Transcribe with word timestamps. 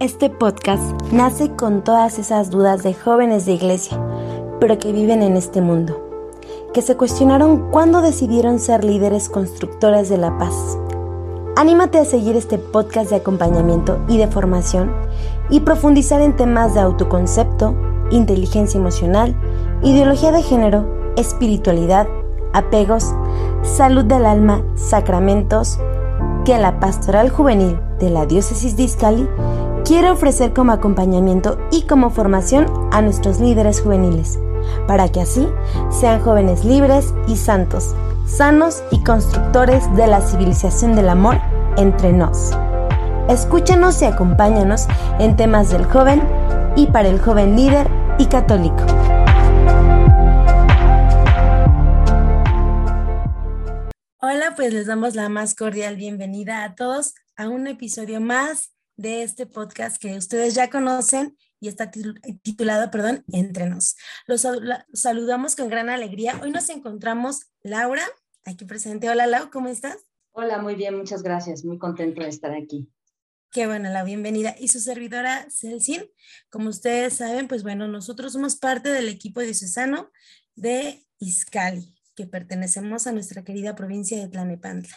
Este 0.00 0.30
podcast 0.30 0.82
nace 1.12 1.50
con 1.50 1.84
todas 1.84 2.18
esas 2.18 2.48
dudas 2.48 2.82
de 2.82 2.94
jóvenes 2.94 3.44
de 3.44 3.52
iglesia, 3.52 4.00
pero 4.58 4.78
que 4.78 4.92
viven 4.92 5.22
en 5.22 5.36
este 5.36 5.60
mundo, 5.60 6.00
que 6.72 6.80
se 6.80 6.96
cuestionaron 6.96 7.70
cuándo 7.70 8.00
decidieron 8.00 8.60
ser 8.60 8.82
líderes 8.82 9.28
constructores 9.28 10.08
de 10.08 10.16
la 10.16 10.38
paz. 10.38 10.54
Anímate 11.54 11.98
a 11.98 12.06
seguir 12.06 12.34
este 12.34 12.56
podcast 12.56 13.10
de 13.10 13.16
acompañamiento 13.16 14.02
y 14.08 14.16
de 14.16 14.26
formación 14.26 14.90
y 15.50 15.60
profundizar 15.60 16.22
en 16.22 16.34
temas 16.34 16.72
de 16.72 16.80
autoconcepto, 16.80 17.74
inteligencia 18.10 18.80
emocional, 18.80 19.36
ideología 19.82 20.32
de 20.32 20.42
género, 20.42 21.12
espiritualidad, 21.18 22.08
apegos, 22.54 23.12
salud 23.62 24.06
del 24.06 24.24
alma, 24.24 24.64
sacramentos, 24.76 25.78
que 26.46 26.56
la 26.56 26.80
Pastoral 26.80 27.28
Juvenil 27.28 27.78
de 27.98 28.08
la 28.08 28.24
Diócesis 28.24 28.78
de 28.78 28.84
Izcali 28.84 29.28
quiere 29.90 30.08
ofrecer 30.08 30.52
como 30.52 30.70
acompañamiento 30.70 31.58
y 31.72 31.82
como 31.82 32.10
formación 32.10 32.66
a 32.92 33.02
nuestros 33.02 33.40
líderes 33.40 33.80
juveniles, 33.80 34.38
para 34.86 35.10
que 35.10 35.20
así 35.20 35.48
sean 35.90 36.22
jóvenes 36.22 36.64
libres 36.64 37.12
y 37.26 37.36
santos, 37.36 37.96
sanos 38.24 38.84
y 38.92 39.02
constructores 39.02 39.92
de 39.96 40.06
la 40.06 40.20
civilización 40.20 40.94
del 40.94 41.08
amor 41.08 41.40
entre 41.76 42.12
nos. 42.12 42.52
Escúchanos 43.28 44.00
y 44.02 44.04
acompáñanos 44.04 44.86
en 45.18 45.34
temas 45.34 45.72
del 45.72 45.84
joven 45.86 46.22
y 46.76 46.86
para 46.86 47.08
el 47.08 47.20
joven 47.20 47.56
líder 47.56 47.88
y 48.16 48.26
católico. 48.26 48.86
Hola, 54.20 54.52
pues 54.54 54.72
les 54.72 54.86
damos 54.86 55.16
la 55.16 55.28
más 55.28 55.56
cordial 55.56 55.96
bienvenida 55.96 56.62
a 56.62 56.76
todos 56.76 57.14
a 57.36 57.48
un 57.48 57.66
episodio 57.66 58.20
más 58.20 58.70
de 59.00 59.22
este 59.22 59.46
podcast 59.46 59.96
que 59.96 60.14
ustedes 60.18 60.54
ya 60.54 60.68
conocen 60.68 61.34
y 61.58 61.68
está 61.68 61.90
titulado, 61.90 62.90
perdón, 62.90 63.24
Entre 63.32 63.66
nos. 63.66 63.96
Los 64.26 64.46
saludamos 64.92 65.56
con 65.56 65.70
gran 65.70 65.88
alegría. 65.88 66.38
Hoy 66.42 66.50
nos 66.50 66.68
encontramos 66.68 67.46
Laura, 67.62 68.02
aquí 68.44 68.66
presente. 68.66 69.08
Hola, 69.08 69.26
Lau, 69.26 69.50
¿cómo 69.50 69.68
estás? 69.68 69.96
Hola, 70.32 70.58
muy 70.58 70.74
bien, 70.74 70.98
muchas 70.98 71.22
gracias. 71.22 71.64
Muy 71.64 71.78
contento 71.78 72.22
de 72.22 72.28
estar 72.28 72.52
aquí. 72.52 72.90
Qué 73.50 73.66
bueno, 73.66 73.88
la 73.88 74.04
bienvenida. 74.04 74.54
Y 74.58 74.68
su 74.68 74.80
servidora 74.80 75.46
Celsin, 75.50 76.04
como 76.50 76.68
ustedes 76.68 77.14
saben, 77.14 77.48
pues 77.48 77.62
bueno, 77.62 77.88
nosotros 77.88 78.34
somos 78.34 78.56
parte 78.56 78.90
del 78.90 79.08
equipo 79.08 79.40
diocesano 79.40 80.10
de 80.56 81.06
Izcali, 81.18 81.98
que 82.14 82.26
pertenecemos 82.26 83.06
a 83.06 83.12
nuestra 83.12 83.44
querida 83.44 83.74
provincia 83.74 84.18
de 84.18 84.28
Tlanepantla. 84.28 84.96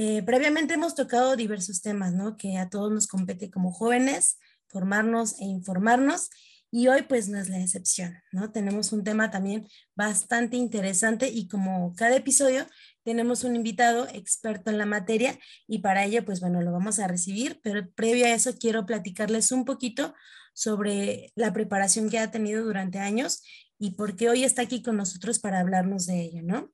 Eh, 0.00 0.22
previamente 0.22 0.74
hemos 0.74 0.94
tocado 0.94 1.34
diversos 1.34 1.82
temas, 1.82 2.14
¿no? 2.14 2.36
Que 2.36 2.56
a 2.56 2.70
todos 2.70 2.92
nos 2.92 3.08
compete 3.08 3.50
como 3.50 3.72
jóvenes, 3.72 4.38
formarnos 4.68 5.40
e 5.40 5.44
informarnos. 5.44 6.30
Y 6.70 6.86
hoy 6.86 7.02
pues 7.02 7.28
no 7.28 7.36
es 7.36 7.48
la 7.48 7.58
excepción, 7.58 8.16
¿no? 8.30 8.52
Tenemos 8.52 8.92
un 8.92 9.02
tema 9.02 9.32
también 9.32 9.66
bastante 9.96 10.56
interesante 10.56 11.28
y 11.28 11.48
como 11.48 11.96
cada 11.96 12.14
episodio 12.14 12.64
tenemos 13.02 13.42
un 13.42 13.56
invitado 13.56 14.06
experto 14.06 14.70
en 14.70 14.78
la 14.78 14.86
materia 14.86 15.36
y 15.66 15.80
para 15.80 16.04
ello 16.04 16.24
pues 16.24 16.38
bueno, 16.38 16.62
lo 16.62 16.70
vamos 16.70 17.00
a 17.00 17.08
recibir, 17.08 17.58
pero 17.64 17.90
previo 17.96 18.26
a 18.26 18.34
eso 18.34 18.56
quiero 18.56 18.86
platicarles 18.86 19.50
un 19.50 19.64
poquito 19.64 20.14
sobre 20.54 21.32
la 21.34 21.52
preparación 21.52 22.08
que 22.08 22.20
ha 22.20 22.30
tenido 22.30 22.62
durante 22.62 23.00
años 23.00 23.42
y 23.80 23.96
por 23.96 24.14
qué 24.14 24.28
hoy 24.28 24.44
está 24.44 24.62
aquí 24.62 24.80
con 24.80 24.96
nosotros 24.96 25.40
para 25.40 25.58
hablarnos 25.58 26.06
de 26.06 26.20
ello, 26.20 26.42
¿no? 26.44 26.70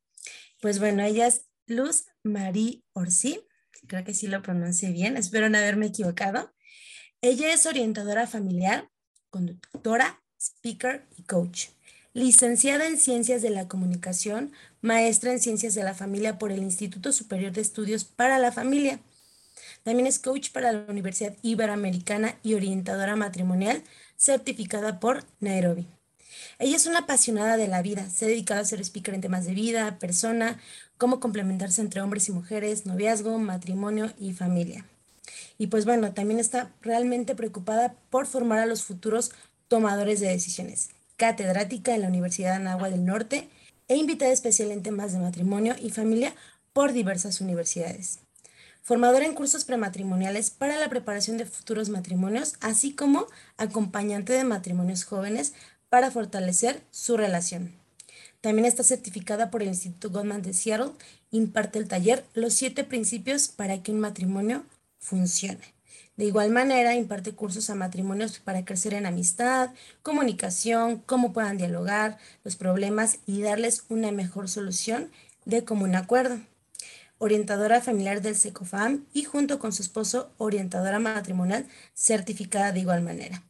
Pues 0.60 0.78
bueno, 0.78 1.02
ella 1.02 1.26
es 1.26 1.46
Luz 1.66 2.04
Marie 2.24 2.82
Orsi, 2.94 3.40
creo 3.86 4.02
que 4.02 4.14
sí 4.14 4.26
lo 4.26 4.42
pronuncié 4.42 4.90
bien, 4.90 5.16
espero 5.16 5.48
no 5.48 5.58
haberme 5.58 5.86
equivocado. 5.86 6.52
Ella 7.20 7.52
es 7.52 7.66
orientadora 7.66 8.26
familiar, 8.26 8.88
conductora, 9.30 10.22
speaker 10.40 11.06
y 11.16 11.22
coach. 11.22 11.68
Licenciada 12.14 12.86
en 12.86 12.98
Ciencias 12.98 13.42
de 13.42 13.50
la 13.50 13.68
Comunicación, 13.68 14.52
maestra 14.80 15.32
en 15.32 15.40
Ciencias 15.40 15.74
de 15.74 15.84
la 15.84 15.94
Familia 15.94 16.38
por 16.38 16.52
el 16.52 16.62
Instituto 16.62 17.12
Superior 17.12 17.52
de 17.52 17.60
Estudios 17.60 18.04
para 18.04 18.38
la 18.38 18.52
Familia. 18.52 19.00
También 19.82 20.06
es 20.06 20.18
coach 20.18 20.50
para 20.50 20.72
la 20.72 20.86
Universidad 20.88 21.36
Iberoamericana 21.42 22.38
y 22.42 22.54
orientadora 22.54 23.16
matrimonial 23.16 23.82
certificada 24.16 25.00
por 25.00 25.24
Nairobi. 25.40 25.86
Ella 26.58 26.76
es 26.76 26.86
una 26.86 27.00
apasionada 27.00 27.56
de 27.56 27.68
la 27.68 27.82
vida, 27.82 28.08
se 28.10 28.24
ha 28.24 28.28
dedicado 28.28 28.60
a 28.60 28.64
ser 28.64 28.80
speaker 28.80 29.14
en 29.14 29.20
temas 29.20 29.46
de 29.46 29.54
vida, 29.54 29.98
persona, 29.98 30.60
cómo 30.98 31.20
complementarse 31.20 31.80
entre 31.80 32.00
hombres 32.00 32.28
y 32.28 32.32
mujeres, 32.32 32.86
noviazgo, 32.86 33.38
matrimonio 33.38 34.12
y 34.18 34.32
familia. 34.32 34.84
Y 35.58 35.68
pues 35.68 35.84
bueno, 35.84 36.12
también 36.12 36.40
está 36.40 36.70
realmente 36.82 37.34
preocupada 37.34 37.94
por 38.10 38.26
formar 38.26 38.58
a 38.58 38.66
los 38.66 38.84
futuros 38.84 39.32
tomadores 39.68 40.20
de 40.20 40.28
decisiones. 40.28 40.90
Catedrática 41.16 41.94
en 41.94 42.02
la 42.02 42.08
Universidad 42.08 42.50
de 42.50 42.56
Anáhuac 42.56 42.90
del 42.90 43.04
Norte 43.04 43.48
e 43.88 43.96
invitada 43.96 44.32
especial 44.32 44.70
en 44.70 44.82
temas 44.82 45.12
de 45.12 45.18
matrimonio 45.18 45.76
y 45.80 45.90
familia 45.90 46.34
por 46.72 46.92
diversas 46.92 47.40
universidades. 47.40 48.18
Formadora 48.82 49.24
en 49.24 49.34
cursos 49.34 49.64
prematrimoniales 49.64 50.50
para 50.50 50.78
la 50.78 50.90
preparación 50.90 51.38
de 51.38 51.46
futuros 51.46 51.88
matrimonios, 51.88 52.54
así 52.60 52.94
como 52.94 53.26
acompañante 53.56 54.34
de 54.34 54.44
matrimonios 54.44 55.04
jóvenes 55.04 55.54
para 55.94 56.10
fortalecer 56.10 56.82
su 56.90 57.16
relación. 57.16 57.70
También 58.40 58.64
está 58.64 58.82
certificada 58.82 59.52
por 59.52 59.62
el 59.62 59.68
Instituto 59.68 60.10
Goldman 60.10 60.42
de 60.42 60.52
Seattle. 60.52 60.90
Imparte 61.30 61.78
el 61.78 61.86
taller 61.86 62.24
Los 62.34 62.54
siete 62.54 62.82
principios 62.82 63.46
para 63.46 63.80
que 63.80 63.92
un 63.92 64.00
matrimonio 64.00 64.64
funcione. 64.98 65.62
De 66.16 66.24
igual 66.24 66.50
manera, 66.50 66.96
imparte 66.96 67.30
cursos 67.36 67.70
a 67.70 67.76
matrimonios 67.76 68.40
para 68.40 68.64
crecer 68.64 68.92
en 68.92 69.06
amistad, 69.06 69.70
comunicación, 70.02 71.00
cómo 71.06 71.32
puedan 71.32 71.58
dialogar 71.58 72.18
los 72.42 72.56
problemas 72.56 73.20
y 73.24 73.42
darles 73.42 73.84
una 73.88 74.10
mejor 74.10 74.48
solución 74.48 75.12
de 75.44 75.62
común 75.62 75.94
acuerdo. 75.94 76.40
Orientadora 77.18 77.80
familiar 77.80 78.20
del 78.20 78.34
SECOFAM 78.34 79.04
y 79.12 79.22
junto 79.22 79.60
con 79.60 79.72
su 79.72 79.82
esposo, 79.82 80.32
orientadora 80.38 80.98
matrimonial 80.98 81.68
certificada 81.94 82.72
de 82.72 82.80
igual 82.80 83.02
manera. 83.02 83.44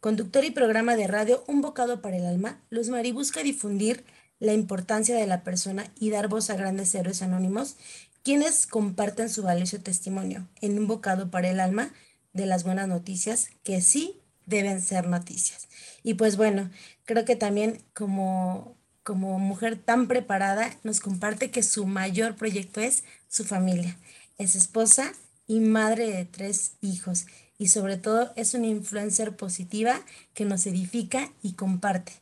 Conductor 0.00 0.44
y 0.44 0.52
programa 0.52 0.94
de 0.94 1.08
radio 1.08 1.42
Un 1.48 1.60
Bocado 1.60 2.00
para 2.00 2.16
el 2.16 2.24
Alma, 2.24 2.60
Luz 2.70 2.88
Mari 2.88 3.10
busca 3.10 3.42
difundir 3.42 4.04
la 4.38 4.52
importancia 4.52 5.16
de 5.16 5.26
la 5.26 5.42
persona 5.42 5.90
y 5.98 6.10
dar 6.10 6.28
voz 6.28 6.50
a 6.50 6.54
grandes 6.54 6.94
héroes 6.94 7.20
anónimos, 7.20 7.74
quienes 8.22 8.68
comparten 8.68 9.28
su 9.28 9.42
valioso 9.42 9.80
testimonio 9.80 10.46
en 10.60 10.78
un 10.78 10.86
bocado 10.86 11.32
para 11.32 11.50
el 11.50 11.58
alma 11.58 11.90
de 12.32 12.46
las 12.46 12.62
buenas 12.62 12.86
noticias 12.86 13.50
que 13.64 13.80
sí 13.80 14.20
deben 14.46 14.80
ser 14.80 15.08
noticias. 15.08 15.66
Y 16.04 16.14
pues 16.14 16.36
bueno, 16.36 16.70
creo 17.04 17.24
que 17.24 17.34
también 17.34 17.82
como, 17.92 18.76
como 19.02 19.40
mujer 19.40 19.76
tan 19.76 20.06
preparada 20.06 20.70
nos 20.84 21.00
comparte 21.00 21.50
que 21.50 21.64
su 21.64 21.86
mayor 21.86 22.36
proyecto 22.36 22.80
es 22.80 23.02
su 23.26 23.44
familia. 23.44 23.98
Es 24.38 24.54
esposa 24.54 25.12
y 25.48 25.58
madre 25.58 26.12
de 26.12 26.24
tres 26.24 26.74
hijos 26.82 27.26
y 27.58 27.68
sobre 27.68 27.96
todo 27.96 28.32
es 28.36 28.54
una 28.54 28.68
influencer 28.68 29.36
positiva 29.36 30.00
que 30.32 30.44
nos 30.44 30.66
edifica 30.66 31.32
y 31.42 31.54
comparte. 31.54 32.12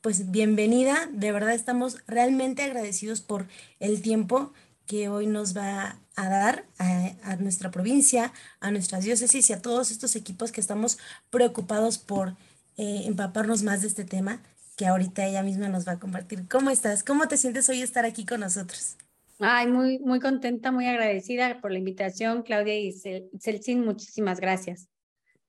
Pues 0.00 0.30
bienvenida, 0.30 1.08
de 1.12 1.32
verdad 1.32 1.52
estamos 1.52 1.98
realmente 2.06 2.62
agradecidos 2.62 3.20
por 3.20 3.46
el 3.78 4.00
tiempo 4.00 4.52
que 4.86 5.08
hoy 5.08 5.26
nos 5.26 5.56
va 5.56 5.98
a 6.16 6.28
dar 6.28 6.64
a, 6.78 7.36
nuestra 7.36 7.70
provincia, 7.70 8.32
a 8.60 8.70
nuestras 8.70 9.04
diócesis 9.04 9.50
y 9.50 9.52
a 9.52 9.60
todos 9.60 9.90
estos 9.90 10.16
equipos 10.16 10.50
que 10.50 10.60
estamos 10.60 10.98
preocupados 11.30 11.98
por 11.98 12.30
eh, 12.78 13.02
empaparnos 13.04 13.62
más 13.62 13.82
de 13.82 13.88
este 13.88 14.04
tema 14.04 14.40
que 14.76 14.86
ahorita 14.86 15.26
ella 15.26 15.42
misma 15.42 15.68
nos 15.68 15.86
va 15.86 15.92
a 15.92 15.98
compartir. 15.98 16.46
¿Cómo 16.48 16.70
estás? 16.70 17.02
¿Cómo 17.02 17.28
te 17.28 17.36
sientes 17.36 17.68
hoy 17.68 17.82
estar 17.82 18.04
aquí 18.04 18.24
con 18.24 18.40
nosotros? 18.40 18.96
Ay, 19.38 19.66
muy, 19.66 19.98
muy 19.98 20.20
contenta, 20.20 20.72
muy 20.72 20.86
agradecida 20.86 21.60
por 21.60 21.70
la 21.70 21.78
invitación, 21.78 22.42
Claudia 22.42 22.78
y 22.78 22.92
Celsin, 23.38 23.84
muchísimas 23.84 24.40
gracias. 24.40 24.88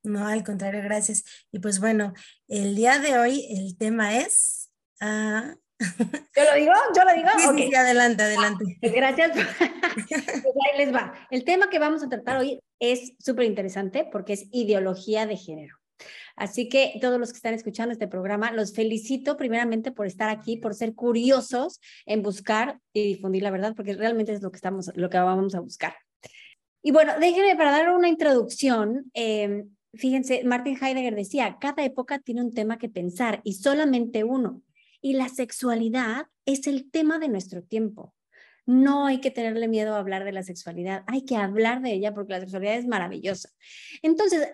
No, 0.08 0.26
al 0.26 0.44
contrario, 0.44 0.82
gracias. 0.82 1.24
Y 1.52 1.60
pues 1.60 1.80
bueno, 1.80 2.14
el 2.48 2.76
día 2.76 3.00
de 3.00 3.18
hoy 3.20 3.46
el 3.50 3.78
tema 3.78 4.18
es... 4.18 4.72
Uh... 5.02 5.54
¿Yo 6.36 6.44
lo 6.44 6.56
digo? 6.56 6.72
¿Yo 6.96 7.04
lo 7.04 7.14
digo? 7.14 7.30
Sí, 7.56 7.68
sí, 7.70 7.76
adelante, 7.76 8.24
adelante. 8.24 8.80
Gracias. 8.82 9.32
pues 9.60 10.56
ahí 10.66 10.78
les 10.78 10.96
va. 10.96 11.14
El 11.30 11.44
tema 11.44 11.70
que 11.70 11.78
vamos 11.78 12.04
a 12.04 12.10
tratar 12.10 12.38
hoy 12.38 12.60
es 12.80 13.14
súper 13.20 13.46
interesante 13.46 14.08
porque 14.12 14.34
es 14.34 14.48
ideología 14.52 15.28
de 15.28 15.36
género. 15.36 15.76
Así 16.36 16.70
que 16.70 16.94
todos 17.02 17.20
los 17.20 17.32
que 17.32 17.38
están 17.38 17.54
escuchando 17.54 17.92
este 17.92 18.08
programa, 18.08 18.52
los 18.52 18.74
felicito 18.74 19.38
primeramente 19.38 19.92
por 19.92 20.08
estar 20.08 20.30
aquí, 20.30 20.58
por 20.58 20.74
ser 20.74 20.96
curiosos 20.96 21.82
en 22.06 22.22
buscar 22.22 22.80
y 22.94 23.04
difundir 23.04 23.44
la 23.44 23.52
verdad, 23.52 23.74
porque 23.76 23.94
realmente 23.94 24.32
es 24.32 24.42
lo 24.42 24.52
que, 24.52 24.58
estamos, 24.58 24.92
lo 24.96 25.10
que 25.10 25.18
vamos 25.18 25.54
a 25.54 25.60
buscar. 25.60 25.96
Y 26.84 26.92
bueno, 26.92 27.14
déjenme 27.20 27.56
para 27.56 27.72
dar 27.72 27.90
una 27.90 28.08
introducción. 28.08 29.12
Eh, 29.14 29.66
fíjense, 29.98 30.44
Martin 30.44 30.78
Heidegger 30.82 31.16
decía, 31.16 31.58
cada 31.60 31.84
época 31.84 32.20
tiene 32.20 32.42
un 32.42 32.54
tema 32.54 32.78
que 32.78 32.90
pensar 32.90 33.42
y 33.44 33.54
solamente 33.54 34.24
uno. 34.24 34.62
Y 35.02 35.14
la 35.14 35.30
sexualidad 35.30 36.28
es 36.46 36.68
el 36.68 36.90
tema 36.90 37.20
de 37.20 37.30
nuestro 37.30 37.64
tiempo. 37.64 38.14
No 38.66 39.06
hay 39.06 39.22
que 39.22 39.32
tenerle 39.32 39.68
miedo 39.68 39.96
a 39.96 40.00
hablar 40.00 40.26
de 40.26 40.34
la 40.34 40.44
sexualidad, 40.44 41.04
hay 41.08 41.24
que 41.24 41.38
hablar 41.38 41.82
de 41.82 41.94
ella 41.94 42.14
porque 42.14 42.34
la 42.34 42.42
sexualidad 42.42 42.76
es 42.76 42.88
maravillosa. 42.88 43.50
Entonces, 44.02 44.50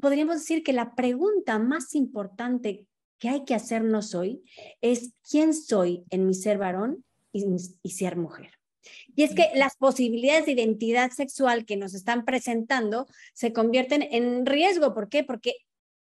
podríamos 0.00 0.36
decir 0.36 0.62
que 0.62 0.72
la 0.72 0.94
pregunta 0.94 1.58
más 1.58 1.94
importante 1.94 2.86
que 3.18 3.28
hay 3.28 3.44
que 3.44 3.54
hacernos 3.54 4.14
hoy 4.14 4.42
es 4.80 5.12
quién 5.28 5.52
soy 5.52 6.04
en 6.08 6.26
mi 6.26 6.34
ser 6.34 6.56
varón 6.56 7.04
y, 7.32 7.44
y 7.82 7.90
ser 7.90 8.16
mujer. 8.16 8.59
Y 9.14 9.22
es 9.22 9.34
que 9.34 9.48
las 9.54 9.76
posibilidades 9.76 10.46
de 10.46 10.52
identidad 10.52 11.10
sexual 11.10 11.64
que 11.64 11.76
nos 11.76 11.94
están 11.94 12.24
presentando 12.24 13.06
se 13.34 13.52
convierten 13.52 14.02
en 14.02 14.46
riesgo. 14.46 14.94
¿Por 14.94 15.08
qué? 15.08 15.24
Porque 15.24 15.54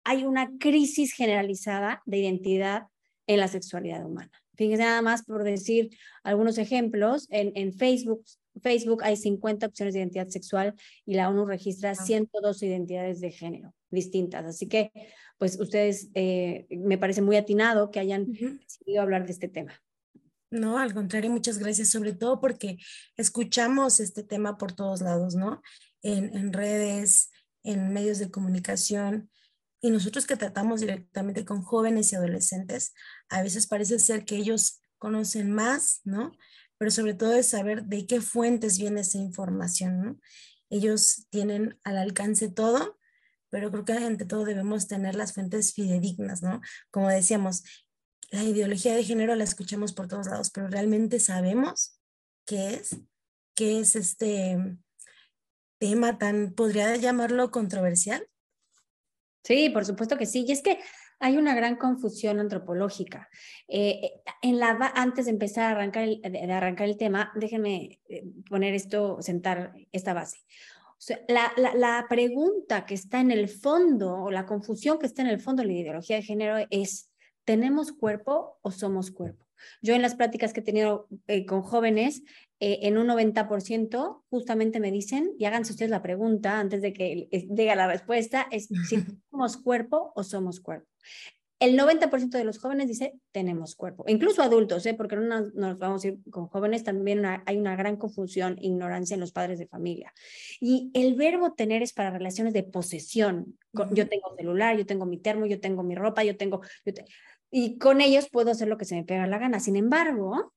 hay 0.04 0.26
una 0.26 0.52
crisis 0.60 1.14
generalizada 1.14 2.02
de 2.06 2.18
identidad 2.18 2.84
en 3.28 3.40
la 3.40 3.48
sexualidad 3.48 4.06
humana. 4.06 4.32
Fíjense 4.56 4.84
nada 4.84 5.02
más 5.02 5.24
por 5.24 5.44
decir 5.44 5.90
algunos 6.24 6.58
ejemplos, 6.58 7.28
en, 7.32 7.52
en 7.56 7.74
Facebook, 7.74 8.24
Facebook 8.62 9.04
hay 9.04 9.18
50 9.18 9.66
opciones 9.66 9.94
de 9.94 10.02
identidad 10.02 10.28
sexual 10.28 10.76
y 11.06 11.16
la 11.16 11.30
ONU 11.30 11.46
registra 11.46 11.96
102 11.96 12.62
identidades 12.64 13.20
de 13.20 13.32
género 13.32 13.74
distintas. 13.90 14.46
Así 14.46 14.68
que, 14.68 14.92
pues 15.38 15.60
ustedes, 15.60 16.10
eh, 16.14 16.68
me 16.70 16.98
parece 16.98 17.22
muy 17.22 17.36
atinado 17.36 17.90
que 17.90 18.00
hayan 18.00 18.32
decidido 18.32 19.02
hablar 19.02 19.26
de 19.26 19.32
este 19.32 19.48
tema. 19.48 19.82
No, 20.54 20.78
al 20.78 20.94
contrario, 20.94 21.32
muchas 21.32 21.58
gracias, 21.58 21.90
sobre 21.90 22.14
todo 22.14 22.40
porque 22.40 22.78
escuchamos 23.18 24.00
este 24.00 24.22
tema 24.22 24.56
por 24.56 24.72
todos 24.74 25.02
lados, 25.02 25.34
¿no? 25.34 25.64
En, 26.04 26.36
en 26.38 26.54
redes, 26.54 27.32
en 27.64 27.92
medios 27.92 28.20
de 28.20 28.30
comunicación, 28.30 29.32
y 29.82 29.90
nosotros 29.90 30.28
que 30.28 30.38
tratamos 30.38 30.82
directamente 30.82 31.44
con 31.44 31.64
jóvenes 31.64 32.14
y 32.14 32.16
adolescentes, 32.16 32.94
a 33.30 33.42
veces 33.42 33.66
parece 33.66 33.98
ser 33.98 34.26
que 34.26 34.36
ellos 34.36 34.80
conocen 35.00 35.52
más, 35.52 36.02
¿no? 36.04 36.32
Pero 36.78 36.92
sobre 36.92 37.16
todo 37.16 37.34
es 37.34 37.48
saber 37.48 37.86
de 37.86 38.06
qué 38.06 38.22
fuentes 38.22 38.78
viene 38.78 39.02
esa 39.02 39.18
información, 39.18 40.02
¿no? 40.02 40.20
Ellos 40.70 41.26
tienen 41.32 41.80
al 41.84 41.98
alcance 41.98 42.48
todo, 42.48 43.00
pero 43.50 43.72
creo 43.72 43.86
que 43.86 43.94
ante 43.94 44.26
todo 44.26 44.46
debemos 44.46 44.88
tener 44.88 45.16
las 45.16 45.34
fuentes 45.34 45.74
fidedignas, 45.74 46.44
¿no? 46.44 46.62
Como 46.92 47.10
decíamos, 47.10 47.64
la 48.34 48.44
ideología 48.44 48.96
de 48.96 49.04
género 49.04 49.36
la 49.36 49.44
escuchamos 49.44 49.94
por 49.94 50.08
todos 50.08 50.26
lados, 50.26 50.50
pero 50.50 50.68
realmente 50.68 51.20
sabemos 51.20 52.00
qué 52.48 52.74
es, 52.74 53.00
qué 53.54 53.80
es 53.80 53.96
este 53.96 54.58
tema 55.78 56.18
tan, 56.18 56.54
podría 56.54 56.96
llamarlo 56.96 57.52
controversial. 57.52 58.28
Sí, 59.44 59.70
por 59.70 59.86
supuesto 59.86 60.18
que 60.18 60.26
sí. 60.26 60.46
Y 60.48 60.52
es 60.52 60.64
que 60.64 60.80
hay 61.20 61.38
una 61.38 61.54
gran 61.54 61.76
confusión 61.76 62.40
antropológica. 62.40 63.30
Eh, 63.68 64.14
en 64.42 64.58
la, 64.58 64.92
antes 64.96 65.26
de 65.26 65.32
empezar 65.32 65.66
a 65.66 65.72
arrancar 65.72 66.04
el, 66.04 66.20
de 66.22 66.76
el 66.86 66.98
tema, 66.98 67.32
déjenme 67.36 68.00
eh, 68.10 68.24
poner 68.50 68.74
esto, 68.74 69.22
sentar 69.22 69.74
esta 69.92 70.16
base. 70.16 70.40
la, 71.28 71.54
la, 71.56 71.76
la, 71.76 72.08
pregunta 72.10 72.88
que 72.88 72.96
está 72.96 73.22
en 73.22 73.30
el 73.30 73.48
fondo, 73.48 74.24
o 74.24 74.32
la 74.32 74.48
confusión 74.48 74.98
que 74.98 75.06
está 75.06 75.22
en 75.22 75.28
el 75.28 75.40
fondo 75.40 75.62
de 75.62 75.68
la 75.68 75.74
ideología 75.74 76.16
de 76.16 76.24
género 76.24 76.66
es, 76.72 77.13
¿tenemos 77.46 77.92
cuerpo 77.92 78.58
o 78.62 78.72
somos 78.72 79.12
cuerpo? 79.12 79.46
Yo 79.82 79.94
en 79.94 80.02
las 80.02 80.16
prácticas 80.16 80.54
que 80.54 80.60
he 80.60 80.64
tenido 80.64 81.08
eh, 81.28 81.46
con 81.46 81.62
jóvenes, 81.62 82.24
eh, 82.60 82.80
en 82.84 82.98
un 82.98 83.08
90% 83.08 84.24
justamente 84.30 84.80
me 84.80 84.92
dicen, 84.92 85.32
y 85.38 85.46
háganse 85.46 85.74
ustedes 85.74 85.92
la 85.92 86.02
pregunta 86.02 86.60
antes 86.60 86.82
de 86.82 86.94
que 86.94 87.28
llegue 87.32 87.76
la 87.76 87.88
respuesta, 87.88 88.48
es 88.52 88.68
si 88.88 88.98
somos 89.32 89.58
cuerpo 89.58 90.12
o 90.16 90.24
somos 90.24 90.60
cuerpo. 90.60 90.88
El 91.60 91.80
90% 91.80 92.30
de 92.38 92.44
los 92.44 92.60
jóvenes 92.60 92.90
dice, 92.90 93.14
tenemos 93.32 93.76
cuerpo, 93.76 94.04
incluso 94.08 94.42
adultos, 94.44 94.86
¿eh? 94.86 94.96
porque 94.96 95.16
no 95.16 95.50
nos, 95.54 95.78
vamos 95.78 96.04
a 96.04 96.10
ir 96.10 96.20
con 96.30 96.48
jóvenes, 96.48 96.84
también 96.84 97.24
hay 97.26 97.58
una 97.58 97.78
gran 97.78 97.96
confusión, 97.96 98.58
ignorancia 98.60 99.14
en 99.14 99.22
los 99.22 99.32
padres 99.32 99.60
de 99.60 99.68
familia. 99.68 100.14
Y 100.60 100.92
el 100.94 101.16
verbo 101.16 101.54
tener 101.54 101.82
es 101.82 101.94
para 101.94 102.12
relaciones 102.12 102.54
de 102.54 102.64
posesión. 102.64 103.58
Yo 103.92 104.10
tengo 104.10 104.36
celular, 104.36 104.78
yo 104.78 104.86
tengo 104.86 105.06
mi 105.06 105.18
termo, 105.20 105.46
yo 105.46 105.62
tengo 105.62 105.84
mi 105.84 105.96
ropa, 105.96 106.26
yo 106.26 106.36
tengo... 106.36 106.60
y 107.56 107.78
con 107.78 108.02
ellos 108.02 108.30
puedo 108.32 108.50
hacer 108.50 108.68
lo 108.68 108.80
que 108.80 108.86
se 108.86 108.96
me 108.96 109.04
pega 109.04 109.28
la 109.28 109.38
gana. 109.38 109.60
Sin 109.60 109.76
embargo, 109.76 110.56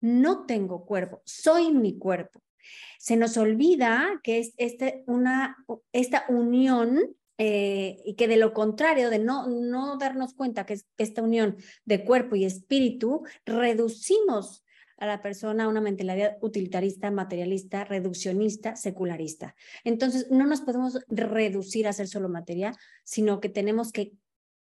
no 0.00 0.46
tengo 0.46 0.86
cuerpo, 0.86 1.20
soy 1.26 1.70
mi 1.70 1.98
cuerpo. 1.98 2.40
Se 2.98 3.16
nos 3.18 3.36
olvida 3.36 4.20
que 4.22 4.38
es 4.38 4.54
este, 4.56 5.04
una, 5.06 5.58
esta 5.92 6.24
unión 6.30 7.14
eh, 7.36 7.98
y 8.06 8.14
que 8.14 8.26
de 8.26 8.38
lo 8.38 8.54
contrario, 8.54 9.10
de 9.10 9.18
no, 9.18 9.48
no 9.48 9.98
darnos 9.98 10.32
cuenta 10.32 10.64
que 10.64 10.72
es 10.72 10.86
esta 10.96 11.20
unión 11.20 11.58
de 11.84 12.06
cuerpo 12.06 12.36
y 12.36 12.46
espíritu, 12.46 13.24
reducimos 13.44 14.64
a 14.96 15.04
la 15.04 15.20
persona 15.20 15.64
a 15.64 15.68
una 15.68 15.82
mentalidad 15.82 16.38
utilitarista, 16.40 17.10
materialista, 17.10 17.84
reduccionista, 17.84 18.76
secularista. 18.76 19.54
Entonces, 19.84 20.30
no 20.30 20.46
nos 20.46 20.62
podemos 20.62 20.98
reducir 21.08 21.86
a 21.86 21.92
ser 21.92 22.08
solo 22.08 22.30
materia, 22.30 22.72
sino 23.02 23.40
que 23.40 23.50
tenemos 23.50 23.92
que 23.92 24.12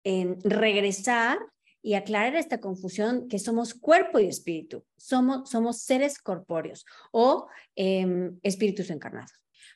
eh, 0.05 0.37
regresar 0.43 1.37
y 1.81 1.95
aclarar 1.95 2.35
esta 2.35 2.59
confusión 2.59 3.27
que 3.27 3.37
somos 3.37 3.73
cuerpo 3.73 4.19
y 4.19 4.27
espíritu, 4.27 4.85
somos, 4.97 5.49
somos 5.49 5.81
seres 5.81 6.17
corpóreos 6.17 6.85
o 7.11 7.47
eh, 7.75 8.31
espíritus 8.41 8.89
encarnados. 8.89 9.33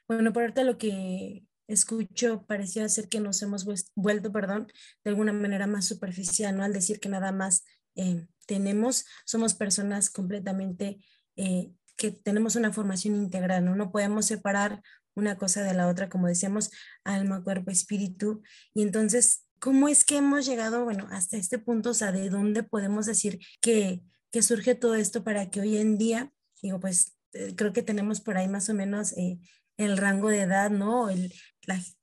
Bueno, 0.08 0.34
por 0.34 0.42
ahorita 0.42 0.64
lo 0.64 0.78
que 0.78 1.44
escucho 1.68 2.46
parecía 2.48 2.90
ser 2.90 3.10
que 3.10 3.20
nos 3.20 3.42
hemos 3.44 3.64
vuelto, 3.96 4.32
perdón, 4.32 4.68
de 5.04 5.12
alguna 5.12 5.34
manera 5.34 5.68
más 5.68 5.86
superficial, 5.86 6.58
¿no? 6.58 6.64
Al 6.64 6.74
decir 6.74 7.00
que 7.00 7.10
nada 7.10 7.32
más 7.32 7.64
eh, 7.96 8.26
tenemos, 8.48 9.06
somos 9.26 9.54
personas 9.54 10.10
completamente 10.10 10.98
eh, 11.36 11.72
que 11.96 12.12
tenemos 12.12 12.56
una 12.56 12.74
formación 12.74 13.16
integral, 13.16 13.66
¿no? 13.66 13.76
No 13.76 13.92
podemos 13.92 14.26
separar 14.26 14.82
una 15.14 15.38
cosa 15.38 15.62
de 15.62 15.76
la 15.76 15.88
otra, 15.88 16.10
como 16.10 16.28
decíamos, 16.28 16.72
alma, 17.04 17.44
cuerpo, 17.44 17.70
espíritu. 17.70 18.42
Y 18.74 18.82
entonces, 18.82 19.46
¿cómo 19.60 19.88
es 19.88 20.06
que 20.06 20.18
hemos 20.18 20.46
llegado, 20.46 20.84
bueno, 20.84 21.08
hasta 21.12 21.38
este 21.38 21.60
punto? 21.60 21.92
O 21.92 21.94
sea, 21.94 22.12
¿de 22.12 22.30
dónde 22.30 22.64
podemos 22.64 23.06
decir 23.06 23.40
que, 23.62 24.02
que 24.32 24.42
surge 24.42 24.76
todo 24.76 24.96
esto 24.96 25.24
para 25.24 25.50
que 25.50 25.62
hoy 25.62 25.78
en 25.78 25.98
día, 25.98 26.32
digo, 26.62 26.80
pues 26.80 27.18
eh, 27.34 27.54
creo 27.56 27.74
que 27.74 27.84
tenemos 27.84 28.22
por 28.22 28.38
ahí 28.38 28.48
más 28.48 28.70
o 28.70 28.74
menos 28.74 29.14
el 29.78 29.98
rango 29.98 30.30
de 30.30 30.42
edad, 30.42 30.70
¿no? 30.70 31.10
El, 31.10 31.34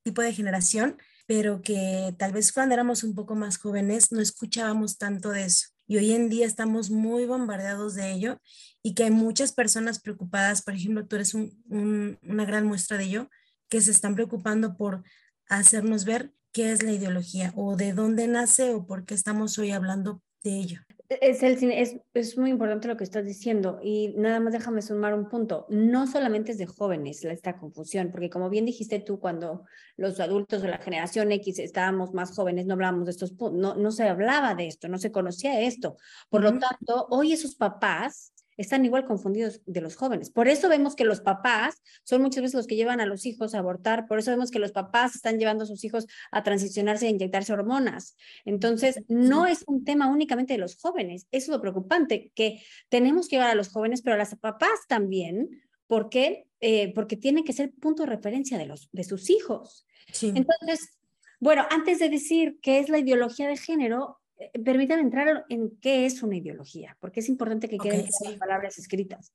tipo 0.02 0.22
de 0.22 0.32
generación, 0.32 0.96
pero 1.26 1.60
que 1.60 2.14
tal 2.18 2.32
vez 2.32 2.52
cuando 2.52 2.74
éramos 2.74 3.02
un 3.02 3.16
poco 3.16 3.34
más 3.34 3.58
jóvenes 3.58 4.12
no 4.12 4.20
escuchábamos 4.20 4.96
tanto 4.96 5.30
de 5.30 5.44
eso. 5.44 5.68
Y 5.88 5.96
hoy 5.96 6.12
en 6.12 6.28
día 6.28 6.46
estamos 6.46 6.90
muy 6.90 7.26
bombardeados 7.26 7.94
de 7.94 8.12
ello 8.12 8.40
y 8.82 8.94
que 8.94 9.04
hay 9.04 9.10
muchas 9.10 9.52
personas 9.52 10.00
preocupadas, 10.00 10.62
por 10.62 10.74
ejemplo, 10.74 11.06
tú 11.06 11.16
eres 11.16 11.34
una 11.34 12.44
gran 12.44 12.66
muestra 12.66 12.96
de 12.96 13.04
ello, 13.04 13.30
que 13.68 13.80
se 13.80 13.90
están 13.90 14.14
preocupando 14.14 14.76
por 14.76 15.02
hacernos 15.48 16.04
ver 16.04 16.32
qué 16.56 16.72
es 16.72 16.82
la 16.82 16.92
ideología 16.92 17.52
o 17.54 17.76
de 17.76 17.92
dónde 17.92 18.26
nace 18.28 18.72
o 18.72 18.86
por 18.86 19.04
qué 19.04 19.12
estamos 19.12 19.58
hoy 19.58 19.72
hablando 19.72 20.22
de 20.42 20.56
ello. 20.56 20.80
Es, 21.10 21.42
el, 21.42 21.62
es, 21.70 21.96
es, 22.14 22.38
muy 22.38 22.48
importante 22.48 22.88
lo 22.88 22.96
que 22.96 23.04
estás 23.04 23.26
diciendo 23.26 23.78
y 23.82 24.14
nada 24.16 24.40
más 24.40 24.54
déjame 24.54 24.80
sumar 24.80 25.12
un 25.12 25.28
punto. 25.28 25.66
No 25.68 26.06
solamente 26.06 26.52
es 26.52 26.58
de 26.58 26.64
jóvenes 26.64 27.22
esta 27.26 27.58
confusión, 27.58 28.10
porque 28.10 28.30
como 28.30 28.48
bien 28.48 28.64
dijiste 28.64 29.00
tú, 29.00 29.20
cuando 29.20 29.66
los 29.98 30.18
adultos 30.18 30.62
de 30.62 30.68
la 30.68 30.78
generación 30.78 31.30
X 31.30 31.58
estábamos 31.58 32.14
más 32.14 32.34
jóvenes, 32.34 32.64
no 32.64 32.72
hablábamos 32.72 33.04
de 33.04 33.10
estos 33.10 33.32
puntos, 33.32 33.60
no, 33.60 33.74
no 33.74 33.92
se 33.92 34.04
hablaba 34.08 34.54
de 34.54 34.66
esto, 34.66 34.88
no 34.88 34.96
se 34.96 35.12
conocía 35.12 35.60
esto. 35.60 35.98
Por 36.30 36.40
uh 36.40 36.48
-huh. 36.48 36.52
lo 36.54 36.58
tanto, 36.58 37.06
hoy 37.10 37.34
esos 37.34 37.54
papás 37.54 38.32
están 38.56 38.84
igual 38.84 39.04
confundidos 39.04 39.60
de 39.66 39.80
los 39.80 39.96
jóvenes. 39.96 40.30
Por 40.30 40.48
eso 40.48 40.68
vemos 40.68 40.96
que 40.96 41.04
los 41.04 41.20
papás 41.20 41.82
son 42.04 42.22
muchas 42.22 42.42
veces 42.42 42.54
los 42.54 42.66
que 42.66 42.76
llevan 42.76 43.00
a 43.00 43.06
los 43.06 43.26
hijos 43.26 43.54
a 43.54 43.58
abortar, 43.58 44.06
por 44.06 44.18
eso 44.18 44.30
vemos 44.30 44.50
que 44.50 44.58
los 44.58 44.72
papás 44.72 45.14
están 45.14 45.38
llevando 45.38 45.64
a 45.64 45.66
sus 45.66 45.84
hijos 45.84 46.06
a 46.30 46.42
transicionarse 46.42 47.06
e 47.06 47.10
inyectarse 47.10 47.52
hormonas. 47.52 48.16
Entonces, 48.44 49.02
no 49.08 49.46
es 49.46 49.64
un 49.66 49.84
tema 49.84 50.08
únicamente 50.08 50.54
de 50.54 50.58
los 50.58 50.76
jóvenes, 50.76 51.26
es 51.30 51.48
lo 51.48 51.60
preocupante, 51.60 52.32
que 52.34 52.62
tenemos 52.88 53.28
que 53.28 53.36
llevar 53.36 53.50
a 53.50 53.54
los 53.54 53.68
jóvenes, 53.68 54.02
pero 54.02 54.14
a 54.14 54.18
las 54.18 54.34
papás 54.36 54.86
también, 54.88 55.62
porque, 55.86 56.46
eh, 56.60 56.92
porque 56.94 57.16
tienen 57.16 57.44
que 57.44 57.52
ser 57.52 57.72
punto 57.72 58.02
de 58.02 58.08
referencia 58.08 58.58
de, 58.58 58.66
los, 58.66 58.88
de 58.92 59.04
sus 59.04 59.30
hijos. 59.30 59.86
Sí. 60.12 60.32
Entonces, 60.34 60.98
bueno, 61.38 61.66
antes 61.70 61.98
de 61.98 62.08
decir 62.08 62.58
qué 62.62 62.78
es 62.78 62.88
la 62.88 62.98
ideología 62.98 63.48
de 63.48 63.56
género, 63.56 64.18
permítame 64.64 65.02
entrar 65.02 65.44
en 65.48 65.78
qué 65.80 66.06
es 66.06 66.22
una 66.22 66.36
ideología, 66.36 66.96
porque 67.00 67.20
es 67.20 67.28
importante 67.28 67.68
que 67.68 67.78
queden 67.78 68.00
okay, 68.00 68.12
sí. 68.12 68.24
las 68.28 68.38
palabras 68.38 68.78
escritas. 68.78 69.32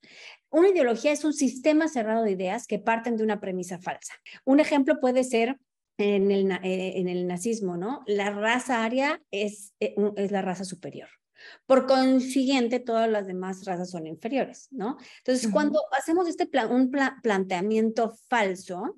Una 0.50 0.70
ideología 0.70 1.12
es 1.12 1.24
un 1.24 1.34
sistema 1.34 1.88
cerrado 1.88 2.24
de 2.24 2.32
ideas 2.32 2.68
que 2.68 2.80
parten 2.80 3.18
de 3.18 3.24
una 3.24 3.40
premisa 3.40 3.80
falsa. 3.80 4.14
Un 4.46 4.60
ejemplo 4.60 5.00
puede 5.00 5.24
ser 5.24 5.58
en 5.98 6.32
el, 6.32 6.52
eh, 6.52 6.94
en 6.98 7.08
el 7.08 7.28
nazismo, 7.28 7.78
¿no? 7.78 8.04
La 8.08 8.32
raza 8.32 8.84
aria 8.84 9.22
es, 9.32 9.74
eh, 9.80 9.96
es 10.16 10.32
la 10.32 10.42
raza 10.42 10.66
superior. 10.66 11.10
Por 11.66 11.88
consiguiente, 11.88 12.80
todas 12.80 13.10
las 13.10 13.26
demás 13.26 13.66
razas 13.66 13.90
son 13.90 14.06
inferiores, 14.06 14.68
¿no? 14.72 14.98
Entonces, 15.20 15.46
uh 15.46 15.50
-huh. 15.50 15.54
cuando 15.54 15.80
hacemos 15.98 16.28
este 16.28 16.46
plan, 16.46 16.72
un 16.72 16.92
pla 16.92 17.18
planteamiento 17.24 18.16
falso, 18.30 18.98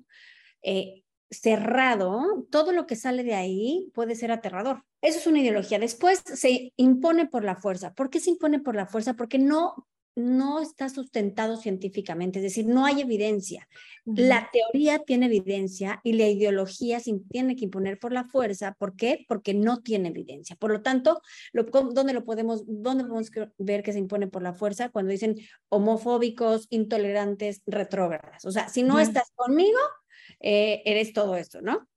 eh, 0.62 1.03
cerrado, 1.30 2.46
todo 2.50 2.72
lo 2.72 2.86
que 2.86 2.96
sale 2.96 3.24
de 3.24 3.34
ahí 3.34 3.90
puede 3.94 4.14
ser 4.14 4.32
aterrador. 4.32 4.84
Eso 5.00 5.18
es 5.18 5.26
una 5.26 5.40
ideología. 5.40 5.78
Después 5.78 6.22
se 6.24 6.72
impone 6.76 7.26
por 7.26 7.44
la 7.44 7.56
fuerza. 7.56 7.92
¿Por 7.94 8.10
qué 8.10 8.20
se 8.20 8.30
impone 8.30 8.60
por 8.60 8.74
la 8.76 8.86
fuerza? 8.86 9.14
Porque 9.14 9.38
no 9.38 9.86
no 10.16 10.60
está 10.60 10.88
sustentado 10.88 11.56
científicamente, 11.56 12.38
es 12.38 12.44
decir, 12.44 12.66
no 12.66 12.86
hay 12.86 13.00
evidencia. 13.00 13.68
La 14.04 14.48
teoría 14.52 15.00
tiene 15.00 15.26
evidencia 15.26 16.00
y 16.04 16.12
la 16.12 16.28
ideología 16.28 17.00
se 17.00 17.12
tiene 17.30 17.56
que 17.56 17.64
imponer 17.64 17.98
por 17.98 18.12
la 18.12 18.24
fuerza. 18.24 18.76
¿Por 18.78 18.94
qué? 18.96 19.24
Porque 19.28 19.54
no 19.54 19.80
tiene 19.80 20.10
evidencia. 20.10 20.56
Por 20.56 20.70
lo 20.70 20.82
tanto, 20.82 21.20
¿dónde 21.52 22.12
lo 22.12 22.24
podemos, 22.24 22.64
dónde 22.66 23.04
podemos 23.04 23.30
ver 23.58 23.82
que 23.82 23.92
se 23.92 23.98
impone 23.98 24.28
por 24.28 24.42
la 24.42 24.52
fuerza? 24.52 24.90
Cuando 24.90 25.10
dicen 25.10 25.36
homofóbicos, 25.68 26.66
intolerantes, 26.70 27.62
retrógradas. 27.66 28.44
O 28.44 28.52
sea, 28.52 28.68
si 28.68 28.82
no 28.82 29.00
estás 29.00 29.32
conmigo, 29.34 29.78
eh, 30.40 30.82
eres 30.84 31.12
todo 31.12 31.36
esto, 31.36 31.60
¿no? 31.60 31.88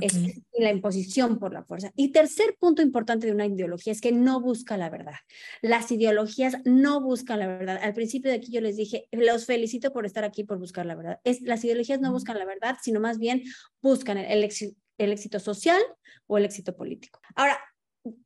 Es 0.00 0.18
la 0.58 0.70
imposición 0.70 1.38
por 1.38 1.52
la 1.52 1.62
fuerza. 1.62 1.92
Y 1.94 2.10
tercer 2.10 2.56
punto 2.58 2.82
importante 2.82 3.26
de 3.26 3.32
una 3.32 3.46
ideología 3.46 3.92
es 3.92 4.00
que 4.00 4.12
no 4.12 4.40
busca 4.40 4.76
la 4.76 4.90
verdad. 4.90 5.14
Las 5.62 5.90
ideologías 5.92 6.56
no 6.64 7.00
buscan 7.00 7.38
la 7.38 7.46
verdad. 7.46 7.78
Al 7.80 7.94
principio 7.94 8.30
de 8.30 8.38
aquí 8.38 8.50
yo 8.50 8.60
les 8.60 8.76
dije, 8.76 9.08
los 9.12 9.46
felicito 9.46 9.92
por 9.92 10.04
estar 10.04 10.24
aquí, 10.24 10.44
por 10.44 10.58
buscar 10.58 10.86
la 10.86 10.96
verdad. 10.96 11.20
Es, 11.24 11.40
las 11.42 11.64
ideologías 11.64 12.00
no 12.00 12.10
buscan 12.10 12.38
la 12.38 12.44
verdad, 12.44 12.76
sino 12.82 13.00
más 13.00 13.18
bien 13.18 13.44
buscan 13.80 14.18
el, 14.18 14.50
el 14.98 15.12
éxito 15.12 15.38
social 15.38 15.80
o 16.26 16.38
el 16.38 16.44
éxito 16.44 16.74
político. 16.74 17.20
Ahora, 17.34 17.58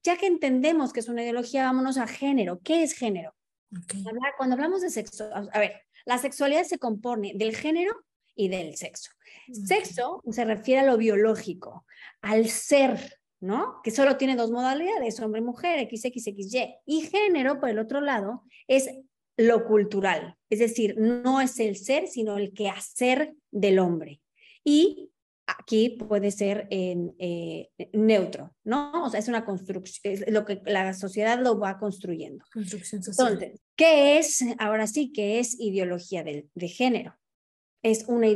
ya 0.03 0.17
que 0.17 0.27
entendemos 0.27 0.93
que 0.93 1.01
es 1.01 1.09
una 1.09 1.23
ideología, 1.23 1.65
vámonos 1.65 1.99
a 1.99 2.07
género. 2.07 2.61
¿Qué 2.63 2.83
es 2.83 2.95
género? 2.95 3.35
Cuando 4.37 4.55
hablamos 4.55 4.83
de 4.83 4.91
sexo, 4.91 5.31
a 5.33 5.59
ver, 5.59 5.83
la 6.05 6.19
sexualidad 6.19 6.65
se 6.65 6.79
compone 6.79 7.33
del 7.37 7.55
género 7.55 7.93
y 8.35 8.49
del 8.49 8.77
sexo. 8.77 9.11
Sexo 9.53 10.23
se 10.31 10.45
refiere 10.45 10.81
a 10.81 10.85
lo 10.85 10.97
biológico, 10.97 11.85
al 12.21 12.49
ser, 12.49 13.19
¿no? 13.41 13.81
Que 13.83 13.91
solo 13.91 14.17
tiene 14.17 14.37
dos 14.37 14.51
modalidades, 14.51 15.21
hombre 15.21 15.41
y 15.41 15.45
mujer, 15.45 15.89
XXXY. 15.89 16.77
Y 16.87 17.03
género, 17.03 17.59
por 17.61 17.69
el 17.69 17.79
otro 17.79 18.01
lado, 18.01 18.45
es 18.69 18.89
lo 19.37 19.65
cultural, 19.65 20.37
es 20.51 20.59
decir, 20.59 20.97
no 20.99 21.41
es 21.41 21.59
el 21.61 21.77
ser, 21.77 22.09
sino 22.09 22.37
el 22.37 22.53
quehacer 22.53 23.35
del 23.51 23.79
hombre. 23.79 24.21
Y 24.65 25.11
aquí 25.47 25.91
puede 25.91 26.31
ser 26.31 26.67
en, 26.71 27.15
eh, 27.19 27.71
neutro, 27.93 28.55
¿no? 28.65 29.05
O 29.05 29.11
sea, 29.11 29.19
es 29.19 29.29
una 29.29 29.45
construcción, 29.47 30.13
es 30.13 30.31
lo 30.31 30.45
que 30.45 30.61
la 30.67 30.93
sociedad 30.93 31.41
lo 31.41 31.59
va 31.59 31.79
construyendo. 31.79 32.45
Construcción 32.53 33.03
social. 33.03 33.33
Entonces, 33.33 33.61
¿qué 33.77 34.19
es, 34.19 34.45
ahora 34.59 34.87
sí, 34.87 35.11
qué 35.11 35.39
es 35.39 35.59
ideología 35.59 36.23
de 36.23 36.69
género? 36.69 37.15
Es 37.83 38.05
una, 38.09 38.29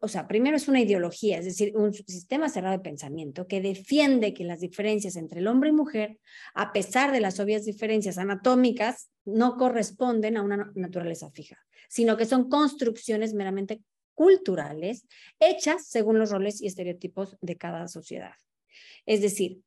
o 0.00 0.08
sea, 0.08 0.28
primero 0.28 0.56
es 0.56 0.68
una 0.68 0.80
ideología, 0.80 1.38
es 1.38 1.44
decir, 1.44 1.76
un 1.76 1.92
sistema 1.92 2.48
cerrado 2.48 2.76
de 2.76 2.82
pensamiento 2.82 3.48
que 3.48 3.60
defiende 3.60 4.34
que 4.34 4.44
las 4.44 4.60
diferencias 4.60 5.16
entre 5.16 5.40
el 5.40 5.48
hombre 5.48 5.70
y 5.70 5.72
mujer, 5.72 6.18
a 6.54 6.72
pesar 6.72 7.10
de 7.10 7.20
las 7.20 7.40
obvias 7.40 7.64
diferencias 7.64 8.18
anatómicas, 8.18 9.10
no 9.24 9.56
corresponden 9.56 10.36
a 10.36 10.42
una 10.42 10.70
naturaleza 10.76 11.30
fija, 11.32 11.58
sino 11.88 12.16
que 12.16 12.26
son 12.26 12.48
construcciones 12.48 13.34
meramente 13.34 13.82
culturales 14.14 15.06
hechas 15.40 15.88
según 15.88 16.20
los 16.20 16.30
roles 16.30 16.60
y 16.60 16.66
estereotipos 16.66 17.36
de 17.40 17.56
cada 17.56 17.88
sociedad. 17.88 18.34
Es 19.06 19.20
decir, 19.20 19.62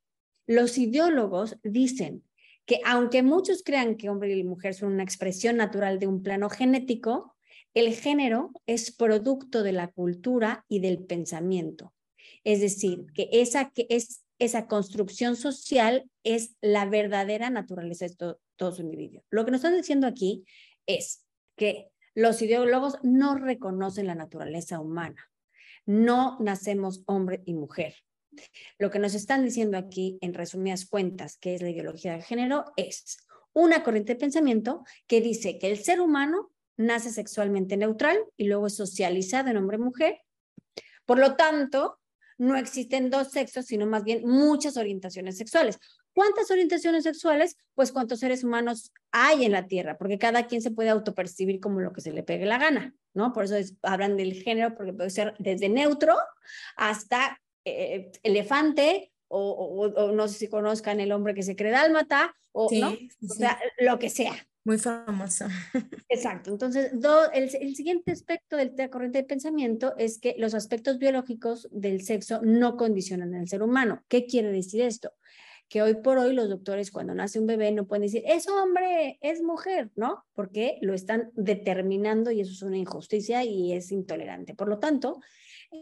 los 0.46 0.78
ideólogos 0.78 1.58
dicen 1.62 2.24
que 2.64 2.80
aunque 2.86 3.22
muchos 3.22 3.62
crean 3.62 3.96
que 3.96 4.08
hombre 4.08 4.34
y 4.34 4.44
mujer 4.44 4.74
son 4.74 4.92
una 4.92 5.02
expresión 5.02 5.58
natural 5.58 5.98
de 5.98 6.06
un 6.06 6.22
plano 6.22 6.48
genético, 6.48 7.36
el 7.78 7.94
género 7.94 8.52
es 8.66 8.90
producto 8.90 9.62
de 9.62 9.72
la 9.72 9.88
cultura 9.88 10.64
y 10.68 10.80
del 10.80 11.04
pensamiento. 11.04 11.94
Es 12.42 12.60
decir, 12.60 13.06
que 13.14 13.28
esa, 13.32 13.70
que 13.70 13.86
es, 13.90 14.24
esa 14.38 14.66
construcción 14.66 15.36
social 15.36 16.10
es 16.24 16.56
la 16.60 16.86
verdadera 16.86 17.50
naturaleza 17.50 18.06
de 18.06 18.16
todo 18.56 18.80
individuos. 18.80 19.24
Lo 19.30 19.44
que 19.44 19.52
nos 19.52 19.58
están 19.58 19.76
diciendo 19.76 20.06
aquí 20.06 20.44
es 20.86 21.24
que 21.56 21.88
los 22.14 22.42
ideólogos 22.42 22.98
no 23.02 23.36
reconocen 23.36 24.08
la 24.08 24.14
naturaleza 24.16 24.80
humana. 24.80 25.30
No 25.86 26.36
nacemos 26.40 27.02
hombre 27.06 27.42
y 27.44 27.54
mujer. 27.54 27.94
Lo 28.78 28.90
que 28.90 28.98
nos 28.98 29.14
están 29.14 29.44
diciendo 29.44 29.78
aquí, 29.78 30.18
en 30.20 30.34
resumidas 30.34 30.86
cuentas, 30.86 31.38
que 31.38 31.54
es 31.54 31.62
la 31.62 31.70
ideología 31.70 32.14
de 32.14 32.22
género, 32.22 32.64
es 32.76 33.18
una 33.52 33.84
corriente 33.84 34.14
de 34.14 34.20
pensamiento 34.20 34.84
que 35.06 35.20
dice 35.20 35.58
que 35.58 35.70
el 35.70 35.78
ser 35.78 36.00
humano 36.00 36.50
nace 36.78 37.10
sexualmente 37.10 37.76
neutral 37.76 38.18
y 38.38 38.46
luego 38.46 38.68
es 38.68 38.76
socializado 38.76 39.50
en 39.50 39.58
hombre-mujer. 39.58 40.20
Por 41.04 41.18
lo 41.18 41.36
tanto, 41.36 41.98
no 42.38 42.56
existen 42.56 43.10
dos 43.10 43.32
sexos, 43.32 43.66
sino 43.66 43.84
más 43.84 44.04
bien 44.04 44.26
muchas 44.26 44.76
orientaciones 44.76 45.36
sexuales. 45.36 45.78
¿Cuántas 46.14 46.50
orientaciones 46.50 47.04
sexuales? 47.04 47.56
Pues 47.74 47.92
cuántos 47.92 48.20
seres 48.20 48.44
humanos 48.44 48.92
hay 49.10 49.44
en 49.44 49.52
la 49.52 49.66
Tierra, 49.66 49.98
porque 49.98 50.18
cada 50.18 50.46
quien 50.46 50.62
se 50.62 50.70
puede 50.70 50.88
autopercibir 50.88 51.60
como 51.60 51.80
lo 51.80 51.92
que 51.92 52.00
se 52.00 52.12
le 52.12 52.22
pegue 52.22 52.46
la 52.46 52.58
gana, 52.58 52.94
¿no? 53.12 53.32
Por 53.32 53.44
eso 53.44 53.56
hablan 53.82 54.16
del 54.16 54.34
género, 54.34 54.74
porque 54.76 54.92
puede 54.92 55.10
ser 55.10 55.34
desde 55.38 55.68
neutro 55.68 56.16
hasta 56.76 57.40
eh, 57.64 58.12
elefante, 58.22 59.12
o, 59.28 60.12
no 60.14 60.26
sé 60.28 60.38
si 60.38 60.48
conozcan 60.48 61.00
el 61.00 61.12
hombre 61.12 61.34
que 61.34 61.42
se 61.42 61.56
cree 61.56 61.70
dálmata, 61.70 62.34
o, 62.52 62.68
¿no? 62.72 62.90
o 62.90 63.34
sea, 63.34 63.58
lo 63.78 63.98
que 63.98 64.10
sea, 64.10 64.34
muy 64.68 64.76
famoso. 64.76 65.46
Exacto. 66.10 66.50
Entonces, 66.50 66.92
el, 67.32 67.74
siguiente 67.74 68.12
aspecto 68.12 68.58
de 68.58 68.70
la 68.76 68.90
corriente 68.90 69.16
de 69.16 69.24
pensamiento 69.24 69.94
es 69.96 70.20
que 70.20 70.34
los 70.36 70.52
aspectos 70.52 70.98
biológicos 70.98 71.68
del 71.72 72.02
sexo 72.02 72.40
no 72.42 72.76
condicionan 72.76 73.34
al 73.34 73.48
ser 73.48 73.62
humano. 73.62 74.04
¿Qué 74.08 74.26
quiere 74.26 74.52
decir 74.52 74.82
esto? 74.82 75.12
Que 75.70 75.80
hoy 75.80 75.94
por 75.94 76.18
hoy 76.18 76.34
los 76.34 76.50
doctores 76.50 76.90
cuando 76.90 77.14
nace 77.14 77.40
un 77.40 77.46
bebé 77.46 77.72
no 77.72 77.86
pueden 77.86 78.02
decir, 78.02 78.22
es 78.26 78.46
hombre, 78.46 79.18
es 79.22 79.40
mujer, 79.40 79.90
¿no? 79.96 80.26
Porque 80.34 80.76
lo 80.82 80.92
están 80.92 81.30
determinando 81.32 82.30
y 82.30 82.42
eso 82.42 82.52
es 82.52 82.60
una 82.60 82.76
injusticia 82.76 83.44
y 83.44 83.72
es 83.72 83.90
intolerante. 83.90 84.54
Por 84.54 84.68
lo 84.68 84.78
tanto, 84.78 85.18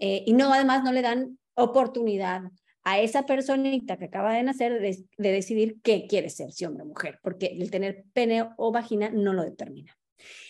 eh, 0.00 0.23
y 0.25 0.33
no, 0.33 0.52
además 0.52 0.85
no 0.85 0.93
le 0.93 1.02
dan 1.02 1.40
oportunidad 1.55 2.43
a 2.87 3.00
esa 3.00 3.26
personita 3.26 3.97
que 3.97 4.05
acaba 4.05 4.33
de 4.33 4.45
nacer 4.45 4.81
de, 4.81 5.05
decidir 5.19 5.81
qué 5.83 6.07
quiere 6.09 6.31
ser, 6.31 6.52
si 6.52 6.64
hombre 6.64 6.85
o 6.85 6.87
mujer, 6.87 7.19
porque 7.21 7.47
el 7.47 7.69
tener 7.69 8.05
pene 8.12 8.49
o 8.57 8.71
vagina 8.71 9.11
no 9.11 9.33
lo 9.33 9.43
determina. 9.43 9.99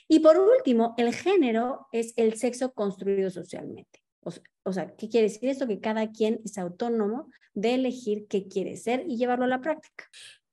Y 0.06 0.20
por 0.20 0.36
último, 0.36 0.94
el 0.98 1.14
género 1.14 1.86
es 1.92 2.12
el 2.16 2.36
sexo 2.36 2.74
construido 2.74 3.30
socialmente. 3.30 4.02
O, 4.20 4.30
o, 4.64 4.72
sea, 4.74 4.94
¿qué 4.96 5.08
quiere 5.08 5.28
decir 5.28 5.48
esto? 5.48 5.66
Que 5.66 5.80
cada 5.80 6.12
quien 6.12 6.42
es 6.44 6.58
autónomo 6.58 7.30
de 7.54 7.74
elegir 7.74 8.26
qué 8.28 8.46
quiere 8.46 8.76
ser 8.76 9.04
y 9.08 9.16
llevarlo 9.16 9.46
a 9.46 9.48
la 9.48 9.62
práctica. 9.62 10.04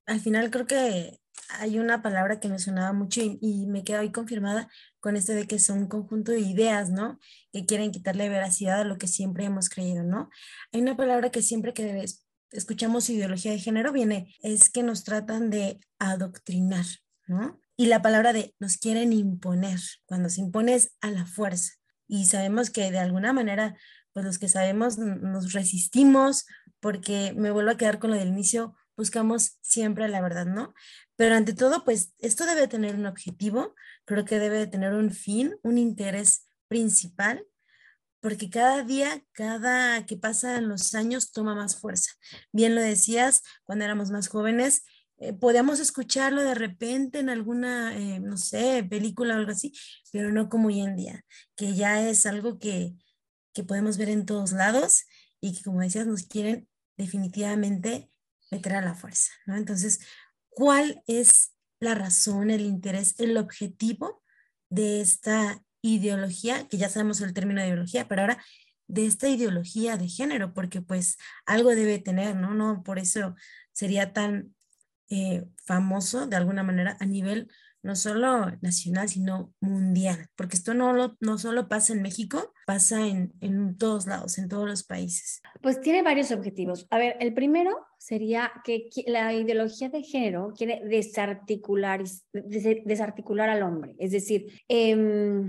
Al 0.05 0.21
final 0.21 0.49
creo 0.51 0.65
que 0.65 1.19
hay 1.59 1.79
una 1.79 2.01
palabra 2.01 2.39
que 2.39 2.49
me 2.49 2.59
sonaba 2.59 2.93
mucho 2.93 3.21
y, 3.23 3.65
me 3.67 3.83
queda 3.83 4.01
hoy 4.01 4.11
confirmada 4.11 4.69
con 4.99 5.15
esto 5.15 5.33
de 5.33 5.47
que 5.47 5.59
son 5.59 5.79
un 5.79 5.87
conjunto 5.87 6.31
de 6.31 6.39
ideas, 6.39 6.89
¿no? 6.89 7.19
Que 7.51 7.65
quieren 7.65 7.91
quitarle 7.91 8.29
veracidad 8.29 8.81
a 8.81 8.83
lo 8.83 8.97
que 8.97 9.07
siempre 9.07 9.45
hemos 9.45 9.69
creído, 9.69 10.03
¿no? 10.03 10.29
Hay 10.71 10.81
una 10.81 10.95
palabra 10.95 11.29
que 11.29 11.41
siempre 11.41 11.73
que 11.73 12.05
escuchamos 12.51 13.09
ideología 13.09 13.51
de 13.51 13.59
género 13.59 13.91
viene, 13.91 14.35
es 14.41 14.69
que 14.69 14.83
nos 14.83 15.03
tratan 15.03 15.49
de 15.49 15.79
adoctrinar, 15.99 16.85
¿no? 17.27 17.59
Y 17.75 17.87
la 17.87 18.01
palabra 18.01 18.33
de 18.33 18.55
nos 18.59 18.77
quieren 18.77 19.13
imponer, 19.13 19.79
cuando 20.05 20.29
se 20.29 20.41
impone 20.41 20.75
es 20.75 20.95
a 21.01 21.09
la 21.09 21.25
fuerza. 21.25 21.73
Y 22.07 22.25
sabemos 22.25 22.69
que 22.69 22.91
de 22.91 22.99
alguna 22.99 23.33
manera, 23.33 23.75
pues 24.13 24.25
los 24.25 24.37
que 24.37 24.47
sabemos 24.47 24.97
nos 24.97 25.53
resistimos, 25.53 26.45
porque 26.79 27.33
me 27.35 27.49
vuelvo 27.49 27.71
a 27.71 27.77
quedar 27.77 27.97
con 27.97 28.11
lo 28.11 28.17
del 28.17 28.27
inicio, 28.27 28.75
buscamos 28.95 29.57
siempre 29.61 30.07
la 30.07 30.21
verdad, 30.21 30.45
¿no? 30.45 30.73
Pero 31.15 31.35
ante 31.35 31.53
todo, 31.53 31.83
pues 31.83 32.13
esto 32.19 32.45
debe 32.45 32.67
tener 32.67 32.95
un 32.95 33.05
objetivo, 33.05 33.75
creo 34.05 34.25
que 34.25 34.39
debe 34.39 34.67
tener 34.67 34.93
un 34.93 35.11
fin, 35.11 35.55
un 35.63 35.77
interés 35.77 36.47
principal, 36.67 37.45
porque 38.19 38.49
cada 38.49 38.83
día, 38.83 39.23
cada 39.33 40.05
que 40.05 40.17
pasan 40.17 40.69
los 40.69 40.95
años, 40.95 41.31
toma 41.31 41.55
más 41.55 41.75
fuerza. 41.75 42.11
Bien 42.51 42.73
lo 42.73 42.81
decías, 42.81 43.41
cuando 43.65 43.85
éramos 43.85 44.11
más 44.11 44.29
jóvenes, 44.29 44.83
eh, 45.17 45.33
podíamos 45.33 45.79
escucharlo 45.79 46.41
de 46.41 46.55
repente 46.55 47.19
en 47.19 47.29
alguna, 47.29 47.97
eh, 47.97 48.19
no 48.19 48.37
sé, 48.37 48.85
película 48.89 49.35
o 49.35 49.37
algo 49.37 49.51
así, 49.51 49.73
pero 50.11 50.31
no 50.31 50.49
como 50.49 50.69
hoy 50.69 50.81
en 50.81 50.95
día, 50.95 51.25
que 51.55 51.73
ya 51.75 52.07
es 52.07 52.25
algo 52.25 52.59
que, 52.59 52.95
que 53.53 53.63
podemos 53.63 53.97
ver 53.97 54.09
en 54.09 54.25
todos 54.25 54.53
lados 54.53 55.03
y 55.39 55.55
que, 55.55 55.63
como 55.63 55.81
decías, 55.81 56.07
nos 56.07 56.23
quieren 56.23 56.67
definitivamente 56.97 58.09
meter 58.53 58.73
a 58.75 58.81
la 58.81 58.95
fuerza, 58.95 59.31
¿no? 59.45 59.55
Entonces, 59.55 59.99
¿cuál 60.49 61.01
es 61.07 61.53
la 61.79 61.95
razón, 61.95 62.49
el 62.49 62.61
interés, 62.61 63.19
el 63.19 63.37
objetivo 63.37 64.23
de 64.69 65.01
esta 65.01 65.61
ideología, 65.81 66.67
que 66.67 66.77
ya 66.77 66.89
sabemos 66.89 67.21
el 67.21 67.33
término 67.33 67.61
de 67.61 67.67
ideología, 67.67 68.07
pero 68.07 68.21
ahora 68.21 68.43
de 68.87 69.05
esta 69.05 69.27
ideología 69.27 69.97
de 69.97 70.07
género, 70.07 70.53
porque 70.53 70.81
pues 70.81 71.17
algo 71.45 71.75
debe 71.75 71.99
tener, 71.99 72.35
¿no? 72.35 72.53
No 72.53 72.83
por 72.83 72.99
eso 72.99 73.35
sería 73.73 74.13
tan 74.13 74.55
eh, 75.09 75.45
famoso 75.65 76.27
de 76.27 76.35
alguna 76.35 76.63
manera 76.63 76.97
a 76.99 77.05
nivel 77.05 77.51
no 77.83 77.95
solo 77.95 78.51
nacional, 78.61 79.09
sino 79.09 79.53
mundial, 79.59 80.27
porque 80.35 80.55
esto 80.55 80.73
no, 80.73 80.93
lo, 80.93 81.17
no 81.19 81.37
solo 81.37 81.67
pasa 81.67 81.93
en 81.93 82.01
México, 82.01 82.53
pasa 82.65 83.05
en, 83.05 83.33
en 83.41 83.77
todos 83.77 84.07
lados, 84.07 84.37
en 84.37 84.47
todos 84.47 84.67
los 84.67 84.83
países. 84.83 85.41
Pues 85.61 85.81
tiene 85.81 86.01
varios 86.01 86.31
objetivos. 86.31 86.87
A 86.89 86.97
ver, 86.97 87.17
el 87.19 87.33
primero 87.33 87.77
sería 87.97 88.51
que 88.63 88.89
la 89.05 89.33
ideología 89.33 89.89
de 89.89 90.01
género 90.01 90.53
quiere 90.57 90.81
desarticular, 90.85 92.03
desarticular 92.33 93.49
al 93.49 93.63
hombre, 93.63 93.95
es 93.99 94.11
decir, 94.11 94.47
eh, 94.69 95.45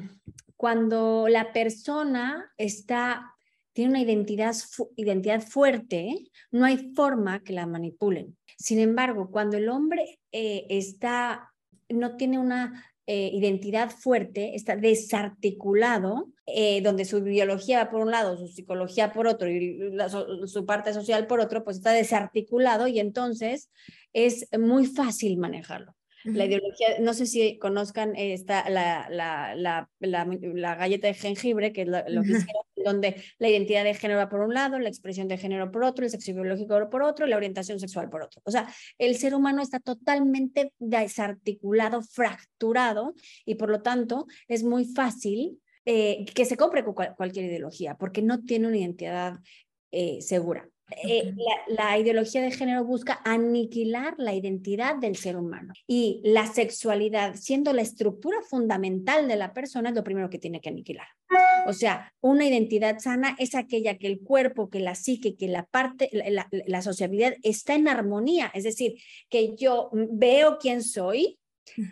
cuando 0.57 1.27
la 1.29 1.53
persona 1.53 2.53
está 2.57 3.35
tiene 3.75 3.91
una 3.91 4.01
identidad, 4.01 4.55
identidad 4.97 5.43
fuerte, 5.43 6.31
no 6.53 6.65
hay 6.65 6.93
forma 6.95 7.43
que 7.43 7.53
la 7.53 7.67
manipulen. 7.67 8.37
Sin 8.57 8.79
embargo, 8.79 9.31
cuando 9.31 9.57
el 9.57 9.69
hombre 9.69 10.21
eh, 10.31 10.65
está 10.71 11.53
no 11.95 12.17
tiene 12.17 12.39
una 12.39 12.85
eh, 13.07 13.31
identidad 13.33 13.91
fuerte, 13.91 14.55
está 14.55 14.77
desarticulado, 14.77 16.31
eh, 16.47 16.81
donde 16.81 17.05
su 17.05 17.23
biología 17.23 17.85
va 17.85 17.91
por 17.91 18.01
un 18.01 18.11
lado, 18.11 18.39
su 18.39 18.49
psicología 18.49 19.13
por 19.13 19.27
otro 19.27 19.51
y 19.51 19.79
su 20.47 20.65
parte 20.65 20.95
social 20.95 21.27
por 21.27 21.41
otro, 21.41 21.65
pues 21.65 21.77
está 21.77 21.93
desarticulado 21.93 22.87
y 22.89 23.01
entonces 23.01 23.71
es 24.13 24.49
muy 24.59 24.87
fácil 24.87 25.37
manejarlo. 25.37 25.95
La 26.25 26.47
ideología, 26.47 26.99
no 27.01 27.13
sé 27.13 27.27
si 27.27 27.59
conozcan 27.59 28.17
esta, 28.17 28.71
la, 28.71 29.09
la, 29.11 29.55
la, 29.55 29.91
la, 30.01 30.75
galleta 30.75 31.07
de 31.07 31.13
jengibre, 31.13 31.75
que 31.75 31.83
es 31.83 31.89
lo, 31.89 32.03
que 32.23 32.31
hicieron, 32.31 32.65
donde 32.85 33.23
la 33.39 33.49
identidad 33.49 33.85
de 33.85 33.95
género 33.95 34.21
va 34.21 34.29
por 34.29 34.41
un 34.41 34.55
lado, 34.55 34.79
la 34.79 34.89
expresión 34.89 35.29
de 35.29 35.39
género 35.39 35.71
por 35.71 35.85
otro, 35.85 36.05
el 36.05 36.11
sexo 36.11 36.33
biológico 36.33 36.91
por 36.91 37.03
otro, 37.03 37.27
la 37.27 37.37
orientación 37.37 37.81
sexual 37.81 38.09
por 38.11 38.23
otro. 38.23 38.43
O 38.45 38.51
sea, 38.51 38.69
el 38.99 39.17
ser 39.17 39.35
humano 39.35 39.63
está 39.63 39.81
totalmente 39.81 40.73
desarticulado, 40.79 42.03
fracturado, 42.03 43.15
y 43.45 43.55
por 43.57 43.71
lo 43.71 43.83
tanto 43.83 44.27
es 44.49 44.63
muy 44.63 44.85
fácil 44.85 45.61
eh, 45.85 46.25
que 46.35 46.45
se 46.45 46.57
compre 46.57 46.85
cualquier 46.85 47.47
ideología, 47.47 47.97
porque 47.97 48.23
no 48.23 48.43
tiene 48.43 48.69
una 48.69 48.79
identidad 48.79 49.35
eh, 49.91 50.21
segura. 50.23 50.69
Eh, 50.91 51.35
la, 51.69 51.99
ideología 51.99 52.43
de 52.43 52.51
género 52.51 52.85
busca 52.85 53.21
aniquilar 53.25 54.15
la 54.19 54.35
identidad 54.35 54.97
del 54.97 55.17
ser 55.17 55.37
humano. 55.37 55.73
Y 55.87 56.21
la 56.25 56.47
sexualidad, 56.47 57.35
siendo 57.37 57.73
la 57.73 57.83
estructura 57.83 58.39
fundamental 58.43 59.27
de 59.27 59.37
la 59.37 59.55
persona, 59.55 59.89
es 59.89 59.95
lo 59.95 60.05
primero 60.05 60.29
que 60.29 60.39
tiene 60.39 60.61
que 60.61 60.69
aniquilar. 60.69 61.07
O 61.67 61.73
sea, 61.73 62.13
una 62.21 62.47
identidad 62.47 62.99
sana 62.99 63.35
es 63.39 63.55
aquella 63.55 63.97
que 63.97 64.07
el 64.07 64.21
cuerpo, 64.21 64.69
que 64.69 64.81
la 64.81 64.95
psique, 64.95 65.37
que 65.37 65.49
la 65.49 65.65
parte, 65.65 66.11
la, 66.13 66.83
sociabilidad 66.83 67.35
está 67.43 67.75
en 67.75 67.89
armonía, 67.89 68.51
es 68.55 68.65
decir, 68.65 68.95
que 69.31 69.57
yo 69.57 69.91
veo 69.93 70.59
quién 70.59 70.83
soy, 70.83 71.39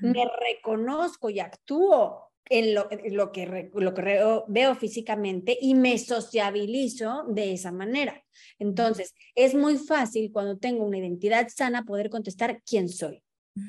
me 0.03 0.25
reconozco 0.47 1.31
y 1.31 1.41
actúo 1.41 2.32
en 2.49 2.75
lo, 2.75 2.89
lo, 3.11 3.33
que, 3.33 3.71
lo 3.75 3.95
que 3.95 4.43
veo 4.49 4.75
físicamente 4.75 5.57
y 5.61 5.75
me 5.75 5.99
sociabilizo 5.99 7.25
de 7.29 7.53
esa 7.53 7.73
manera. 7.73 8.23
Entonces, 8.59 9.15
es 9.35 9.55
muy 9.55 9.79
fácil 9.79 10.31
cuando 10.33 10.59
tengo 10.59 10.85
una 10.85 10.99
identidad 10.99 11.49
sana 11.49 11.85
poder 11.85 12.11
contestar 12.11 12.63
quién 12.65 12.89
soy. 12.89 13.23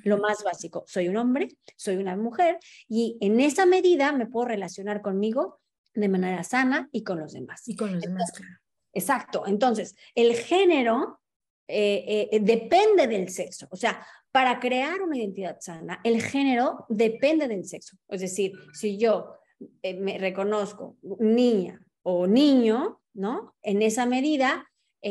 Lo 0.06 0.18
más 0.18 0.44
básico, 0.44 0.86
soy 0.88 1.10
un 1.10 1.18
hombre, 1.18 1.50
soy 1.75 1.98
una 1.98 2.15
mujer 2.15 2.58
y 2.88 3.18
en 3.20 3.42
esa 3.42 3.65
medida 3.65 4.13
me 4.13 4.27
puedo 4.27 4.48
relacionar 4.48 5.01
conmigo 5.01 5.60
de 5.94 6.08
manera 6.08 6.44
sana 6.46 6.88
y 6.94 7.03
con 7.03 7.20
los 7.20 7.34
demás. 7.34 7.68
Y 7.68 7.75
con 7.75 7.92
los 7.92 8.01
demás, 8.01 8.32
claro. 8.32 8.53
Exacto. 8.94 9.44
Entonces, 9.46 9.96
el 10.15 10.36
género 10.36 11.20
eh, 11.68 12.30
eh, 12.32 12.39
depende 12.39 13.08
del 13.08 13.30
sexo. 13.30 13.68
O 13.72 13.75
sea, 13.75 14.06
para 14.34 14.60
crear 14.60 15.04
una 15.04 15.18
identidad 15.18 15.58
sana, 15.62 16.02
el 16.04 16.20
género 16.20 16.86
depende 16.90 17.48
del 17.48 17.66
sexo. 17.66 17.98
Es 18.10 18.20
decir, 18.20 18.54
si 18.74 18.98
yo 18.98 19.36
eh, 19.84 19.94
me 19.94 20.18
reconozco 20.18 20.98
niña 21.20 21.80
o 22.02 22.25
niño, 22.25 23.00
¿no? 23.13 23.56
En 23.62 23.84
esa 23.84 24.08
medida 24.08 24.68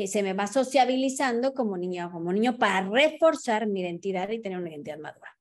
se 0.07 0.23
me 0.23 0.33
va 0.33 0.47
sociabilizando 0.47 1.53
como 1.53 1.77
niña 1.77 2.07
o 2.07 2.11
como 2.11 2.33
niño 2.33 2.57
para 2.59 2.89
reforzar 2.89 3.67
mi 3.67 3.83
identidad 3.83 4.31
y 4.31 4.41
tener 4.41 4.59
una 4.59 4.71
identidad 4.71 4.99
madura. 4.99 5.37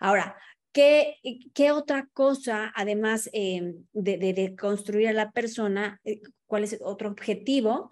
Ahora, 0.00 0.36
¿Qué, 0.72 1.16
¿Qué, 1.54 1.72
otra 1.72 2.06
cosa, 2.12 2.70
además 2.76 3.30
de, 3.32 3.78
de, 3.94 4.56
construir 4.60 5.08
a 5.08 5.14
la 5.14 5.30
persona, 5.30 6.02
cuál 6.46 6.64
es 6.64 6.78
otro 6.82 7.08
objetivo? 7.08 7.88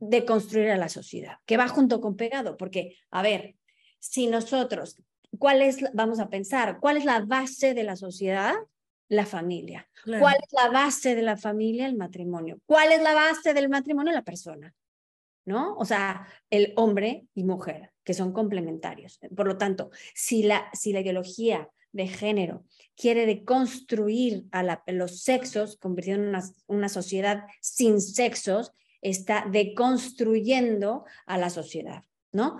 de 0.00 0.24
construir 0.24 0.70
a 0.70 0.76
la 0.76 0.88
sociedad, 0.88 1.38
que 1.44 1.56
va 1.56 1.68
junto 1.68 2.00
con 2.00 2.16
pegado, 2.16 2.56
porque, 2.56 2.96
a 3.10 3.22
ver, 3.22 3.56
si 3.98 4.26
nosotros, 4.26 4.96
¿cuál 5.38 5.62
es, 5.62 5.78
vamos 5.92 6.20
a 6.20 6.28
pensar, 6.28 6.78
cuál 6.80 6.96
es 6.96 7.04
la 7.04 7.20
base 7.20 7.74
de 7.74 7.84
la 7.84 7.96
sociedad? 7.96 8.54
La 9.08 9.24
familia. 9.24 9.88
¿Cuál 10.04 10.36
es 10.36 10.52
la 10.52 10.68
base 10.68 11.14
de 11.14 11.22
la 11.22 11.36
familia? 11.36 11.86
El 11.86 11.96
matrimonio. 11.96 12.58
¿Cuál 12.66 12.92
es 12.92 13.02
la 13.02 13.14
base 13.14 13.54
del 13.54 13.70
matrimonio? 13.70 14.12
La 14.12 14.22
persona. 14.22 14.74
¿No? 15.46 15.76
O 15.76 15.86
sea, 15.86 16.26
el 16.50 16.74
hombre 16.76 17.26
y 17.34 17.44
mujer, 17.44 17.92
que 18.04 18.12
son 18.12 18.32
complementarios. 18.32 19.18
Por 19.34 19.46
lo 19.46 19.56
tanto, 19.56 19.90
si 20.14 20.42
la, 20.42 20.68
si 20.74 20.92
la 20.92 21.00
ideología 21.00 21.70
de 21.92 22.06
género 22.06 22.64
quiere 22.94 23.24
deconstruir 23.24 24.44
a 24.52 24.82
los 24.88 25.22
sexos, 25.22 25.78
convirtiendo 25.78 26.24
en 26.24 26.28
una, 26.28 26.42
una 26.66 26.88
sociedad 26.90 27.44
sin 27.62 28.02
sexos, 28.02 28.72
está 29.00 29.46
deconstruyendo 29.50 31.04
a 31.24 31.38
la 31.38 31.48
sociedad, 31.48 32.02
¿no? 32.32 32.58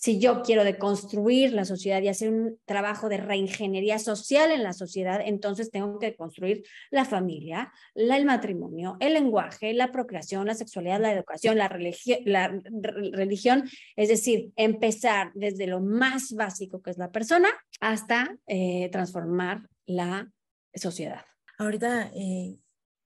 Si 0.00 0.20
yo 0.20 0.42
quiero 0.42 0.62
deconstruir 0.62 1.52
la 1.52 1.64
sociedad 1.64 2.00
y 2.00 2.06
hacer 2.06 2.30
un 2.30 2.56
trabajo 2.66 3.08
de 3.08 3.16
reingeniería 3.16 3.98
social 3.98 4.52
en 4.52 4.62
la 4.62 4.72
sociedad, 4.72 5.20
entonces 5.24 5.72
tengo 5.72 5.98
que 5.98 6.14
construir 6.14 6.62
la 6.92 7.04
familia, 7.04 7.72
el 7.96 8.24
matrimonio, 8.24 8.96
el 9.00 9.14
lenguaje, 9.14 9.74
la 9.74 9.90
procreación, 9.90 10.46
la 10.46 10.54
sexualidad, 10.54 11.00
la 11.00 11.12
educación, 11.12 11.58
la, 11.58 11.66
religión, 11.66 13.68
es 13.96 14.08
decir, 14.08 14.52
empezar 14.54 15.32
desde 15.34 15.66
lo 15.66 15.80
más 15.80 16.32
básico 16.32 16.80
que 16.80 16.92
es 16.92 16.98
la 16.98 17.10
persona 17.10 17.48
hasta 17.80 18.36
eh, 18.46 18.90
transformar 18.92 19.68
la 19.84 20.30
sociedad. 20.74 21.24
Ahorita 21.58 22.12
eh, 22.14 22.56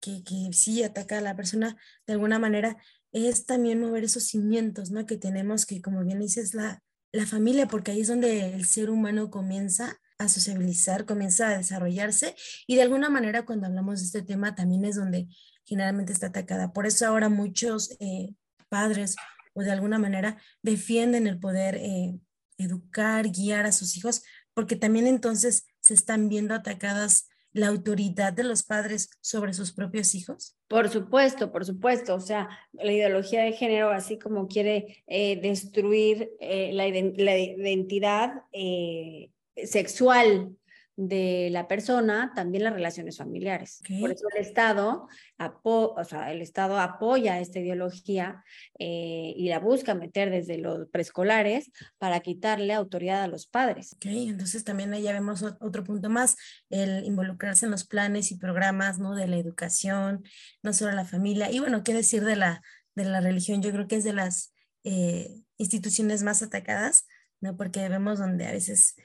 que, 0.00 0.24
que 0.24 0.52
sí 0.52 0.82
ataca 0.82 1.18
a 1.18 1.20
la 1.20 1.36
persona 1.36 1.76
de 2.04 2.14
alguna 2.14 2.40
manera, 2.40 2.76
es 3.12 3.46
también 3.46 3.80
mover 3.80 4.04
esos 4.04 4.24
cimientos, 4.24 4.90
¿no? 4.90 5.06
Que 5.06 5.16
tenemos 5.16 5.66
que, 5.66 5.82
como 5.82 6.04
bien 6.04 6.20
dices, 6.20 6.54
la, 6.54 6.82
la 7.12 7.26
familia, 7.26 7.66
porque 7.66 7.90
ahí 7.90 8.00
es 8.00 8.08
donde 8.08 8.54
el 8.54 8.66
ser 8.66 8.90
humano 8.90 9.30
comienza 9.30 9.98
a 10.18 10.28
sociabilizar, 10.28 11.06
comienza 11.06 11.48
a 11.48 11.56
desarrollarse 11.56 12.36
y 12.66 12.76
de 12.76 12.82
alguna 12.82 13.08
manera 13.08 13.46
cuando 13.46 13.66
hablamos 13.66 14.00
de 14.00 14.06
este 14.06 14.22
tema 14.22 14.54
también 14.54 14.84
es 14.84 14.96
donde 14.96 15.28
generalmente 15.64 16.12
está 16.12 16.26
atacada. 16.26 16.72
Por 16.72 16.86
eso 16.86 17.06
ahora 17.06 17.30
muchos 17.30 17.96
eh, 18.00 18.34
padres 18.68 19.16
o 19.54 19.62
de 19.62 19.70
alguna 19.70 19.98
manera 19.98 20.38
defienden 20.62 21.26
el 21.26 21.38
poder 21.38 21.76
eh, 21.76 22.18
educar, 22.58 23.30
guiar 23.30 23.64
a 23.64 23.72
sus 23.72 23.96
hijos, 23.96 24.22
porque 24.52 24.76
también 24.76 25.06
entonces 25.06 25.64
se 25.80 25.94
están 25.94 26.28
viendo 26.28 26.54
atacadas 26.54 27.29
la 27.52 27.68
autoridad 27.68 28.32
de 28.32 28.44
los 28.44 28.62
padres 28.62 29.10
sobre 29.20 29.52
sus 29.52 29.72
propios 29.72 30.14
hijos? 30.14 30.56
Por 30.68 30.88
supuesto, 30.88 31.50
por 31.50 31.64
supuesto. 31.64 32.14
O 32.14 32.20
sea, 32.20 32.48
la 32.72 32.92
ideología 32.92 33.42
de 33.42 33.52
género, 33.52 33.90
así 33.90 34.18
como 34.18 34.46
quiere 34.46 35.02
eh, 35.06 35.40
destruir 35.40 36.30
eh, 36.40 36.70
la, 36.72 36.86
identidad 36.86 38.44
eh, 38.52 39.30
sexual 39.56 40.56
de 41.02 41.48
la 41.50 41.66
persona, 41.66 42.30
también 42.34 42.62
las 42.62 42.74
relaciones 42.74 43.16
familiares. 43.16 43.80
Por 44.00 44.10
eso 44.10 44.26
el 44.36 44.42
Estado, 44.42 45.08
o 45.38 46.04
sea, 46.04 46.30
el 46.30 46.42
Estado 46.42 46.78
apoya 46.78 47.40
esta 47.40 47.58
ideología 47.58 48.44
eh, 48.78 49.32
y 49.34 49.48
la 49.48 49.60
busca 49.60 49.94
meter 49.94 50.28
desde 50.28 50.58
los 50.58 50.88
preescolares 50.88 51.72
para 51.96 52.20
quitarle 52.20 52.74
autoridad 52.74 53.22
a 53.22 53.28
los 53.28 53.46
padres. 53.46 53.94
Ok, 53.94 54.06
entonces 54.06 54.62
también 54.62 54.92
ahí 54.92 55.02
ya 55.02 55.14
vemos 55.14 55.42
otro 55.42 55.84
punto 55.84 56.10
más, 56.10 56.36
el 56.68 57.02
involucrarse 57.06 57.64
en 57.64 57.70
los 57.70 57.86
planes 57.86 58.30
y 58.30 58.36
programas 58.36 58.98
¿no? 58.98 59.14
de 59.14 59.26
la 59.26 59.38
educación, 59.38 60.22
no 60.62 60.74
solo 60.74 60.92
la 60.92 61.06
familia. 61.06 61.50
Y 61.50 61.60
bueno, 61.60 61.82
¿qué 61.82 61.94
decir 61.94 62.24
de 62.24 62.36
la, 62.36 62.62
de 62.94 63.06
la 63.06 63.22
religión? 63.22 63.62
Yo 63.62 63.72
creo 63.72 63.88
que 63.88 63.96
es 63.96 64.04
de 64.04 64.12
las 64.12 64.52
eh, 64.84 65.34
instituciones 65.56 66.22
más 66.22 66.42
atacadas, 66.42 67.06
¿no? 67.40 67.56
porque 67.56 67.88
vemos 67.88 68.18
donde 68.18 68.46
a 68.46 68.52
veces 68.52 68.96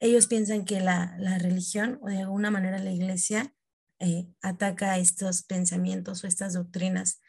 ellos 0.00 0.26
piensan 0.26 0.64
que 0.64 0.80
la, 0.80 1.16
religión 1.38 1.98
o 2.02 2.06
de 2.06 2.20
alguna 2.20 2.50
manera 2.50 2.78
la 2.78 2.92
iglesia 2.92 3.54
eh, 3.98 4.28
ataca 4.42 4.98
estos 4.98 5.42
pensamientos 5.42 6.22
o 6.22 6.26
estas 6.26 6.52
doctrinas. 6.52 7.20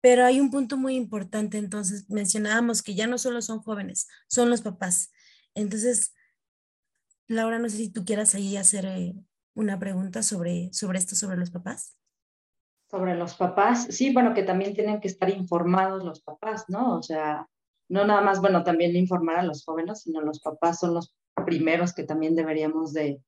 Pero 0.00 0.24
hay 0.24 0.40
un 0.40 0.50
punto 0.50 0.76
muy 0.76 0.94
importante, 0.94 1.58
entonces 1.58 2.08
mencionábamos 2.08 2.82
que 2.82 2.94
ya 2.94 3.06
no 3.06 3.18
solo 3.18 3.42
son 3.42 3.60
jóvenes, 3.60 4.06
son 4.28 4.50
los 4.50 4.62
papás. 4.62 5.12
Entonces, 5.54 6.14
Laura, 7.26 7.58
no 7.58 7.68
sé 7.68 7.76
si 7.76 7.90
tú 7.90 8.04
quieras 8.04 8.34
ahí 8.34 8.56
hacer 8.56 8.86
eh, 8.86 9.14
una 9.54 9.78
pregunta 9.78 10.22
sobre, 10.22 10.72
sobre 10.72 10.98
esto, 10.98 11.14
sobre 11.14 11.36
los 11.36 11.50
papás. 11.50 11.96
Sobre 12.90 13.16
los 13.16 13.34
papás, 13.34 13.88
sí, 13.90 14.12
bueno, 14.12 14.32
que 14.34 14.44
también 14.44 14.72
tienen 14.72 15.00
que 15.00 15.08
estar 15.08 15.28
informados 15.28 16.04
los 16.04 16.22
papás, 16.22 16.64
¿no? 16.68 16.96
O 16.96 17.02
sea, 17.02 17.46
no 17.88 18.06
nada 18.06 18.22
más, 18.22 18.40
bueno, 18.40 18.64
también 18.64 18.96
informar 18.96 19.36
a 19.36 19.42
los 19.42 19.64
jóvenes, 19.64 20.02
sino 20.02 20.20
los 20.20 20.40
papás 20.40 20.78
son 20.78 20.94
los 20.94 21.14
primeros 21.44 21.94
que 21.94 22.04
también 22.04 22.34
deberíamos 22.34 22.92
de 22.92 23.20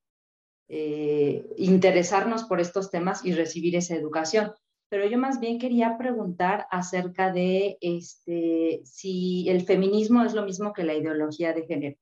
eh, 0.69 1.49
interesarnos 1.57 2.45
por 2.45 2.61
estos 2.61 2.91
temas 2.91 3.25
y 3.25 3.33
recibir 3.33 3.77
esa 3.77 3.95
educación. 3.95 4.53
Pero 4.89 5.07
yo 5.07 5.19
más 5.19 5.41
bien 5.41 5.59
quería 5.59 5.97
preguntar 5.99 6.67
acerca 6.71 7.33
de 7.33 7.79
este, 7.81 8.81
si 8.85 9.49
el 9.49 9.63
feminismo 9.63 10.23
es 10.25 10.35
lo 10.35 10.45
mismo 10.45 10.73
que 10.73 10.85
la 10.85 10.95
ideología 10.95 11.53
de 11.53 11.67
género. 11.67 11.97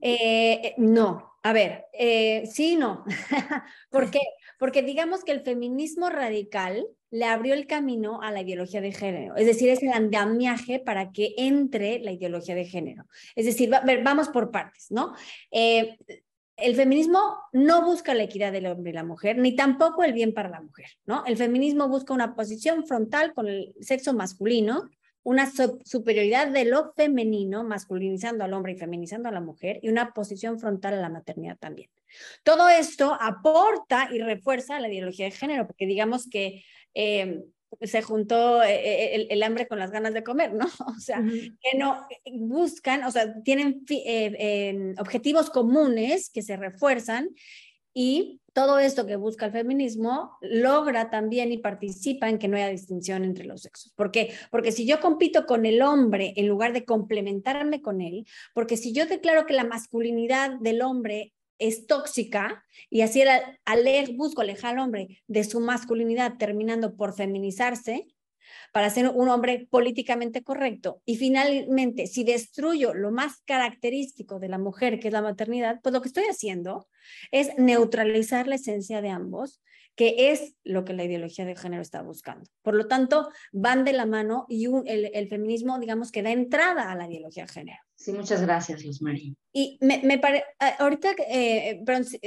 Eh, 0.00 0.74
no, 0.76 1.29
a 1.42 1.52
ver, 1.52 1.86
eh, 1.92 2.44
sí, 2.52 2.76
no. 2.76 3.04
¿Por 3.90 4.10
qué? 4.10 4.20
Porque 4.58 4.82
digamos 4.82 5.24
que 5.24 5.32
el 5.32 5.40
feminismo 5.40 6.10
radical 6.10 6.86
le 7.10 7.24
abrió 7.24 7.54
el 7.54 7.66
camino 7.66 8.22
a 8.22 8.30
la 8.30 8.42
ideología 8.42 8.80
de 8.80 8.92
género, 8.92 9.36
es 9.36 9.46
decir, 9.46 9.68
es 9.68 9.82
el 9.82 9.92
andamiaje 9.92 10.78
para 10.78 11.10
que 11.12 11.34
entre 11.38 11.98
la 11.98 12.12
ideología 12.12 12.54
de 12.54 12.66
género. 12.66 13.06
Es 13.34 13.46
decir, 13.46 13.70
vamos 14.04 14.28
por 14.28 14.50
partes, 14.50 14.90
¿no? 14.90 15.14
Eh, 15.50 15.96
el 16.56 16.76
feminismo 16.76 17.38
no 17.52 17.84
busca 17.84 18.14
la 18.14 18.22
equidad 18.22 18.52
del 18.52 18.66
hombre 18.66 18.90
y 18.90 18.94
la 18.94 19.02
mujer, 19.02 19.38
ni 19.38 19.56
tampoco 19.56 20.04
el 20.04 20.12
bien 20.12 20.34
para 20.34 20.50
la 20.50 20.60
mujer, 20.60 20.86
¿no? 21.06 21.24
El 21.24 21.36
feminismo 21.36 21.88
busca 21.88 22.14
una 22.14 22.34
posición 22.34 22.86
frontal 22.86 23.32
con 23.32 23.48
el 23.48 23.74
sexo 23.80 24.12
masculino 24.12 24.88
una 25.22 25.50
superioridad 25.84 26.48
de 26.48 26.64
lo 26.64 26.92
femenino, 26.94 27.62
masculinizando 27.62 28.44
al 28.44 28.54
hombre 28.54 28.72
y 28.72 28.76
feminizando 28.76 29.28
a 29.28 29.32
la 29.32 29.40
mujer, 29.40 29.78
y 29.82 29.88
una 29.88 30.12
posición 30.12 30.58
frontal 30.58 30.94
a 30.94 31.00
la 31.00 31.08
maternidad 31.08 31.58
también. 31.58 31.90
Todo 32.42 32.68
esto 32.68 33.16
aporta 33.20 34.08
y 34.12 34.18
refuerza 34.20 34.80
la 34.80 34.88
ideología 34.88 35.26
de 35.26 35.32
género, 35.32 35.66
porque 35.66 35.86
digamos 35.86 36.28
que 36.28 36.64
eh, 36.94 37.44
se 37.82 38.02
juntó 38.02 38.62
eh, 38.62 39.14
eh, 39.14 39.26
el, 39.30 39.42
hambre 39.42 39.68
con 39.68 39.78
las 39.78 39.90
ganas 39.90 40.14
de 40.14 40.24
comer, 40.24 40.54
¿no? 40.54 40.66
O 40.86 40.98
sea, 40.98 41.22
que 41.22 41.78
no 41.78 42.06
buscan, 42.32 43.04
o 43.04 43.10
sea, 43.10 43.42
tienen 43.42 43.84
objetivos 44.98 45.50
comunes 45.50 46.30
que 46.30 46.42
se 46.42 46.56
refuerzan 46.56 47.28
y 47.92 48.39
todo 48.52 48.78
esto 48.78 49.06
que 49.06 49.16
busca 49.16 49.46
el 49.46 49.52
feminismo 49.52 50.36
logra 50.40 51.10
también 51.10 51.52
y 51.52 51.58
participa 51.58 52.28
en 52.28 52.38
que 52.38 52.48
no 52.48 52.56
haya 52.56 52.68
distinción 52.68 53.24
entre 53.24 53.44
los 53.44 53.62
sexos. 53.62 53.92
¿Por 53.94 54.10
qué? 54.10 54.32
Porque 54.50 54.72
si 54.72 54.86
yo 54.86 55.00
compito 55.00 55.46
con 55.46 55.66
el 55.66 55.82
hombre 55.82 56.32
en 56.36 56.48
lugar 56.48 56.72
de 56.72 56.84
complementarme 56.84 57.82
con 57.82 58.00
él, 58.00 58.26
porque 58.54 58.76
si 58.76 58.92
yo 58.92 59.06
declaro 59.06 59.46
que 59.46 59.54
la 59.54 59.64
masculinidad 59.64 60.58
del 60.60 60.82
hombre 60.82 61.34
es 61.58 61.86
tóxica 61.86 62.64
y 62.88 63.02
así 63.02 63.22
al, 63.22 64.16
busco 64.16 64.40
alejar 64.40 64.74
al 64.74 64.80
hombre 64.80 65.22
de 65.26 65.44
su 65.44 65.60
masculinidad 65.60 66.38
terminando 66.38 66.96
por 66.96 67.14
feminizarse, 67.14 68.06
para 68.72 68.90
ser 68.90 69.08
un 69.08 69.28
hombre 69.28 69.68
políticamente 69.70 70.42
correcto. 70.42 71.02
Y 71.04 71.16
finalmente, 71.16 72.06
si 72.06 72.24
destruyo 72.24 72.94
lo 72.94 73.12
más 73.12 73.42
característico 73.44 74.40
de 74.40 74.48
la 74.48 74.58
mujer, 74.58 74.98
que 74.98 75.08
es 75.08 75.12
la 75.12 75.22
maternidad, 75.22 75.80
pues 75.82 75.92
lo 75.92 76.00
que 76.00 76.08
estoy 76.08 76.24
haciendo 76.24 76.88
es 77.30 77.50
neutralizar 77.58 78.46
la 78.46 78.56
esencia 78.56 79.00
de 79.00 79.10
ambos, 79.10 79.60
que 79.96 80.30
es 80.30 80.54
lo 80.64 80.84
que 80.84 80.94
la 80.94 81.04
ideología 81.04 81.44
de 81.44 81.56
género 81.56 81.82
está 81.82 82.00
buscando. 82.00 82.48
Por 82.62 82.74
lo 82.74 82.86
tanto, 82.86 83.28
van 83.52 83.84
de 83.84 83.92
la 83.92 84.06
mano 84.06 84.46
y 84.48 84.66
el, 84.86 85.28
feminismo, 85.28 85.78
digamos, 85.78 86.10
que 86.10 86.22
da 86.22 86.30
entrada 86.30 86.90
a 86.90 86.94
la 86.94 87.06
ideología 87.06 87.44
de 87.44 87.52
género. 87.52 87.78
Sí, 87.96 88.12
muchas 88.12 88.40
gracias, 88.40 88.82
Luz 88.82 89.02
María. 89.02 89.34
Y 89.52 89.76
me, 89.82 90.00
me 90.02 90.18
parece, 90.18 90.44
ahorita 90.78 91.10
eh, 91.28 91.82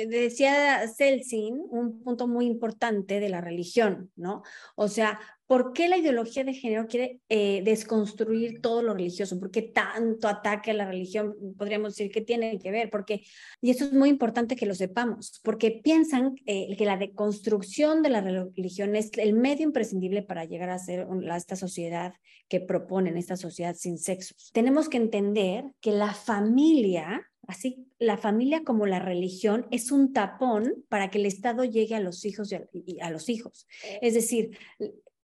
decía 0.08 0.88
Celsin 0.88 1.64
un 1.68 2.04
punto 2.04 2.28
muy 2.28 2.46
importante 2.46 3.20
de 3.20 3.30
la 3.30 3.42
religión, 3.42 4.12
¿no? 4.16 4.44
O 4.76 4.88
sea, 4.88 5.20
¿Por 5.54 5.72
qué 5.72 5.88
la 5.88 5.98
ideología 5.98 6.44
de 6.44 6.56
género 6.56 6.88
quiere 6.88 7.20
eh, 7.30 7.62
desconstruir 7.64 8.60
todo 8.60 8.82
lo 8.82 8.96
religioso? 8.96 9.40
¿Por 9.40 9.52
qué 9.52 9.62
tanto 9.62 10.28
ataque 10.28 10.72
a 10.72 10.74
la 10.74 10.88
religión? 10.88 11.36
Podríamos 11.60 11.94
decir 11.94 12.12
que 12.12 12.22
tiene 12.22 12.58
que 12.58 12.72
ver, 12.72 12.90
porque, 12.90 13.22
y 13.62 13.70
eso 13.70 13.86
es 13.86 13.94
muy 13.94 14.10
importante 14.10 14.56
que 14.56 14.66
lo 14.66 14.74
sepamos, 14.74 15.40
porque 15.44 15.70
piensan 15.70 16.34
eh, 16.48 16.76
que 16.76 16.86
la 16.86 16.98
deconstrucción 16.98 18.02
de 18.02 18.10
la 18.10 18.22
religión 18.22 18.96
es 18.96 19.12
el 19.16 19.34
medio 19.34 19.68
imprescindible 19.68 20.24
para 20.24 20.44
llegar 20.46 20.72
a 20.72 20.80
ser 20.80 21.06
esta 21.36 21.56
sociedad 21.56 22.16
que 22.50 22.60
proponen, 22.60 23.16
esta 23.16 23.38
sociedad 23.38 23.76
sin 23.76 24.00
sexos. 24.00 24.50
Tenemos 24.54 24.90
que 24.90 24.98
entender 24.98 25.66
que 25.82 25.92
la 25.92 26.16
familia 26.16 27.30
Así, 27.46 27.86
la 28.00 28.16
familia 28.16 28.64
como 28.64 28.86
la 28.86 29.00
religión 29.00 29.68
es 29.70 29.92
un 29.92 30.14
tapón 30.14 30.86
para 30.88 31.10
que 31.10 31.18
el 31.18 31.26
Estado 31.26 31.66
llegue 31.66 31.94
a 31.94 32.00
los 32.00 32.24
hijos 32.24 32.54
y 32.72 33.02
a, 33.02 33.10
los 33.10 33.28
hijos. 33.28 33.68
Es 34.02 34.14
decir, 34.14 34.58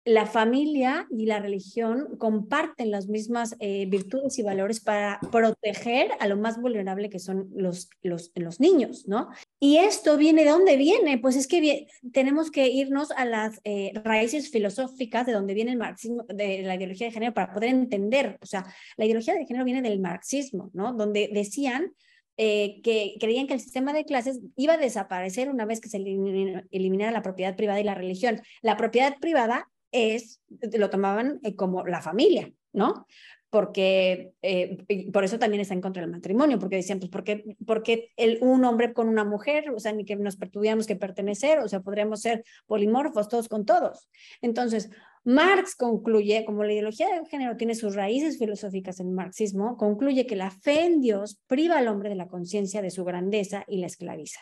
la 0.09 0.25
familia 0.25 1.07
y 1.11 1.27
la 1.27 1.39
religión 1.39 2.17
comparten 2.17 2.91
las 2.91 3.09
mismas 3.09 3.57
eh, 3.61 3.85
virtudes 3.91 4.39
y 4.39 4.43
valores 4.43 4.81
para 4.81 5.21
proteger 5.31 6.13
a 6.19 6.27
lo 6.27 6.39
más 6.39 6.59
vulnerable 6.59 7.11
que 7.11 7.19
son 7.19 7.51
los, 7.55 7.91
los, 8.01 8.33
niños, 8.59 9.07
¿no? 9.07 9.29
Y 9.61 9.77
esto 9.77 10.17
viene, 10.17 10.45
¿de 10.45 10.51
dónde 10.51 10.79
viene? 10.79 11.19
Pues 11.19 11.37
es 11.37 11.47
que 11.47 11.89
tenemos 12.11 12.51
que 12.51 12.69
irnos 12.69 13.11
a 13.11 13.27
las 13.27 13.61
eh, 13.65 13.93
raíces 14.03 14.51
filosóficas 14.51 15.27
de 15.27 15.33
donde 15.33 15.53
viene 15.53 15.73
el 15.73 15.79
marxismo, 15.79 16.23
de 16.23 16.63
la 16.63 16.77
ideología 16.77 17.09
de 17.09 17.13
género, 17.13 17.35
para 17.35 17.53
poder 17.53 17.69
entender, 17.69 18.39
o 18.41 18.47
sea, 18.47 18.65
la 18.97 19.05
ideología 19.05 19.35
de 19.35 19.45
género 19.45 19.67
viene 19.67 19.83
del 19.83 20.01
marxismo, 20.01 20.71
¿no? 20.73 20.95
Donde 20.95 21.29
decían 21.31 21.93
eh, 22.39 22.81
que 22.83 23.17
creían 23.21 23.47
que 23.47 23.55
el 23.55 23.61
sistema 23.61 23.93
de 23.93 24.07
clases 24.07 24.41
iba 24.57 24.73
a 24.73 24.79
desaparecer 24.79 25.51
una 25.51 25.67
vez 25.67 25.83
que 25.83 25.91
se 25.91 25.99
eliminara 25.99 27.13
la 27.13 27.23
propiedad 27.23 27.57
privada 27.57 27.79
y 27.79 27.85
la 27.85 27.95
religión. 27.95 28.41
La 28.63 28.79
propiedad 28.79 29.19
privada 29.21 29.69
es, 29.93 30.43
lo 30.73 30.91
tomaban 30.91 31.41
eh, 31.43 31.55
como 31.55 31.87
la 31.87 32.01
familia, 32.01 32.53
¿no? 32.73 33.07
Porque 33.51 34.33
eh, 34.43 34.85
por 35.13 35.25
eso 35.25 35.39
también 35.39 35.63
está 35.63 35.73
en 35.73 35.81
contra 35.81 36.03
del 36.03 36.11
matrimonio, 36.11 36.59
porque 36.59 36.77
decían, 36.77 36.99
pues, 36.99 37.11
¿por 37.11 37.25
qué, 37.25 37.57
porque 37.67 38.11
el, 38.17 38.39
un 38.43 38.65
hombre 38.65 38.93
con 38.93 39.09
una 39.09 39.25
mujer? 39.25 39.71
O 39.71 39.81
sea, 39.81 39.93
ni 39.93 40.05
que 40.05 40.17
nos 40.17 40.39
tuviéramos 40.39 40.87
que 40.87 40.97
pertenecer, 40.97 41.61
o 41.61 41.69
sea, 41.69 41.81
podríamos 41.81 42.21
ser 42.21 42.45
polimorfos 42.67 43.29
todos 43.29 43.49
con 43.49 43.65
todos. 43.65 44.09
Entonces, 44.43 44.91
Marx 45.25 45.75
concluye, 45.77 46.45
como 46.45 46.65
la 46.65 46.73
ideología 46.73 47.09
de 47.09 47.27
género 47.27 47.57
tiene 47.57 47.75
sus 47.75 47.95
raíces 47.95 48.39
filosóficas 48.39 49.01
en 49.01 49.09
el 49.09 49.15
marxismo, 49.15 49.77
concluye 49.77 50.27
que 50.27 50.37
la 50.37 50.51
fe 50.51 50.85
en 50.85 51.01
Dios 51.01 51.41
priva 51.47 51.79
al 51.79 51.89
hombre 51.89 52.09
de 52.09 52.17
la 52.17 52.29
conciencia 52.29 52.83
de 52.83 52.91
su 52.91 53.05
grandeza 53.05 53.65
y 53.67 53.79
la 53.79 53.87
esclaviza. 53.87 54.41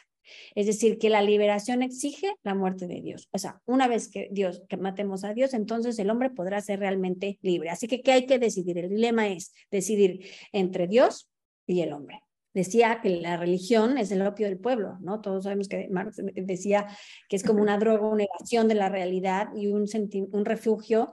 Es 0.55 0.67
decir, 0.67 0.99
que 0.99 1.11
la 1.11 1.23
liberación 1.23 1.83
exige 1.83 2.35
la 2.43 2.55
muerte 2.55 2.87
de 2.87 3.01
Dios. 3.01 3.29
O 3.33 3.39
sea, 3.39 3.61
una 3.67 3.89
vez 3.89 4.09
que 4.09 4.29
Dios, 4.31 4.63
que 4.69 4.77
matemos 4.77 5.25
a 5.25 5.35
Dios, 5.35 5.55
entonces 5.55 5.99
el 5.99 6.11
hombre 6.11 6.31
podrá 6.31 6.61
ser 6.61 6.81
realmente 6.81 7.39
libre. 7.43 7.71
Así 7.71 7.89
que, 7.89 8.03
¿qué 8.03 8.13
hay 8.13 8.27
que 8.27 8.39
decidir? 8.39 8.79
El 8.79 8.91
dilema 8.91 9.29
es 9.29 9.53
decidir 9.71 10.27
entre 10.53 10.87
Dios 10.87 11.29
y 11.67 11.81
el 11.81 11.93
hombre. 11.93 12.23
Decía 12.55 13.01
que 13.03 13.11
la 13.11 13.37
religión 13.37 13.99
es 13.99 14.11
el 14.11 14.27
opio 14.27 14.47
del 14.47 14.59
pueblo, 14.59 14.97
¿no? 15.01 15.21
Todos 15.21 15.45
sabemos 15.45 15.69
que 15.69 15.89
Marx 15.91 16.23
decía 16.35 16.87
que 17.29 17.37
es 17.37 17.45
como 17.45 17.61
una 17.61 17.77
droga, 17.77 18.09
una 18.09 18.25
evasión 18.25 18.67
de 18.67 18.75
la 18.75 18.89
realidad 18.89 19.49
y 19.55 19.67
un, 19.67 19.85
un 20.33 20.45
refugio 20.47 21.13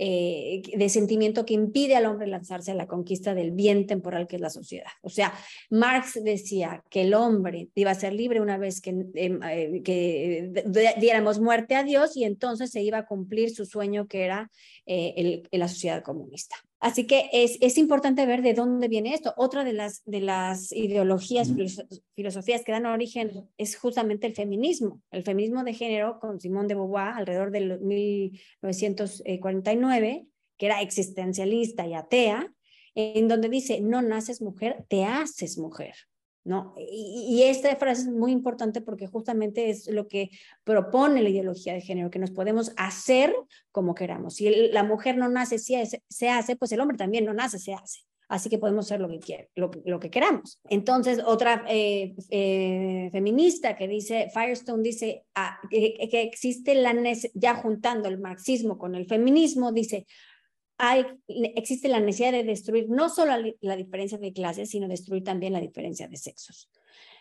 eh, 0.00 0.62
de 0.76 0.88
sentimiento 0.88 1.44
que 1.44 1.54
impide 1.54 1.96
al 1.96 2.06
hombre 2.06 2.28
lanzarse 2.28 2.70
a 2.70 2.74
la 2.74 2.86
conquista 2.86 3.34
del 3.34 3.50
bien 3.50 3.88
temporal 3.88 4.28
que 4.28 4.36
es 4.36 4.42
la 4.42 4.48
sociedad. 4.48 4.86
O 5.02 5.10
sea, 5.10 5.34
Marx 5.70 6.22
decía 6.22 6.84
que 6.88 7.02
el 7.02 7.14
hombre 7.14 7.70
iba 7.74 7.90
a 7.90 7.96
ser 7.96 8.12
libre 8.12 8.40
una 8.40 8.58
vez 8.58 8.80
que, 8.80 8.90
em, 8.90 9.40
eh, 9.42 9.82
que 9.84 10.52
diéramos 11.00 11.40
muerte 11.40 11.74
a 11.74 11.82
Dios 11.82 12.16
y 12.16 12.22
entonces 12.22 12.70
se 12.70 12.80
iba 12.80 12.98
a 12.98 13.06
cumplir 13.06 13.50
su 13.50 13.66
sueño 13.66 14.06
que 14.06 14.22
era 14.22 14.52
eh, 14.90 15.42
la 15.50 15.68
sociedad 15.68 16.02
comunista. 16.02 16.56
Así 16.80 17.06
que 17.06 17.28
es, 17.32 17.58
es, 17.60 17.76
importante 17.76 18.24
ver 18.24 18.40
de 18.40 18.54
dónde 18.54 18.88
viene 18.88 19.12
esto. 19.12 19.34
Otra 19.36 19.62
de 19.62 19.74
las, 19.74 20.02
de 20.06 20.20
las 20.20 20.72
ideologías, 20.72 21.52
filosofías 22.14 22.64
que 22.64 22.72
dan 22.72 22.86
origen 22.86 23.50
es 23.58 23.76
justamente 23.76 24.26
el 24.26 24.34
feminismo. 24.34 25.02
El 25.10 25.24
feminismo 25.24 25.62
de 25.62 25.74
género 25.74 26.18
con 26.20 26.40
Simón 26.40 26.68
de 26.68 26.74
Beauvoir 26.74 27.16
alrededor 27.16 27.50
del 27.50 27.80
1949, 27.80 30.26
que 30.56 30.66
era 30.66 30.80
existencialista 30.80 31.86
y 31.86 31.92
atea, 31.92 32.50
en 32.94 33.28
donde 33.28 33.50
dice, 33.50 33.82
no 33.82 34.00
naces 34.00 34.40
mujer, 34.40 34.86
te 34.88 35.04
haces 35.04 35.58
mujer. 35.58 35.96
¿No? 36.48 36.74
Y, 36.78 37.42
esta 37.42 37.76
frase 37.76 38.02
es 38.02 38.08
muy 38.08 38.32
importante 38.32 38.80
porque 38.80 39.06
justamente 39.06 39.70
es 39.70 39.86
lo 39.88 40.08
que 40.08 40.30
propone 40.64 41.22
la 41.22 41.28
ideología 41.28 41.74
de 41.74 41.82
género, 41.82 42.10
que 42.10 42.18
nos 42.18 42.30
podemos 42.30 42.72
hacer 42.76 43.34
como 43.70 43.94
queramos. 43.94 44.34
Si 44.34 44.68
la 44.72 44.82
mujer 44.82 45.16
no 45.16 45.28
nace, 45.28 45.58
se, 45.58 46.28
hace, 46.30 46.56
pues 46.56 46.72
el 46.72 46.80
hombre 46.80 46.96
también 46.96 47.24
no 47.24 47.34
nace, 47.34 47.58
se 47.58 47.74
hace. 47.74 48.00
Así 48.28 48.50
que 48.50 48.58
podemos 48.58 48.86
ser 48.86 49.00
lo 49.00 49.08
que, 49.08 49.20
quiere, 49.20 49.50
lo, 49.54 50.00
que 50.00 50.10
queramos. 50.10 50.60
Entonces, 50.68 51.20
otra 51.24 51.64
eh, 51.68 52.14
eh, 52.30 53.08
feminista 53.12 53.76
que 53.76 53.88
dice, 53.88 54.28
Firestone 54.32 54.82
dice 54.82 55.24
ah, 55.34 55.58
que, 55.70 56.08
que, 56.10 56.22
existe 56.22 56.74
la, 56.74 56.94
ya 57.34 57.54
juntando 57.54 58.08
el 58.08 58.18
marxismo 58.18 58.76
con 58.76 58.94
el 58.94 59.06
feminismo, 59.06 59.72
dice, 59.72 60.06
hay, 60.78 61.04
existe 61.26 61.88
la 61.88 62.00
necesidad 62.00 62.32
de 62.32 62.44
destruir 62.44 62.88
no 62.88 63.08
solo 63.08 63.32
la, 63.60 63.76
diferencia 63.76 64.16
de 64.16 64.32
clases, 64.32 64.70
sino 64.70 64.88
destruir 64.88 65.24
también 65.24 65.52
la 65.52 65.60
diferencia 65.60 66.08
de 66.08 66.16
sexos. 66.16 66.70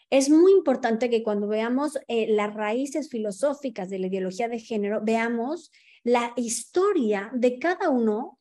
Es 0.09 0.29
muy 0.29 0.53
importante 0.53 1.09
que 1.09 1.23
cuando 1.23 1.47
veamos 1.47 1.97
eh, 2.07 2.27
las 2.29 2.53
raíces 2.53 3.09
filosóficas 3.09 3.89
de 3.89 3.99
la 3.99 4.07
ideología 4.07 4.47
de 4.47 4.59
género, 4.59 5.01
veamos 5.03 5.71
la 6.03 6.31
historia 6.37 7.29
de 7.33 7.59
cada 7.59 7.89
uno 7.89 8.36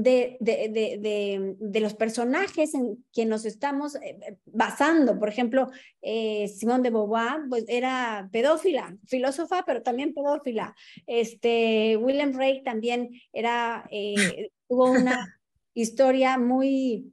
de, 0.00 0.36
de, 0.38 0.68
de, 1.00 1.56
de, 1.58 1.80
los 1.80 1.94
personajes 1.94 2.72
en 2.74 3.04
quien 3.12 3.28
nos 3.28 3.44
estamos 3.44 3.96
eh, 3.96 4.16
eh, 4.22 4.38
basando. 4.46 5.18
Por 5.18 5.28
ejemplo, 5.28 5.70
eh, 6.02 6.46
Simone 6.46 6.84
de 6.84 6.90
Beauvoir 6.90 7.48
pues, 7.48 7.64
era 7.66 8.28
pedófila, 8.30 8.96
filósofa, 9.06 9.64
pero 9.66 9.82
también 9.82 10.14
pedófila. 10.14 10.76
Este, 11.04 11.96
William 11.96 12.32
Ray 12.32 12.62
también 12.62 13.10
era, 13.32 13.90
tuvo 14.68 14.92
una 14.92 15.40
historia 15.74 16.38
muy, 16.38 17.12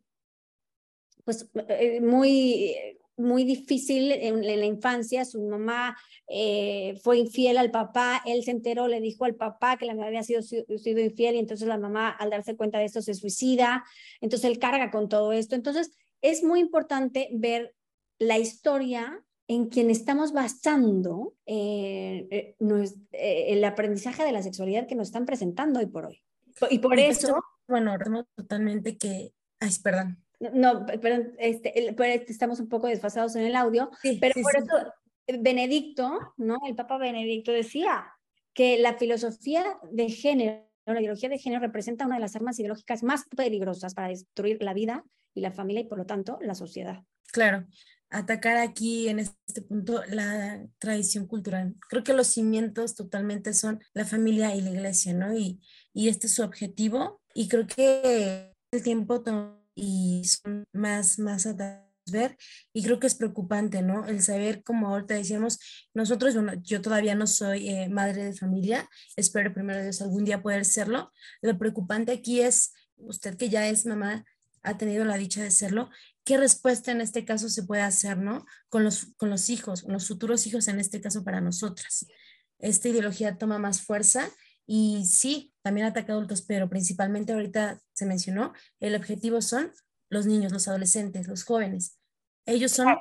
pues, 1.24 1.50
muy 2.02 2.76
muy 3.18 3.44
difícil 3.44 4.12
en, 4.12 4.42
la 4.42 4.66
infancia, 4.66 5.26
su 5.26 5.42
mamá 5.42 5.98
eh, 6.28 7.00
fue 7.04 7.20
infiel 7.20 7.58
al 7.58 7.72
papá, 7.72 8.22
él 8.26 8.44
se 8.44 8.52
enteró, 8.52 8.88
le 8.88 9.00
dijo 9.00 9.26
al 9.26 9.36
papá 9.36 9.78
que 9.78 9.86
la 9.86 9.94
mamá 9.94 10.08
había 10.08 10.24
sido, 10.24 10.42
sido 10.42 11.00
infiel 11.00 11.36
y 11.36 11.40
entonces 11.40 11.68
la 11.68 11.78
mamá 11.78 12.10
al 12.10 12.30
darse 12.30 12.56
cuenta 12.56 12.80
de 12.80 12.86
esto 12.86 13.02
se 13.02 13.14
suicida, 13.14 13.84
entonces 14.22 14.50
él 14.50 14.60
carga 14.60 14.92
con 14.92 15.08
todo 15.08 15.32
esto. 15.32 15.56
Entonces 15.56 15.92
es 16.22 16.44
muy 16.44 16.60
importante 16.60 17.30
ver 17.32 17.74
la 18.20 18.38
historia 18.38 19.24
en 19.48 19.68
quien 19.68 19.90
estamos 19.90 20.34
basando 20.34 21.36
eh, 21.46 22.56
eh, 22.60 23.46
el 23.48 23.64
aprendizaje 23.64 24.24
de 24.24 24.32
la 24.32 24.42
sexualidad 24.42 24.88
que 24.88 24.96
nos 24.96 25.10
están 25.10 25.26
presentando 25.26 25.80
hoy 25.80 25.86
por 25.86 26.06
hoy. 26.06 26.24
Y 26.70 26.80
por 26.80 27.00
eso... 27.00 27.40
Bueno, 27.68 27.98
totalmente 28.36 28.98
que... 28.98 29.34
Ay, 29.60 29.72
perdón. 29.84 30.25
No, 30.40 30.86
pero 31.02 31.24
este, 31.38 31.88
este, 31.88 32.32
estamos 32.32 32.60
un 32.60 32.70
poco 32.70 32.88
desfasados 32.88 33.36
en 33.36 33.46
el 33.46 33.56
audio, 33.56 33.90
pero 34.20 34.34
por 34.42 34.56
eso 34.56 34.94
eh, 35.28 35.38
Benedicto, 35.40 36.34
¿no? 36.38 36.58
El 36.68 36.76
Papa 36.76 36.98
Benedicto 36.98 37.52
decía 37.52 38.06
que 38.54 38.78
la 38.80 38.96
filosofía 38.98 39.64
de 39.92 40.10
género, 40.10 40.66
la 40.86 41.00
ideología 41.00 41.30
de 41.30 41.40
género 41.40 41.62
representa 41.62 42.06
una 42.06 42.16
de 42.16 42.22
las 42.22 42.36
armas 42.36 42.60
ideológicas 42.60 43.04
más 43.04 43.26
peligrosas 43.36 43.94
para 43.94 44.10
destruir 44.10 44.62
la 44.62 44.74
vida 44.74 45.04
y 45.34 45.42
la 45.42 45.52
familia 45.52 45.82
y 45.82 45.88
por 45.88 45.98
lo 45.98 46.06
tanto 46.06 46.38
la 46.42 46.56
sociedad. 46.56 47.04
Claro, 47.32 47.66
atacar 48.10 48.58
aquí 48.58 49.10
en 49.10 49.20
este 49.20 49.62
punto 49.62 50.02
la 50.08 50.66
tradición 50.80 51.28
cultural. 51.28 51.76
Creo 51.90 52.04
que 52.04 52.14
los 52.14 52.28
cimientos 52.28 52.96
totalmente 52.96 53.54
son 53.54 53.82
la 53.94 54.06
familia 54.06 54.56
y 54.56 54.62
la 54.62 54.70
iglesia, 54.70 55.14
¿no? 55.14 55.34
Y, 55.38 55.60
y 55.94 56.08
este 56.08 56.28
es 56.28 56.36
su 56.36 56.44
objetivo 56.44 57.22
y 57.34 57.50
creo 57.50 57.68
que 57.68 58.54
el 58.72 58.84
tiempo 58.84 59.22
y 59.76 60.24
son 60.26 60.66
más, 60.74 61.20
más 61.20 61.46
a 61.46 61.54
ver 62.12 62.38
y 62.74 62.84
creo 62.84 63.00
que 63.00 63.08
es 63.08 63.16
preocupante, 63.16 63.82
¿no? 63.82 64.06
El 64.06 64.22
saber, 64.22 64.64
como 64.64 64.90
ahorita 64.90 65.16
decíamos, 65.16 65.60
nosotros, 65.94 66.36
bueno, 66.36 66.54
yo 66.64 66.82
todavía 66.82 67.16
no 67.16 67.28
soy 67.28 67.70
eh, 67.70 67.90
madre 67.90 68.26
de 68.26 68.34
familia, 68.34 68.90
espero 69.16 69.54
primero 69.54 69.82
Dios 69.82 70.02
algún 70.02 70.26
día 70.26 70.42
poder 70.42 70.66
serlo. 70.66 71.12
Lo 71.42 71.58
preocupante 71.58 72.12
aquí 72.12 72.42
es, 72.42 72.74
usted 72.98 73.38
que 73.38 73.50
ya 73.50 73.68
es 73.68 73.86
mamá, 73.86 74.26
ha 74.62 74.78
tenido 74.78 75.06
la 75.06 75.18
dicha 75.18 75.44
de 75.44 75.52
serlo, 75.52 75.90
¿qué 76.24 76.38
respuesta 76.38 76.92
en 76.92 77.02
este 77.02 77.24
caso 77.24 77.50
se 77.50 77.64
puede 77.64 77.84
hacer, 77.84 78.18
¿no? 78.18 78.46
Con 78.70 78.84
los, 78.84 79.08
con 79.18 79.30
los 79.30 79.50
hijos, 79.50 79.84
con 79.84 79.94
los 79.94 80.08
futuros 80.08 80.48
hijos 80.48 80.68
en 80.68 80.80
este 80.80 81.02
caso 81.02 81.24
para 81.24 81.42
nosotras. 81.42 82.08
Esta 82.58 82.90
ideología 82.90 83.38
toma 83.38 83.60
más 83.60 83.82
fuerza 83.82 84.30
y 84.68 85.06
sí, 85.06 85.54
también 85.62 85.88
ataca 85.88 86.14
a 86.14 86.16
adultos, 86.16 86.42
pero 86.42 86.70
principalmente 86.70 87.34
ahorita 87.34 87.82
se 87.94 88.06
mencionó, 88.06 88.54
el 88.80 88.96
objetivo 88.96 89.42
son 89.42 89.72
los 90.10 90.26
niños, 90.26 90.52
los 90.52 90.68
adolescentes, 90.68 91.28
los 91.28 91.44
jóvenes. 91.44 92.00
Ellos 92.46 92.72
son 92.72 92.96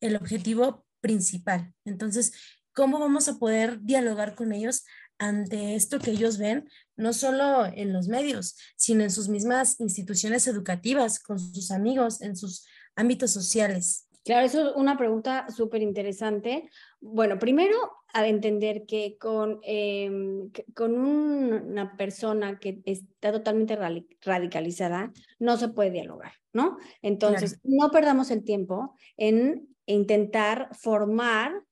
el 0.00 0.16
objetivo 0.16 0.84
principal. 1.00 1.72
Entonces, 1.84 2.32
¿cómo 2.72 2.98
vamos 2.98 3.28
a 3.28 3.38
poder 3.38 3.80
dialogar 3.82 4.34
con 4.34 4.52
ellos 4.52 4.84
ante 5.18 5.74
esto 5.74 5.98
que 5.98 6.12
ellos 6.12 6.38
ven, 6.38 6.68
no 6.96 7.12
solo 7.12 7.66
en 7.66 7.92
los 7.92 8.06
medios, 8.08 8.56
sino 8.76 9.02
en 9.02 9.10
sus 9.10 9.28
mismas 9.28 9.80
instituciones 9.80 10.46
educativas, 10.46 11.18
con 11.18 11.38
sus 11.38 11.70
amigos, 11.70 12.20
en 12.20 12.36
sus 12.36 12.66
ámbitos 12.94 13.32
sociales? 13.32 14.08
Claro, 14.24 14.46
eso 14.46 14.70
es 14.70 14.76
una 14.76 14.96
pregunta 14.96 15.46
súper 15.48 15.82
interesante. 15.82 16.68
Bueno, 17.00 17.38
primero, 17.38 17.76
a 18.12 18.26
entender 18.26 18.86
que 18.86 19.16
con, 19.18 19.60
em, 19.62 20.50
con 20.74 20.98
una 20.98 21.96
persona 21.96 22.58
que 22.58 22.80
está 22.84 23.32
totalmente 23.32 23.76
radicalizada, 24.22 25.12
no 25.38 25.56
se 25.56 25.68
puede 25.68 25.90
dialogar, 25.90 26.32
¿no? 26.52 26.78
Entonces, 27.02 27.60
no 27.64 27.90
perdamos 27.90 28.30
el 28.30 28.44
tiempo 28.44 28.94
en 29.16 29.68
intentar 29.86 30.68
formar 30.74 31.62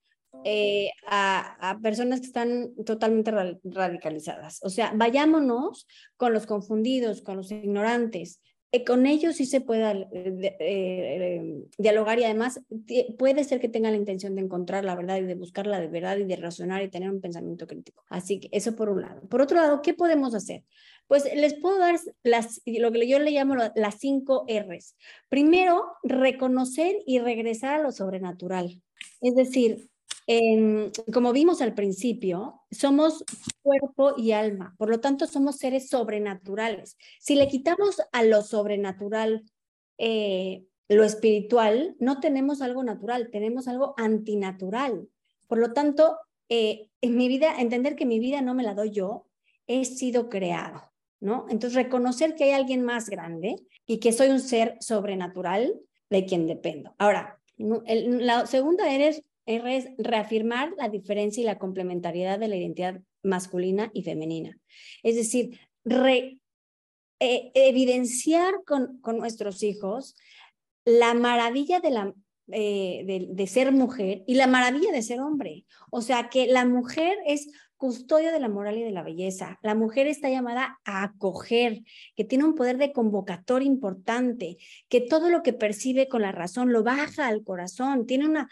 eh, 0.44 0.90
a, 1.06 1.70
a, 1.70 1.78
personas 1.80 2.20
que 2.20 2.26
están 2.26 2.74
totalmente 2.84 3.32
radicalizadas. 3.64 4.60
O 4.62 4.68
sea, 4.68 4.92
vayámonos 4.94 5.86
con 6.16 6.32
los 6.34 6.46
confundidos, 6.46 7.22
con 7.22 7.38
los 7.38 7.50
ignorantes, 7.50 8.40
con 8.86 9.06
ellos 9.06 9.36
sí 9.36 9.46
se 9.46 9.60
puede 9.60 10.06
eh, 10.12 10.56
eh, 10.60 11.64
dialogar 11.78 12.18
y 12.18 12.24
además 12.24 12.60
puede 13.18 13.44
ser 13.44 13.60
que 13.60 13.68
tengan 13.68 13.92
la 13.92 13.98
intención 13.98 14.34
de 14.34 14.42
encontrar 14.42 14.84
la 14.84 14.94
verdad 14.94 15.16
y 15.18 15.22
de 15.22 15.34
buscar 15.34 15.66
la 15.66 15.80
verdad 15.86 16.18
y 16.18 16.24
de 16.24 16.36
razonar 16.36 16.82
y 16.82 16.88
tener 16.88 17.10
un 17.10 17.20
pensamiento 17.20 17.66
crítico. 17.66 18.04
Así 18.08 18.40
que 18.40 18.48
eso 18.52 18.76
por 18.76 18.90
un 18.90 19.02
lado. 19.02 19.22
Por 19.28 19.40
otro 19.40 19.56
lado, 19.56 19.82
¿qué 19.82 19.94
podemos 19.94 20.34
hacer? 20.34 20.64
Pues 21.06 21.24
les 21.34 21.54
puedo 21.54 21.78
dar 21.78 21.98
las, 22.22 22.60
lo 22.66 22.90
que 22.92 23.08
yo 23.08 23.18
le 23.18 23.30
llamo 23.30 23.54
las 23.74 23.98
cinco 23.98 24.44
R's. 24.48 24.96
Primero, 25.28 25.84
reconocer 26.02 26.96
y 27.06 27.20
regresar 27.20 27.80
a 27.80 27.82
lo 27.82 27.92
sobrenatural. 27.92 28.82
Es 29.20 29.34
decir, 29.34 29.88
como 31.12 31.32
vimos 31.32 31.62
al 31.62 31.74
principio, 31.74 32.62
somos 32.70 33.24
cuerpo 33.62 34.14
y 34.16 34.32
alma, 34.32 34.74
por 34.76 34.90
lo 34.90 34.98
tanto 34.98 35.26
somos 35.26 35.56
seres 35.56 35.88
sobrenaturales. 35.88 36.96
Si 37.20 37.36
le 37.36 37.46
quitamos 37.46 38.02
a 38.10 38.22
lo 38.24 38.42
sobrenatural 38.42 39.44
eh, 39.98 40.64
lo 40.88 41.04
espiritual, 41.04 41.96
no 41.98 42.20
tenemos 42.20 42.62
algo 42.62 42.84
natural, 42.84 43.30
tenemos 43.30 43.66
algo 43.68 43.94
antinatural. 43.96 45.08
Por 45.48 45.58
lo 45.58 45.72
tanto, 45.72 46.18
eh, 46.48 46.90
en 47.00 47.16
mi 47.16 47.28
vida, 47.28 47.60
entender 47.60 47.96
que 47.96 48.06
mi 48.06 48.20
vida 48.20 48.40
no 48.40 48.54
me 48.54 48.62
la 48.62 48.74
doy 48.74 48.90
yo, 48.90 49.26
he 49.66 49.84
sido 49.84 50.28
creado, 50.28 50.92
¿no? 51.20 51.46
Entonces, 51.48 51.74
reconocer 51.74 52.34
que 52.34 52.44
hay 52.44 52.50
alguien 52.52 52.82
más 52.82 53.08
grande 53.08 53.56
y 53.84 53.98
que 53.98 54.12
soy 54.12 54.28
un 54.28 54.40
ser 54.40 54.76
sobrenatural 54.80 55.74
de 56.08 56.24
quien 56.24 56.46
dependo. 56.46 56.94
Ahora, 56.98 57.40
la 57.58 58.46
segunda 58.46 58.92
eres 58.92 59.24
Es 59.46 59.86
reafirmar 59.96 60.72
la 60.76 60.88
diferencia 60.88 61.40
y 61.40 61.46
la 61.46 61.58
complementariedad 61.58 62.38
de 62.38 62.48
la 62.48 62.56
identidad 62.56 63.00
masculina 63.22 63.90
y 63.94 64.02
femenina. 64.02 64.58
Es 65.02 65.16
decir, 65.16 65.58
eh, 67.18 67.50
evidenciar 67.54 68.54
con, 68.66 69.00
nuestros 69.16 69.62
hijos 69.62 70.16
la 70.84 71.14
maravilla 71.14 71.80
de, 71.80 71.90
la, 71.90 72.14
eh, 72.48 73.26
de, 73.28 73.46
ser 73.46 73.72
mujer 73.72 74.22
y 74.26 74.34
la 74.34 74.46
maravilla 74.46 74.92
de 74.92 75.02
ser 75.02 75.20
hombre. 75.20 75.64
O 75.90 76.02
sea, 76.02 76.28
que 76.28 76.46
la 76.46 76.64
mujer 76.64 77.16
es 77.26 77.48
custodio 77.76 78.32
de 78.32 78.40
la 78.40 78.48
moral 78.48 78.78
y 78.78 78.82
de 78.82 78.90
la 78.90 79.02
belleza. 79.02 79.58
La 79.62 79.74
mujer 79.74 80.06
está 80.06 80.28
llamada 80.28 80.78
a 80.84 81.04
acoger, 81.04 81.82
que 82.14 82.24
tiene 82.24 82.44
un 82.44 82.54
poder 82.54 82.78
de 82.78 82.92
convocatoria 82.92 83.66
importante, 83.66 84.56
que 84.88 85.00
todo 85.00 85.30
lo 85.30 85.42
que 85.42 85.52
percibe 85.52 86.08
con 86.08 86.22
la 86.22 86.32
razón 86.32 86.72
lo 86.72 86.82
baja 86.82 87.26
al 87.26 87.44
corazón, 87.44 88.06
tiene 88.06 88.26
una 88.26 88.48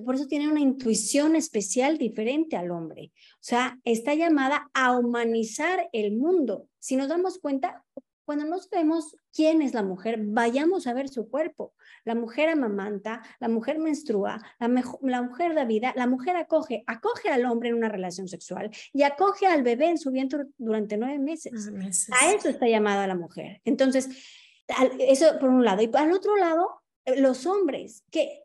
por 0.00 0.14
eso 0.14 0.26
tiene 0.26 0.48
una 0.48 0.60
intuición 0.60 1.36
especial 1.36 1.98
diferente 1.98 2.56
al 2.56 2.70
hombre. 2.70 3.12
O 3.34 3.42
sea, 3.42 3.78
está 3.84 4.14
llamada 4.14 4.70
a 4.74 4.96
humanizar 4.96 5.88
el 5.92 6.16
mundo. 6.16 6.68
Si 6.78 6.96
nos 6.96 7.08
damos 7.08 7.38
cuenta, 7.38 7.84
cuando 8.24 8.44
no 8.44 8.58
sabemos 8.58 9.16
quién 9.32 9.62
es 9.62 9.74
la 9.74 9.82
mujer, 9.82 10.18
vayamos 10.20 10.86
a 10.86 10.94
ver 10.94 11.08
su 11.08 11.28
cuerpo. 11.28 11.74
La 12.04 12.14
mujer 12.14 12.48
amamanta, 12.48 13.22
la 13.38 13.48
mujer 13.48 13.78
menstrua, 13.78 14.40
la, 14.58 14.68
la, 15.02 15.22
mujer 15.22 15.54
da 15.54 15.64
vida, 15.64 15.92
la 15.96 16.06
mujer 16.06 16.36
acoge, 16.36 16.84
acoge 16.86 17.28
al 17.28 17.44
hombre 17.44 17.68
en 17.68 17.76
una 17.76 17.88
relación 17.88 18.28
sexual 18.28 18.70
y 18.92 19.02
acoge 19.02 19.46
al 19.46 19.62
bebé 19.62 19.90
en 19.90 19.98
su 19.98 20.10
vientre 20.10 20.44
durante 20.56 20.96
nueve 20.96 21.18
meses. 21.18 21.70
A 22.12 22.32
eso 22.32 22.48
está 22.48 22.66
llamada 22.66 23.06
la 23.06 23.14
mujer. 23.14 23.60
Entonces, 23.64 24.08
eso 24.98 25.38
por 25.38 25.50
un 25.50 25.64
lado. 25.64 25.82
Y 25.82 25.90
al 25.92 26.12
otro 26.12 26.36
lado, 26.36 26.80
eh, 27.04 27.20
los 27.20 27.46
hombres 27.46 28.04
que 28.10 28.42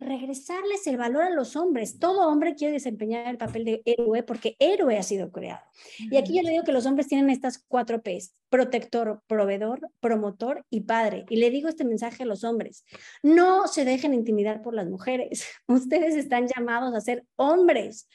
regresarles 0.00 0.86
el 0.86 0.96
valor 0.96 1.22
a 1.22 1.30
los 1.30 1.56
hombres. 1.56 1.98
Todo 1.98 2.26
hombre 2.26 2.54
quiere 2.54 2.72
desempeñar 2.72 3.28
el 3.28 3.36
papel 3.36 3.64
de 3.64 3.82
héroe 3.84 4.22
porque 4.22 4.56
héroe 4.58 4.98
ha 4.98 5.02
sido 5.02 5.30
creado. 5.30 5.60
Y 5.98 6.16
aquí 6.16 6.34
yo 6.34 6.42
le 6.42 6.50
digo 6.50 6.64
que 6.64 6.72
los 6.72 6.86
hombres 6.86 7.06
tienen 7.06 7.28
estas 7.28 7.62
cuatro 7.68 8.02
P's, 8.02 8.34
protector, 8.48 9.22
proveedor, 9.26 9.80
promotor 10.00 10.64
y 10.70 10.80
padre. 10.80 11.26
Y 11.28 11.36
le 11.36 11.50
digo 11.50 11.68
este 11.68 11.84
mensaje 11.84 12.22
a 12.22 12.26
los 12.26 12.44
hombres, 12.44 12.84
no 13.22 13.68
se 13.68 13.84
dejen 13.84 14.14
intimidar 14.14 14.62
por 14.62 14.74
las 14.74 14.88
mujeres. 14.88 15.44
Ustedes 15.68 16.16
están 16.16 16.48
llamados 16.48 16.94
a 16.94 17.00
ser 17.00 17.26
hombres. 17.36 18.08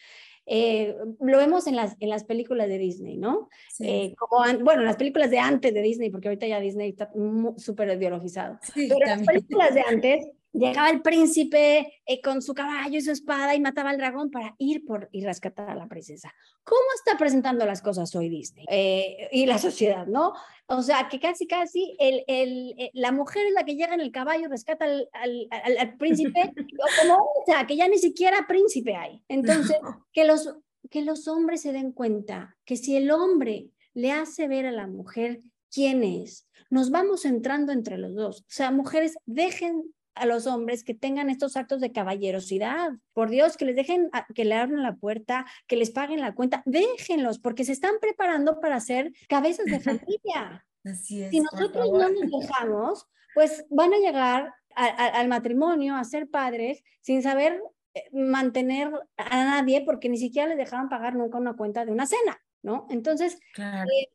Eh, 0.48 0.96
lo 1.22 1.38
vemos 1.38 1.66
en 1.66 1.76
las, 1.76 1.96
en 2.00 2.10
las 2.10 2.24
películas 2.24 2.68
de 2.68 2.78
Disney, 2.78 3.18
¿no? 3.18 3.50
Eh, 3.80 4.14
como 4.16 4.44
bueno, 4.64 4.84
las 4.84 4.96
películas 4.96 5.32
de 5.32 5.40
antes 5.40 5.74
de 5.74 5.82
Disney, 5.82 6.12
porque 6.12 6.28
ahorita 6.28 6.46
ya 6.46 6.60
Disney 6.60 6.90
está 6.90 7.12
súper 7.58 7.90
ideologizado. 7.90 8.60
Pero 8.76 9.00
las 9.00 9.24
películas 9.24 9.74
de 9.74 9.82
antes 9.82 10.28
llegaba 10.56 10.90
el 10.90 11.02
príncipe 11.02 12.02
eh, 12.06 12.22
con 12.22 12.42
su 12.42 12.54
caballo 12.54 12.98
y 12.98 13.02
su 13.02 13.12
espada 13.12 13.56
y 13.56 13.60
mataba 13.60 13.90
al 13.90 13.98
dragón 13.98 14.32
para 14.32 14.56
ir 14.58 14.86
por 14.86 15.10
y 15.12 15.24
rescatar 15.24 15.70
a 15.70 15.76
la 15.76 15.88
princesa. 15.88 16.34
¿Cómo 16.64 16.82
está 16.96 17.18
presentando 17.18 17.66
las 17.66 17.82
cosas 17.82 18.16
hoy 18.16 18.30
Disney 18.30 18.66
eh, 18.70 19.30
y 19.32 19.46
la 19.46 19.58
sociedad, 19.58 20.08
no? 20.08 20.34
O 20.68 20.82
sea, 20.82 21.08
que 21.10 21.20
casi, 21.20 21.46
casi 21.46 21.96
el, 22.00 22.24
el, 22.28 22.74
eh, 22.78 22.92
la 22.94 23.12
mujer 23.12 23.48
es 23.48 23.54
la 23.54 23.64
que 23.64 23.76
llega 23.76 23.94
en 23.94 24.02
el 24.02 24.12
caballo, 24.12 24.48
rescata 24.48 24.86
al, 24.86 25.10
al, 25.14 25.78
al, 25.78 25.98
príncipe, 25.98 26.42
o, 26.80 27.02
como, 27.02 27.16
o 27.16 27.44
sea, 27.46 27.68
que 27.68 27.76
ya 27.76 27.88
ni 27.88 27.98
siquiera 27.98 28.48
príncipe 28.48 28.96
hay. 28.96 29.22
Entonces, 29.28 29.78
que 30.12 30.26
los, 30.26 30.56
que 30.90 31.04
los 31.04 31.28
hombres 31.28 31.62
se 31.62 31.74
den 31.74 31.92
cuenta 31.92 32.56
que 32.66 32.78
si 32.78 32.96
el 32.96 33.12
hombre 33.12 33.70
le 33.94 34.12
hace 34.12 34.48
ver 34.48 34.66
a 34.66 34.72
la 34.72 34.88
mujer 34.88 35.42
quién 35.72 36.04
es, 36.04 36.48
nos 36.70 36.90
vamos 36.90 37.26
entrando 37.26 37.72
entre 37.72 37.98
los 37.98 38.16
dos. 38.16 38.42
O 38.42 38.46
sea, 38.48 38.72
mujeres, 38.72 39.16
dejen 39.26 39.94
a 40.16 40.26
los 40.26 40.48
hombres 40.48 40.84
que 40.84 40.94
tengan 40.94 41.30
estos 41.30 41.58
actos 41.58 41.82
de 41.82 41.92
caballerosidad. 41.92 42.92
Por 43.14 43.30
Dios, 43.30 43.58
que 43.58 43.66
les 43.66 43.76
dejen, 43.76 44.10
que 44.34 44.46
le 44.46 44.56
abran 44.56 44.82
la 44.82 44.96
puerta, 44.96 45.46
que 45.68 45.76
les 45.76 45.92
paguen 45.92 46.22
la 46.22 46.34
cuenta, 46.34 46.64
déjenlos, 46.66 47.40
porque 47.40 47.66
se 47.66 47.74
están 47.74 47.96
preparando 48.00 48.60
para 48.60 48.80
ser 48.80 49.12
cabezas 49.28 49.66
de 49.66 49.80
familia. 49.80 50.66
Así 50.84 51.24
es, 51.24 51.32
si 51.32 51.40
nosotros 51.40 51.92
no 51.92 52.10
nos 52.10 52.32
dejamos, 52.32 53.08
pues 53.34 53.66
van 53.70 53.94
a 53.94 53.98
llegar 53.98 54.54
al 54.76 55.28
matrimonio, 55.28 55.96
a 55.96 56.04
ser 56.04 56.30
padres, 56.30 56.84
sin 57.02 57.24
saber 57.24 57.62
eh, 57.94 58.04
mantener 58.12 58.92
a 59.18 59.44
nadie, 59.46 59.84
porque 59.86 60.10
ni 60.10 60.18
siquiera 60.18 60.48
les 60.50 60.58
dejaron 60.58 60.90
pagar 60.90 61.16
nunca 61.16 61.38
una 61.38 61.56
cuenta 61.56 61.86
de 61.86 61.92
una 61.92 62.06
cena. 62.06 62.38
¿No? 62.66 62.88
Entonces, 62.90 63.38
eh, 63.58 64.08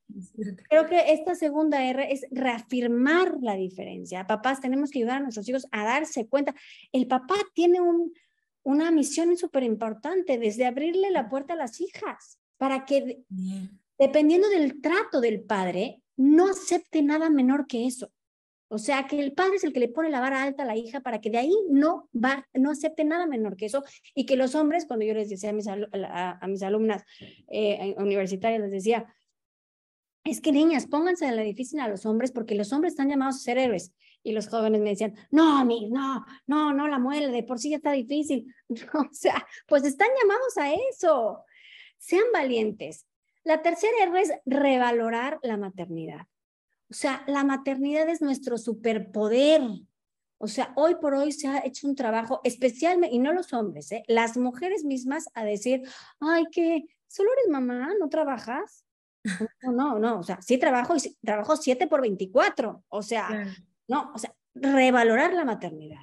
creo 0.68 0.86
que 0.86 1.12
esta 1.12 1.36
segunda 1.36 1.84
R 1.84 2.12
es 2.12 2.26
reafirmar 2.32 3.36
la 3.40 3.54
diferencia. 3.54 4.26
Papás, 4.26 4.60
tenemos 4.60 4.90
que 4.90 4.98
ayudar 4.98 5.18
a 5.18 5.20
nuestros 5.20 5.48
hijos 5.48 5.68
a 5.70 5.84
darse 5.84 6.26
cuenta. 6.26 6.52
El 6.90 7.06
papá 7.06 7.36
tiene 7.54 7.80
un, 7.80 8.12
una 8.64 8.90
misión 8.90 9.36
súper 9.36 9.62
importante, 9.62 10.36
desde 10.36 10.66
abrirle 10.66 11.12
la 11.12 11.28
puerta 11.28 11.54
a 11.54 11.56
las 11.56 11.80
hijas, 11.80 12.40
para 12.56 12.84
que, 12.84 13.20
dependiendo 13.96 14.48
del 14.48 14.80
trato 14.80 15.20
del 15.20 15.42
padre, 15.42 16.02
no 16.16 16.50
acepte 16.50 17.02
nada 17.02 17.30
menor 17.30 17.68
que 17.68 17.86
eso. 17.86 18.10
O 18.72 18.78
sea, 18.78 19.08
que 19.08 19.18
el 19.18 19.32
padre 19.32 19.56
es 19.56 19.64
el 19.64 19.72
que 19.72 19.80
le 19.80 19.88
pone 19.88 20.10
la 20.10 20.20
vara 20.20 20.44
alta 20.44 20.62
a 20.62 20.66
la 20.66 20.76
hija 20.76 21.00
para 21.00 21.20
que 21.20 21.28
de 21.28 21.38
ahí 21.38 21.52
no 21.68 22.08
va, 22.14 22.46
no 22.54 22.70
acepte 22.70 23.02
nada 23.04 23.26
menor 23.26 23.56
que 23.56 23.66
eso 23.66 23.82
y 24.14 24.26
que 24.26 24.36
los 24.36 24.54
hombres, 24.54 24.86
cuando 24.86 25.04
yo 25.04 25.12
les 25.12 25.28
decía 25.28 25.50
a 25.50 25.52
mis, 25.52 25.66
a, 25.66 26.46
mis 26.46 26.62
alumnas 26.62 27.02
eh, 27.48 27.96
universitarias, 27.98 28.60
les 28.60 28.70
decía, 28.70 29.12
es 30.22 30.40
que 30.40 30.52
niñas, 30.52 30.86
pónganse 30.86 31.26
en 31.26 31.34
la 31.34 31.42
difícil 31.42 31.80
a 31.80 31.88
los 31.88 32.06
hombres 32.06 32.30
porque 32.30 32.54
los 32.54 32.72
hombres 32.72 32.92
están 32.92 33.08
llamados 33.08 33.36
a 33.36 33.38
ser 33.40 33.58
héroes. 33.58 33.92
Y 34.22 34.30
los 34.30 34.46
jóvenes 34.46 34.80
me 34.80 34.90
decían, 34.90 35.16
no, 35.32 35.64
mi, 35.64 35.90
no, 35.90 36.24
no, 36.46 36.72
no 36.72 36.86
la 36.86 37.00
muele, 37.00 37.28
de 37.28 37.42
por 37.42 37.58
sí 37.58 37.70
ya 37.70 37.76
está 37.78 37.90
difícil. 37.90 38.54
o 38.94 39.08
sea, 39.10 39.44
pues 39.66 39.82
están 39.82 40.10
llamados 40.22 40.56
a 40.58 40.72
eso. 40.92 41.44
Sean 41.98 42.26
valientes. 42.32 43.04
La 43.42 43.62
tercera 43.62 44.04
R 44.04 44.20
es 44.20 44.32
revalorar 44.46 45.40
la 45.42 45.56
maternidad. 45.56 46.26
O 46.90 46.94
sea, 46.94 47.22
la 47.26 47.44
maternidad 47.44 48.08
es 48.08 48.20
nuestro 48.20 48.58
superpoder. 48.58 49.62
O 50.38 50.48
sea, 50.48 50.72
hoy 50.74 50.96
por 51.00 51.14
hoy 51.14 51.32
se 51.32 51.46
ha 51.46 51.64
hecho 51.64 51.86
un 51.86 51.94
trabajo 51.94 52.40
especialmente, 52.44 53.14
y 53.14 53.18
no 53.18 53.32
los 53.32 53.52
hombres, 53.52 53.92
¿eh? 53.92 54.02
las 54.08 54.36
mujeres 54.36 54.84
mismas 54.84 55.28
a 55.34 55.44
decir, 55.44 55.82
ay, 56.18 56.46
que 56.50 56.84
solo 57.06 57.30
eres 57.32 57.50
mamá, 57.50 57.90
no 57.98 58.08
trabajas. 58.08 58.84
No, 59.62 59.72
no, 59.72 59.98
no, 59.98 60.18
o 60.18 60.22
sea, 60.22 60.40
sí 60.40 60.56
trabajo 60.56 60.96
y 60.96 61.16
trabajo 61.22 61.56
7 61.56 61.86
por 61.86 62.00
24. 62.00 62.84
O 62.88 63.02
sea, 63.02 63.46
no, 63.86 64.10
o 64.14 64.18
sea, 64.18 64.34
revalorar 64.54 65.34
la 65.34 65.44
maternidad. 65.44 66.00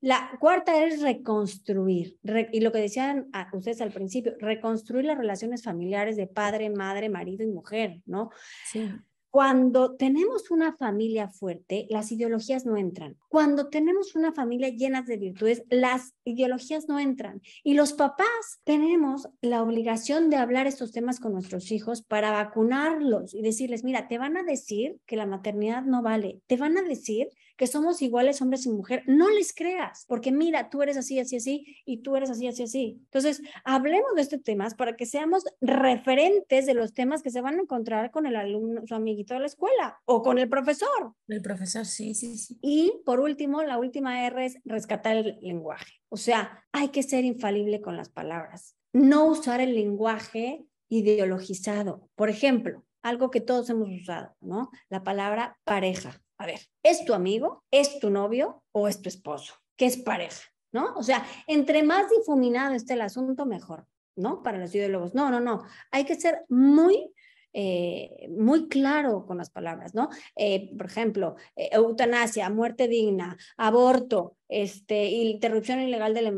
La 0.00 0.30
cuarta 0.40 0.84
es 0.84 1.02
reconstruir, 1.02 2.18
y 2.52 2.60
lo 2.60 2.72
que 2.72 2.78
decían 2.78 3.30
ustedes 3.52 3.80
al 3.80 3.92
principio, 3.92 4.34
reconstruir 4.38 5.04
las 5.04 5.18
relaciones 5.18 5.62
familiares 5.62 6.16
de 6.16 6.26
padre, 6.26 6.70
madre, 6.70 7.08
marido 7.08 7.44
y 7.44 7.48
mujer, 7.48 8.00
¿no? 8.06 8.30
Sí. 8.64 8.90
Cuando 9.32 9.96
tenemos 9.96 10.50
una 10.50 10.74
familia 10.76 11.26
fuerte, 11.26 11.86
las 11.88 12.12
ideologías 12.12 12.66
no 12.66 12.76
entran. 12.76 13.16
Cuando 13.30 13.70
tenemos 13.70 14.14
una 14.14 14.34
familia 14.34 14.68
llena 14.68 15.00
de 15.00 15.16
virtudes, 15.16 15.62
las 15.70 16.12
ideologías 16.22 16.86
no 16.86 16.98
entran. 16.98 17.40
Y 17.64 17.72
los 17.72 17.94
papás 17.94 18.60
tenemos 18.64 19.30
la 19.40 19.62
obligación 19.62 20.28
de 20.28 20.36
hablar 20.36 20.66
estos 20.66 20.92
temas 20.92 21.18
con 21.18 21.32
nuestros 21.32 21.72
hijos 21.72 22.02
para 22.02 22.30
vacunarlos 22.30 23.32
y 23.32 23.40
decirles, 23.40 23.84
mira, 23.84 24.06
te 24.06 24.18
van 24.18 24.36
a 24.36 24.42
decir 24.42 24.98
que 25.06 25.16
la 25.16 25.24
maternidad 25.24 25.82
no 25.82 26.02
vale, 26.02 26.42
te 26.46 26.58
van 26.58 26.76
a 26.76 26.82
decir 26.82 27.28
que 27.62 27.68
somos 27.68 28.02
iguales 28.02 28.42
hombres 28.42 28.66
y 28.66 28.70
mujeres. 28.70 29.04
No 29.06 29.30
les 29.30 29.54
creas, 29.54 30.04
porque 30.08 30.32
mira, 30.32 30.68
tú 30.68 30.82
eres 30.82 30.96
así, 30.96 31.20
así, 31.20 31.36
así, 31.36 31.76
y 31.86 31.98
tú 31.98 32.16
eres 32.16 32.28
así, 32.28 32.48
así, 32.48 32.64
así. 32.64 32.98
Entonces, 33.04 33.40
hablemos 33.64 34.16
de 34.16 34.22
estos 34.22 34.42
temas 34.42 34.74
para 34.74 34.96
que 34.96 35.06
seamos 35.06 35.44
referentes 35.60 36.66
de 36.66 36.74
los 36.74 36.92
temas 36.92 37.22
que 37.22 37.30
se 37.30 37.40
van 37.40 37.60
a 37.60 37.62
encontrar 37.62 38.10
con 38.10 38.26
el 38.26 38.34
alumno, 38.34 38.84
su 38.84 38.96
amiguito 38.96 39.34
de 39.34 39.38
la 39.38 39.46
escuela 39.46 40.00
o 40.06 40.22
con 40.22 40.40
el 40.40 40.48
profesor. 40.48 41.14
El 41.28 41.40
profesor, 41.40 41.86
sí, 41.86 42.16
sí, 42.16 42.36
sí. 42.36 42.58
Y 42.62 43.00
por 43.06 43.20
último, 43.20 43.62
la 43.62 43.78
última 43.78 44.26
R 44.26 44.44
es 44.44 44.58
rescatar 44.64 45.18
el 45.18 45.38
lenguaje. 45.40 46.00
O 46.08 46.16
sea, 46.16 46.64
hay 46.72 46.88
que 46.88 47.04
ser 47.04 47.24
infalible 47.24 47.80
con 47.80 47.96
las 47.96 48.08
palabras. 48.08 48.74
No 48.92 49.26
usar 49.26 49.60
el 49.60 49.76
lenguaje 49.76 50.66
ideologizado. 50.88 52.10
Por 52.16 52.28
ejemplo, 52.28 52.84
algo 53.02 53.30
que 53.30 53.40
todos 53.40 53.70
hemos 53.70 53.88
usado, 53.88 54.34
¿no? 54.40 54.70
La 54.88 55.04
palabra 55.04 55.60
pareja. 55.62 56.20
A 56.42 56.46
ver, 56.46 56.58
¿es 56.82 57.04
tu 57.04 57.14
amigo? 57.14 57.62
¿Es 57.70 58.00
tu 58.00 58.10
novio? 58.10 58.64
¿O 58.72 58.88
es 58.88 59.00
tu 59.00 59.08
esposo? 59.08 59.54
¿Qué 59.76 59.86
es 59.86 59.96
pareja? 59.96 60.42
¿No? 60.72 60.92
O 60.96 61.04
sea, 61.04 61.24
entre 61.46 61.84
más 61.84 62.10
difuminado 62.10 62.74
esté 62.74 62.94
el 62.94 63.02
asunto, 63.02 63.46
mejor, 63.46 63.86
¿no? 64.16 64.42
Para 64.42 64.58
los 64.58 64.74
ideólogos. 64.74 65.14
No, 65.14 65.30
no, 65.30 65.38
no. 65.38 65.62
Hay 65.92 66.04
que 66.04 66.16
ser 66.16 66.44
muy 66.48 67.12
eh, 67.52 68.28
muy 68.36 68.66
claro 68.66 69.24
con 69.24 69.38
las 69.38 69.50
palabras, 69.50 69.94
¿no? 69.94 70.08
Eh, 70.34 70.74
por 70.76 70.86
ejemplo, 70.86 71.36
eh, 71.54 71.68
eutanasia, 71.70 72.50
muerte 72.50 72.88
digna, 72.88 73.36
aborto, 73.56 74.36
este, 74.48 75.10
interrupción 75.10 75.80
ilegal 75.80 76.12
del, 76.12 76.36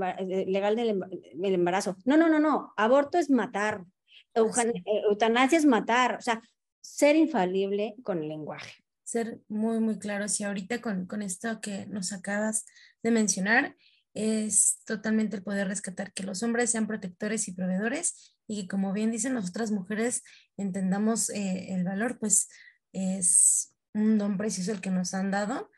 legal 0.52 0.76
del 0.76 1.54
embarazo. 1.54 1.96
No, 2.04 2.18
no, 2.18 2.28
no, 2.28 2.40
no. 2.40 2.74
Aborto 2.76 3.16
es 3.16 3.30
matar. 3.30 3.86
Eutanasia 4.34 5.56
es 5.56 5.64
matar. 5.64 6.16
O 6.16 6.20
sea, 6.20 6.42
ser 6.82 7.16
infalible 7.16 7.94
con 8.02 8.22
el 8.22 8.28
lenguaje. 8.28 8.83
Ser 9.04 9.40
muy, 9.48 9.80
muy 9.80 9.98
claro. 9.98 10.28
Si 10.28 10.44
ahorita 10.44 10.80
con, 10.80 11.06
con 11.06 11.22
esto 11.22 11.60
que 11.60 11.86
nos 11.86 12.12
acabas 12.12 12.64
de 13.02 13.10
mencionar, 13.10 13.76
es 14.14 14.80
totalmente 14.86 15.36
el 15.36 15.42
poder 15.42 15.68
rescatar 15.68 16.12
que 16.12 16.22
los 16.22 16.42
hombres 16.42 16.70
sean 16.70 16.86
protectores 16.86 17.48
y 17.48 17.52
proveedores 17.52 18.36
y 18.46 18.62
que 18.62 18.68
como 18.68 18.92
bien 18.92 19.10
dicen 19.10 19.34
nosotras 19.34 19.72
mujeres 19.72 20.22
entendamos 20.56 21.30
eh, 21.30 21.74
el 21.74 21.84
valor, 21.84 22.18
pues 22.18 22.48
es 22.92 23.74
un 23.92 24.18
don 24.18 24.36
precioso 24.36 24.72
el 24.72 24.80
que 24.80 24.90
nos 24.90 25.14
han 25.14 25.30
dado 25.30 25.70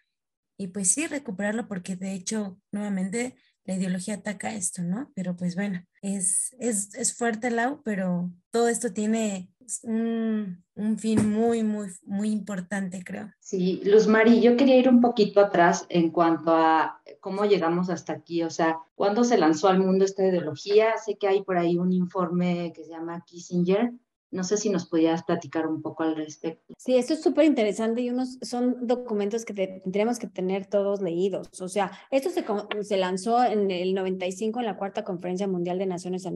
y 0.58 0.68
pues 0.68 0.88
sí 0.88 1.06
recuperarlo 1.06 1.66
porque 1.68 1.96
de 1.96 2.12
hecho 2.12 2.60
nuevamente 2.72 3.36
la 3.66 3.74
ideología 3.74 4.14
ataca 4.14 4.55
esto, 4.55 4.83
¿no? 4.83 5.11
Pero 5.14 5.37
pues 5.37 5.55
bueno, 5.57 5.85
es, 6.00 6.55
es, 6.59 6.94
es 6.94 7.16
fuerte, 7.16 7.50
Lau, 7.50 7.83
pero 7.85 8.31
todo 8.50 8.68
esto 8.68 8.92
tiene 8.92 9.50
un, 9.83 10.62
un, 10.74 10.98
fin 10.98 11.31
muy, 11.31 11.64
muy, 11.64 11.88
muy 12.05 12.31
importante, 12.31 13.02
creo. 13.05 13.33
Sí, 13.40 13.83
Luz 13.85 14.07
Mari, 14.07 14.40
yo 14.40 14.57
quería 14.57 14.76
ir 14.76 14.88
un 14.88 15.00
poquito 15.00 15.40
atrás 15.40 15.85
en 15.88 16.11
cuanto 16.11 16.55
a 16.55 17.02
cómo 17.20 17.44
llegamos 17.44 17.90
hasta 17.90 18.12
aquí, 18.12 18.44
o 18.44 18.50
sea, 18.50 18.79
cuándo 18.94 19.24
se 19.24 19.37
lanzó 19.37 19.68
al 19.68 19.81
mundo 19.81 20.05
esta 20.05 20.24
ideología. 20.24 20.96
Sé 21.05 21.16
que 21.18 21.26
hay 21.26 21.42
por 21.42 21.59
ahí 21.59 21.76
un 21.76 21.92
informe 21.92 22.72
que 22.72 22.85
se 22.85 22.90
llama 22.90 23.24
Kissinger, 23.26 23.92
no 24.30 24.44
sé 24.44 24.56
si 24.56 24.70
nos 24.70 24.86
podías 24.86 25.22
platicar 25.24 25.66
un 25.66 25.82
poco 25.82 26.02
al 26.02 26.16
respecto. 26.16 26.74
Sí, 26.78 26.96
esto 26.96 27.14
es 27.14 27.22
súper 27.22 27.44
interesante 27.44 28.02
y 28.02 28.10
unos 28.10 28.38
son 28.42 28.86
documentos 28.86 29.44
que 29.44 29.54
tendríamos 29.54 30.18
que 30.18 30.26
tener 30.26 30.66
todos 30.66 31.00
leídos. 31.00 31.48
O 31.60 31.68
sea, 31.68 31.92
esto 32.10 32.30
se, 32.30 32.96
lanzó 32.96 33.44
en 33.44 33.70
el 33.70 33.94
95 33.94 34.60
en 34.60 34.66
la 34.66 34.76
cuarta 34.76 35.04
conferencia 35.04 35.46
mundial 35.46 35.78
de 35.78 35.86
Naciones 35.86 36.26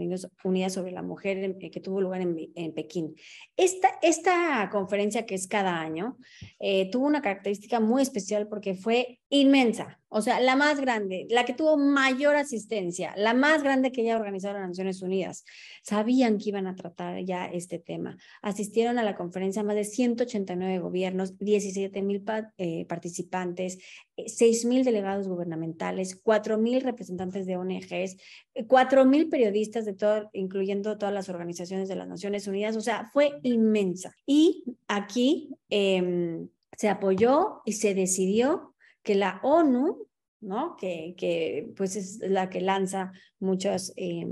Unidas 0.45 0.73
sobre 0.73 0.93
la 0.93 1.03
mujer 1.03 1.57
eh, 1.61 1.71
que 1.71 1.81
tuvo 1.81 2.01
lugar 2.01 2.21
en, 2.21 2.37
en 2.55 2.75
Pekín. 2.75 3.15
Esta, 3.57 3.89
esta 4.03 4.69
conferencia 4.71 5.27
que 5.27 5.35
es 5.35 5.47
cada 5.47 5.81
año 5.81 6.17
eh, 6.59 6.91
tuvo 6.91 7.07
una 7.07 7.23
característica 7.23 7.81
muy 7.81 8.03
especial 8.03 8.49
porque 8.49 8.75
fue 8.75 9.21
inmensa. 9.29 10.00
O 10.13 10.23
sea, 10.23 10.41
la 10.41 10.57
más 10.57 10.81
grande, 10.81 11.29
la 11.31 11.45
que 11.45 11.55
tuvo 11.55 11.77
mayor 11.77 12.35
asistencia, 12.35 13.15
la 13.17 13.33
más 13.33 13.63
grande 13.63 13.93
que 13.93 14.03
ya 14.03 14.17
organizaron 14.17 14.61
las 14.61 14.71
Naciones 14.71 15.03
Unidas. 15.03 15.45
Sabían 15.85 16.39
que 16.39 16.49
iban 16.49 16.67
a 16.67 16.75
tratar 16.75 17.25
ya 17.25 17.47
este 17.47 17.79
tema. 17.79 18.19
Asistieron 18.43 18.99
a 18.99 19.05
la 19.05 19.15
conferencia 19.15 19.63
más 19.63 19.77
de 19.77 19.85
189 19.85 20.81
gobiernos, 20.81 21.39
17 21.39 22.03
mil 22.03 22.25
eh, 22.59 22.87
participantes, 22.87 23.79
6 24.27 24.65
eh, 24.65 24.69
mil 24.69 24.85
delegados 24.85 25.29
gubernamentales, 25.29 26.21
4 26.21 26.59
mil 26.59 26.81
representantes 26.81 27.47
de 27.47 27.57
ONGs, 27.57 28.17
4 28.67 29.03
eh, 29.03 29.05
mil 29.05 29.29
periodistas 29.29 29.85
de 29.85 29.95
todo, 29.95 30.29
incluyendo 30.33 30.99
todas 30.99 31.15
las 31.15 31.29
organizaciones 31.29 31.89
de 31.89 31.95
las 31.95 32.09
Naciones 32.09 32.49
Unidas. 32.49 32.75
O 32.75 32.81
sea, 32.81 33.09
fue 33.13 33.39
inmensa. 33.45 34.13
Y 34.27 34.65
aquí 34.89 35.55
em, 35.69 36.49
se 36.77 36.89
apoyó 36.89 37.63
y 37.65 37.75
se 37.75 37.95
decidió 37.95 38.75
que 39.03 39.15
la 39.15 39.41
ONU 39.43 40.11
¿no? 40.41 40.77
Que, 40.77 41.15
que 41.17 41.71
pues 41.77 41.97
es 41.97 42.19
la 42.21 42.49
que 42.49 42.61
lanza 42.61 43.13
muchas, 43.39 43.93
em, 43.97 44.31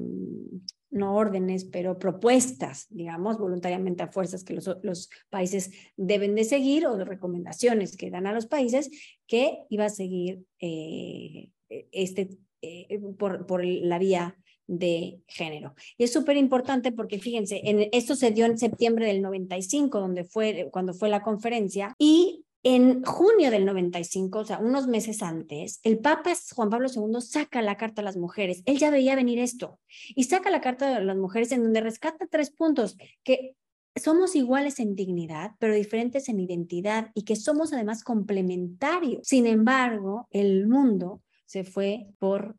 no 0.91 1.15
órdenes, 1.17 1.67
pero 1.67 1.99
propuestas, 1.99 2.87
digamos, 2.89 3.39
voluntariamente 3.39 4.03
a 4.03 4.11
fuerzas 4.11 4.43
que 4.43 4.55
los, 4.55 4.71
los 4.83 5.11
países 5.29 5.71
deben 5.97 6.35
de 6.35 6.45
seguir 6.45 6.87
o 6.87 6.97
de 6.97 7.05
recomendaciones 7.05 7.97
que 7.97 8.11
dan 8.11 8.27
a 8.27 8.33
los 8.33 8.47
países 8.47 8.91
que 9.27 9.59
iba 9.69 9.85
a 9.85 9.91
seguir 9.91 10.45
eh, 10.61 11.51
este, 11.69 12.31
eh, 12.63 12.99
por, 13.19 13.47
por 13.47 13.65
la 13.65 13.99
vía 13.99 14.39
de 14.67 15.21
género. 15.27 15.75
Y 15.99 16.05
es 16.05 16.13
súper 16.13 16.39
importante 16.39 16.91
porque 16.91 17.19
fíjense, 17.19 17.61
en, 17.65 17.89
esto 17.93 18.17
se 18.17 18.31
dio 18.31 18.47
en 18.47 18.57
septiembre 18.57 19.07
del 19.07 19.21
95, 19.21 20.01
donde 20.01 20.25
fue, 20.25 20.69
cuando 20.73 20.95
fue 20.95 21.11
la 21.11 21.23
conferencia, 21.23 21.95
y 21.99 22.47
en 22.63 23.05
junio 23.05 23.51
del 23.51 23.65
95, 23.65 24.39
o 24.41 24.45
sea, 24.45 24.59
unos 24.59 24.87
meses 24.87 25.23
antes, 25.23 25.81
el 25.85 25.99
Papa 25.99 26.33
Juan 26.55 26.71
Pablo 26.71 26.89
II 26.93 27.21
saca 27.21 27.63
la 27.63 27.77
Carta 27.77 28.03
a 28.03 28.05
las 28.05 28.17
Mujeres. 28.17 28.63
Él 28.67 28.79
ya 28.79 28.91
veía 28.91 29.15
venir 29.15 29.39
esto 29.39 29.79
y 30.15 30.25
saca 30.25 30.51
la 30.51 30.61
Carta 30.61 30.97
a 30.97 31.01
las 31.01 31.17
Mujeres 31.17 31.53
en 31.53 31.63
donde 31.63 31.81
rescata 31.81 32.27
tres 32.29 32.51
puntos 32.51 32.97
que 33.23 33.55
somos 33.97 34.37
iguales 34.37 34.81
en 34.81 34.95
dignidad, 34.95 35.53
pero 35.59 35.75
diferentes 35.75 36.29
en 36.29 36.41
identidad 36.41 37.11
y 37.15 37.25
que 37.25 37.37
somos 37.37 37.73
además 37.73 38.05
complementarios. 38.05 39.27
Sin 39.27 39.47
embargo, 39.47 40.29
el 40.31 40.67
mundo 40.67 41.23
se 41.47 41.65
fue 41.65 42.07
por 42.19 42.57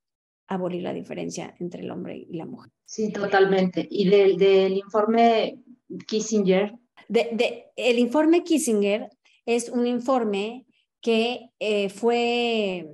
abolir 0.48 0.82
la 0.82 0.94
diferencia 0.94 1.56
entre 1.60 1.84
el 1.84 1.92
hombre 1.92 2.18
y 2.18 2.36
la 2.36 2.46
mujer. 2.46 2.72
Sí, 2.86 3.12
totalmente. 3.12 3.88
Y 3.90 4.10
del, 4.10 4.38
del 4.38 4.74
informe 4.74 5.60
Kissinger. 6.08 6.74
De, 7.08 7.30
de, 7.34 7.66
el 7.76 8.00
informe 8.00 8.44
Kissinger 8.44 9.10
es 9.56 9.70
un 9.70 9.88
informe 9.88 10.68
que 11.02 11.50
eh, 11.60 11.90
fue, 11.90 12.88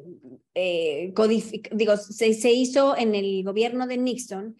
eh, 0.53 1.13
digo, 1.73 1.97
se, 1.97 2.51
hizo 2.53 2.95
en 2.95 3.13
el 3.13 3.43
gobierno 3.43 3.87
de 3.87 3.97
Nixon. 3.97 4.55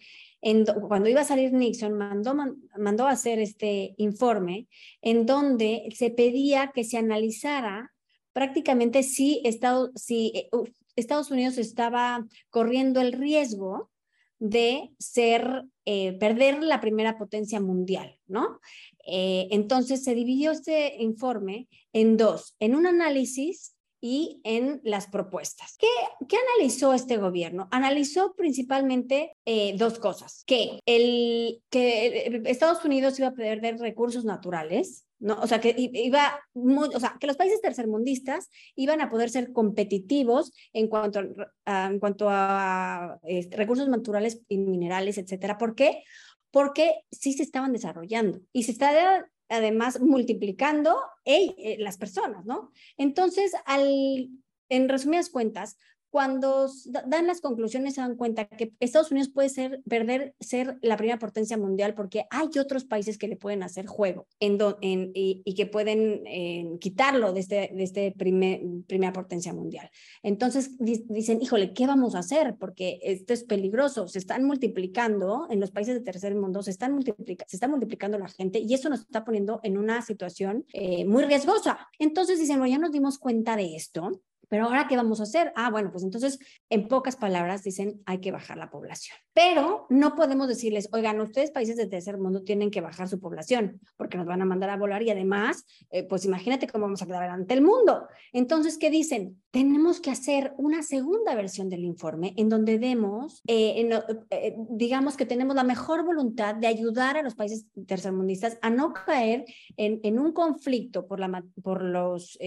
Cuando 0.88 1.08
iba 1.08 1.22
a 1.22 1.24
salir 1.24 1.54
Nixon, 1.54 1.94
mandó, 1.94 2.36
mandó 2.76 3.06
hacer 3.06 3.38
este 3.38 3.94
informe 3.96 4.68
en 5.00 5.24
donde 5.24 5.88
se 5.94 6.10
pedía 6.10 6.70
que 6.74 6.84
se 6.84 6.98
analizara 6.98 7.94
prácticamente 8.34 9.02
si, 9.02 9.40
Estado, 9.44 9.90
si 9.94 10.32
eh, 10.34 10.50
Estados 10.96 11.30
Unidos 11.30 11.56
estaba 11.56 12.26
corriendo 12.50 13.00
el 13.00 13.12
riesgo 13.12 13.90
de 14.38 14.90
ser, 14.98 15.64
eh, 15.84 16.12
perder 16.18 16.62
la 16.62 16.80
primera 16.80 17.16
potencia 17.16 17.60
mundial, 17.60 18.18
¿no? 18.26 18.60
Eh, 19.06 19.48
entonces 19.50 20.02
se 20.02 20.14
dividió 20.14 20.50
este 20.50 20.96
informe 21.02 21.68
en 21.92 22.16
dos, 22.16 22.56
en 22.58 22.74
un 22.74 22.86
análisis 22.86 23.75
y 24.00 24.40
en 24.44 24.80
las 24.84 25.06
propuestas. 25.06 25.76
¿Qué, 25.78 25.86
qué 26.28 26.36
analizó 26.36 26.94
este 26.94 27.16
gobierno? 27.16 27.68
Analizó 27.70 28.34
principalmente 28.36 29.32
eh, 29.44 29.74
dos 29.76 29.98
cosas, 29.98 30.44
que, 30.46 30.80
el, 30.86 31.62
que 31.70 32.40
Estados 32.44 32.84
Unidos 32.84 33.18
iba 33.18 33.28
a 33.28 33.34
perder 33.34 33.78
recursos 33.78 34.24
naturales, 34.24 35.06
¿no? 35.18 35.40
O 35.40 35.46
sea, 35.46 35.60
que 35.60 35.74
iba, 35.76 36.38
o 36.54 37.00
sea, 37.00 37.16
que 37.18 37.26
los 37.26 37.36
países 37.36 37.60
tercermundistas 37.60 38.50
iban 38.74 39.00
a 39.00 39.08
poder 39.08 39.30
ser 39.30 39.52
competitivos 39.52 40.52
en 40.72 40.88
cuanto 40.88 41.20
a, 41.64 41.86
en 41.86 41.98
cuanto 41.98 42.28
a 42.28 43.18
este, 43.24 43.56
recursos 43.56 43.88
naturales 43.88 44.42
y 44.48 44.58
minerales, 44.58 45.18
etcétera. 45.18 45.56
¿Por 45.58 45.74
qué? 45.74 46.02
Porque 46.50 47.00
sí 47.10 47.32
se 47.32 47.42
estaban 47.42 47.72
desarrollando 47.72 48.40
y 48.52 48.64
se 48.64 48.72
está 48.72 49.26
además 49.48 50.00
multiplicando 50.00 50.98
eh, 51.24 51.76
las 51.78 51.98
personas, 51.98 52.44
¿no? 52.44 52.72
Entonces, 52.96 53.52
al, 53.64 54.30
en 54.68 54.88
resumidas 54.88 55.30
cuentas, 55.30 55.76
cuando 56.10 56.68
dan 57.06 57.26
las 57.26 57.40
conclusiones 57.40 57.94
se 57.94 58.00
dan 58.00 58.16
cuenta 58.16 58.46
que 58.46 58.72
Estados 58.80 59.10
Unidos 59.10 59.28
puede 59.28 59.48
ser, 59.48 59.82
perder, 59.88 60.34
ser 60.40 60.78
la 60.82 60.96
primera 60.96 61.18
potencia 61.18 61.56
mundial 61.58 61.94
porque 61.94 62.26
hay 62.30 62.48
otros 62.58 62.84
países 62.84 63.18
que 63.18 63.28
le 63.28 63.36
pueden 63.36 63.62
hacer 63.62 63.86
juego 63.86 64.26
en, 64.40 64.58
en 64.80 65.10
y, 65.14 65.54
que 65.54 65.66
pueden 65.66 66.22
eh, 66.26 66.76
quitarlo 66.80 67.32
de 67.32 67.40
este, 67.40 67.70
de 67.74 67.82
este 67.82 68.12
primer, 68.12 68.60
primera 68.86 69.12
potencia 69.12 69.52
mundial. 69.52 69.90
Entonces 70.22 70.76
dicen, 70.78 71.40
híjole, 71.42 71.72
¿qué 71.72 71.86
vamos 71.86 72.14
a 72.14 72.20
hacer? 72.20 72.56
Porque 72.58 72.98
esto 73.02 73.32
es 73.32 73.44
peligroso, 73.44 74.08
se 74.08 74.18
están 74.18 74.44
multiplicando 74.44 75.46
en 75.50 75.60
los 75.60 75.70
países 75.70 75.94
de 75.94 76.00
tercer 76.00 76.34
mundo, 76.34 76.62
se, 76.62 76.70
están 76.70 76.92
multiplica, 76.92 77.44
se 77.48 77.56
está 77.56 77.68
multiplicando 77.68 78.18
la 78.18 78.28
gente 78.28 78.58
y 78.58 78.72
eso 78.74 78.88
nos 78.88 79.00
está 79.00 79.24
poniendo 79.24 79.60
en 79.62 79.78
una 79.78 80.02
situación 80.02 80.64
eh, 80.72 81.04
muy 81.04 81.24
riesgosa. 81.24 81.78
Entonces 81.98 82.38
dicen, 82.38 82.58
bueno, 82.58 82.72
ya 82.72 82.78
nos 82.78 82.92
dimos 82.92 83.18
cuenta 83.18 83.56
de 83.56 83.76
esto 83.76 84.22
pero 84.48 84.64
ahora, 84.64 84.86
¿qué 84.88 84.96
vamos 84.96 85.20
a 85.20 85.24
hacer? 85.24 85.52
Ah, 85.56 85.70
bueno, 85.70 85.90
pues 85.90 86.04
entonces, 86.04 86.38
en 86.70 86.88
pocas 86.88 87.16
palabras, 87.16 87.64
dicen, 87.64 88.00
hay 88.06 88.18
que 88.18 88.30
bajar 88.30 88.56
la 88.56 88.70
población. 88.70 89.16
Pero 89.34 89.86
no 89.90 90.14
podemos 90.14 90.48
decirles, 90.48 90.88
oigan, 90.92 91.20
ustedes 91.20 91.50
países 91.50 91.76
del 91.76 91.88
tercer 91.88 92.16
mundo 92.18 92.42
tienen 92.42 92.70
que 92.70 92.80
bajar 92.80 93.08
su 93.08 93.20
población, 93.20 93.80
porque 93.96 94.16
nos 94.16 94.26
van 94.26 94.42
a 94.42 94.44
mandar 94.44 94.70
a 94.70 94.76
volar 94.76 95.02
y 95.02 95.10
además, 95.10 95.64
eh, 95.90 96.04
pues 96.04 96.24
imagínate 96.24 96.68
cómo 96.68 96.84
vamos 96.84 97.02
a 97.02 97.06
quedar 97.06 97.24
ante 97.24 97.54
el 97.54 97.62
mundo. 97.62 98.06
Entonces, 98.32 98.78
¿qué 98.78 98.90
dicen? 98.90 99.42
Tenemos 99.50 100.00
que 100.00 100.10
hacer 100.10 100.54
una 100.58 100.82
segunda 100.82 101.34
versión 101.34 101.68
del 101.68 101.84
informe 101.84 102.34
en 102.36 102.48
donde 102.48 102.78
demos, 102.78 103.42
eh, 103.46 103.88
eh, 104.30 104.56
digamos 104.70 105.16
que 105.16 105.26
tenemos 105.26 105.56
la 105.56 105.64
mejor 105.64 106.04
voluntad 106.04 106.54
de 106.54 106.66
ayudar 106.66 107.16
a 107.16 107.22
los 107.22 107.34
países 107.34 107.66
tercermundistas 107.86 108.58
a 108.62 108.70
no 108.70 108.92
caer 108.92 109.44
en, 109.76 110.00
en 110.02 110.18
un 110.18 110.32
conflicto 110.32 111.06
por 111.06 111.20
la, 111.20 111.44
por 111.62 111.82
los, 111.82 112.38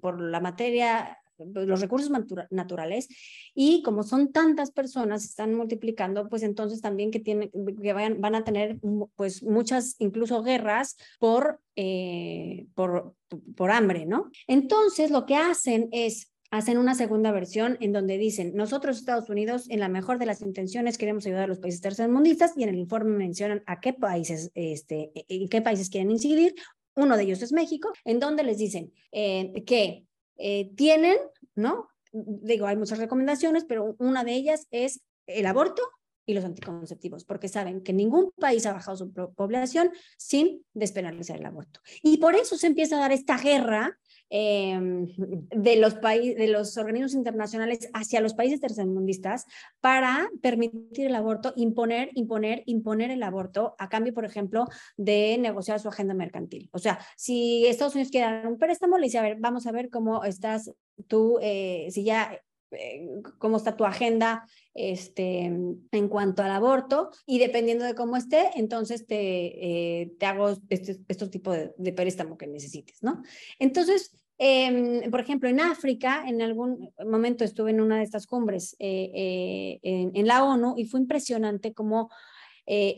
por 0.00 0.20
la 0.20 0.40
materia 0.40 1.18
los 1.52 1.80
recursos 1.80 2.10
naturales 2.50 3.08
y 3.54 3.82
como 3.82 4.02
son 4.02 4.32
tantas 4.32 4.70
personas, 4.70 5.24
están 5.24 5.54
multiplicando, 5.54 6.28
pues 6.28 6.42
entonces 6.42 6.80
también 6.80 7.10
que, 7.10 7.20
tienen, 7.20 7.50
que 7.80 7.92
vayan, 7.92 8.20
van 8.20 8.34
a 8.34 8.44
tener 8.44 8.78
pues 9.16 9.42
muchas 9.42 9.96
incluso 9.98 10.42
guerras 10.42 10.96
por, 11.18 11.60
eh, 11.76 12.66
por, 12.74 13.14
por 13.56 13.70
hambre, 13.70 14.06
¿no? 14.06 14.30
Entonces 14.46 15.10
lo 15.10 15.26
que 15.26 15.36
hacen 15.36 15.88
es 15.92 16.32
hacen 16.52 16.76
una 16.76 16.94
segunda 16.94 17.32
versión 17.32 17.78
en 17.80 17.92
donde 17.92 18.18
dicen, 18.18 18.52
nosotros 18.54 18.98
Estados 18.98 19.30
Unidos, 19.30 19.68
en 19.70 19.80
la 19.80 19.88
mejor 19.88 20.18
de 20.18 20.26
las 20.26 20.42
intenciones, 20.42 20.98
queremos 20.98 21.24
ayudar 21.24 21.44
a 21.44 21.46
los 21.46 21.58
países 21.58 21.80
tercermundistas 21.80 22.52
y 22.56 22.62
en 22.62 22.68
el 22.68 22.76
informe 22.76 23.16
mencionan 23.16 23.62
a 23.66 23.80
qué 23.80 23.94
países, 23.94 24.50
este, 24.54 25.12
en 25.14 25.48
qué 25.48 25.62
países 25.62 25.88
quieren 25.88 26.10
incidir. 26.10 26.54
Uno 26.94 27.16
de 27.16 27.22
ellos 27.22 27.40
es 27.40 27.52
México, 27.52 27.90
en 28.04 28.20
donde 28.20 28.44
les 28.44 28.58
dicen 28.58 28.92
eh, 29.12 29.64
que 29.64 30.04
eh, 30.36 30.70
tienen, 30.74 31.16
¿no? 31.54 31.88
Digo, 32.12 32.66
hay 32.66 32.76
muchas 32.76 32.98
recomendaciones, 32.98 33.64
pero 33.64 33.96
una 33.98 34.24
de 34.24 34.34
ellas 34.34 34.66
es 34.70 35.00
el 35.26 35.46
aborto 35.46 35.82
y 36.26 36.34
los 36.34 36.44
anticonceptivos, 36.44 37.24
porque 37.24 37.48
saben 37.48 37.82
que 37.82 37.92
ningún 37.92 38.32
país 38.32 38.64
ha 38.66 38.72
bajado 38.72 38.96
su 38.96 39.12
población 39.12 39.90
sin 40.16 40.64
despenalizar 40.72 41.38
el 41.38 41.46
aborto. 41.46 41.80
Y 42.02 42.18
por 42.18 42.34
eso 42.34 42.56
se 42.56 42.68
empieza 42.68 42.96
a 42.96 43.00
dar 43.00 43.12
esta 43.12 43.38
guerra 43.38 43.98
Em, 44.34 45.08
de, 45.50 45.76
los 45.76 45.92
países, 45.96 46.38
de 46.38 46.48
los 46.48 46.78
organismos 46.78 47.12
internacionales 47.12 47.90
hacia 47.92 48.22
los 48.22 48.32
países 48.32 48.60
tercermundistas 48.60 49.44
para 49.82 50.30
permitir 50.40 51.04
el 51.04 51.14
aborto, 51.14 51.52
imponer, 51.54 52.08
imponer, 52.14 52.62
imponer 52.64 53.10
el 53.10 53.22
aborto 53.24 53.74
a 53.78 53.90
cambio, 53.90 54.14
por 54.14 54.24
ejemplo, 54.24 54.64
de 54.96 55.36
negociar 55.38 55.80
su 55.80 55.88
agenda 55.88 56.14
mercantil. 56.14 56.70
O 56.72 56.78
sea, 56.78 56.98
si 57.14 57.66
Estados 57.66 57.94
Unidos 57.94 58.10
quiere 58.10 58.32
dar 58.32 58.48
un 58.48 58.56
préstamo, 58.56 58.96
le 58.96 59.04
dice, 59.04 59.18
a 59.18 59.22
ver, 59.22 59.36
vamos 59.38 59.66
a 59.66 59.72
ver 59.72 59.90
cómo 59.90 60.24
estás 60.24 60.72
tú, 61.08 61.38
eh, 61.42 61.88
si 61.90 62.02
ya 62.02 62.40
eh, 62.70 63.06
cómo 63.36 63.58
está 63.58 63.76
tu 63.76 63.84
agenda 63.84 64.48
este, 64.72 65.42
en 65.44 66.08
cuanto 66.08 66.42
al 66.42 66.52
aborto 66.52 67.10
y 67.26 67.38
dependiendo 67.38 67.84
de 67.84 67.94
cómo 67.94 68.16
esté, 68.16 68.48
entonces 68.54 69.06
te, 69.06 70.00
eh, 70.00 70.16
hago 70.22 70.56
este, 70.70 71.00
estos 71.06 71.28
tipos 71.28 71.54
de, 71.54 71.74
de, 71.76 71.92
préstamo 71.92 72.38
que 72.38 72.46
necesites, 72.46 73.02
¿no? 73.02 73.22
Entonces, 73.58 74.21
eh, 74.38 75.08
por 75.10 75.20
ejemplo, 75.20 75.48
en 75.48 75.60
África, 75.60 76.24
en 76.26 76.42
algún 76.42 76.92
momento 77.04 77.44
estuve 77.44 77.70
en 77.70 77.80
una 77.80 77.98
de 77.98 78.04
estas 78.04 78.26
cumbres 78.26 78.76
eh, 78.78 79.78
eh, 79.82 80.10
en, 80.14 80.26
la 80.26 80.44
ONU 80.44 80.74
y 80.76 80.86
fue 80.86 81.00
impresionante 81.00 81.72
como 81.72 82.10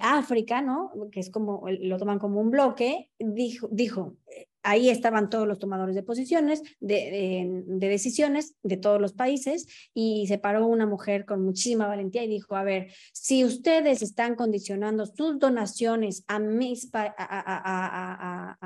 África, 0.01 0.63
¿no? 0.63 0.93
Que 1.11 1.21
es 1.21 1.31
como, 1.31 1.65
lo 1.69 1.97
toman 1.97 2.19
como 2.19 2.41
un 2.41 2.51
bloque, 2.51 3.11
dijo 3.19 4.17
ahí 4.65 4.89
estaban 4.89 5.31
todos 5.31 5.47
los 5.47 5.59
tomadores 5.59 5.95
de 5.95 6.03
posiciones, 6.03 6.63
de, 6.81 7.63
de, 7.67 7.89
decisiones 7.89 8.57
de 8.63 8.77
todos 8.77 9.01
los 9.01 9.13
países 9.13 9.67
y 9.93 10.27
se 10.27 10.39
paró 10.39 10.67
una 10.67 10.87
mujer 10.87 11.27
con 11.27 11.45
muchísima 11.45 11.87
valentía 11.87 12.25
y 12.25 12.29
dijo, 12.29 12.57
a 12.57 12.65
ver, 12.65 12.91
si 13.13 13.45
ustedes 13.45 14.03
están 14.03 14.35
condicionando 14.35 15.07
sus 15.07 15.39
donaciones 15.39 16.25
a, 16.27 16.39
mis, 16.39 16.91
a, 16.95 17.15
a, 17.17 18.57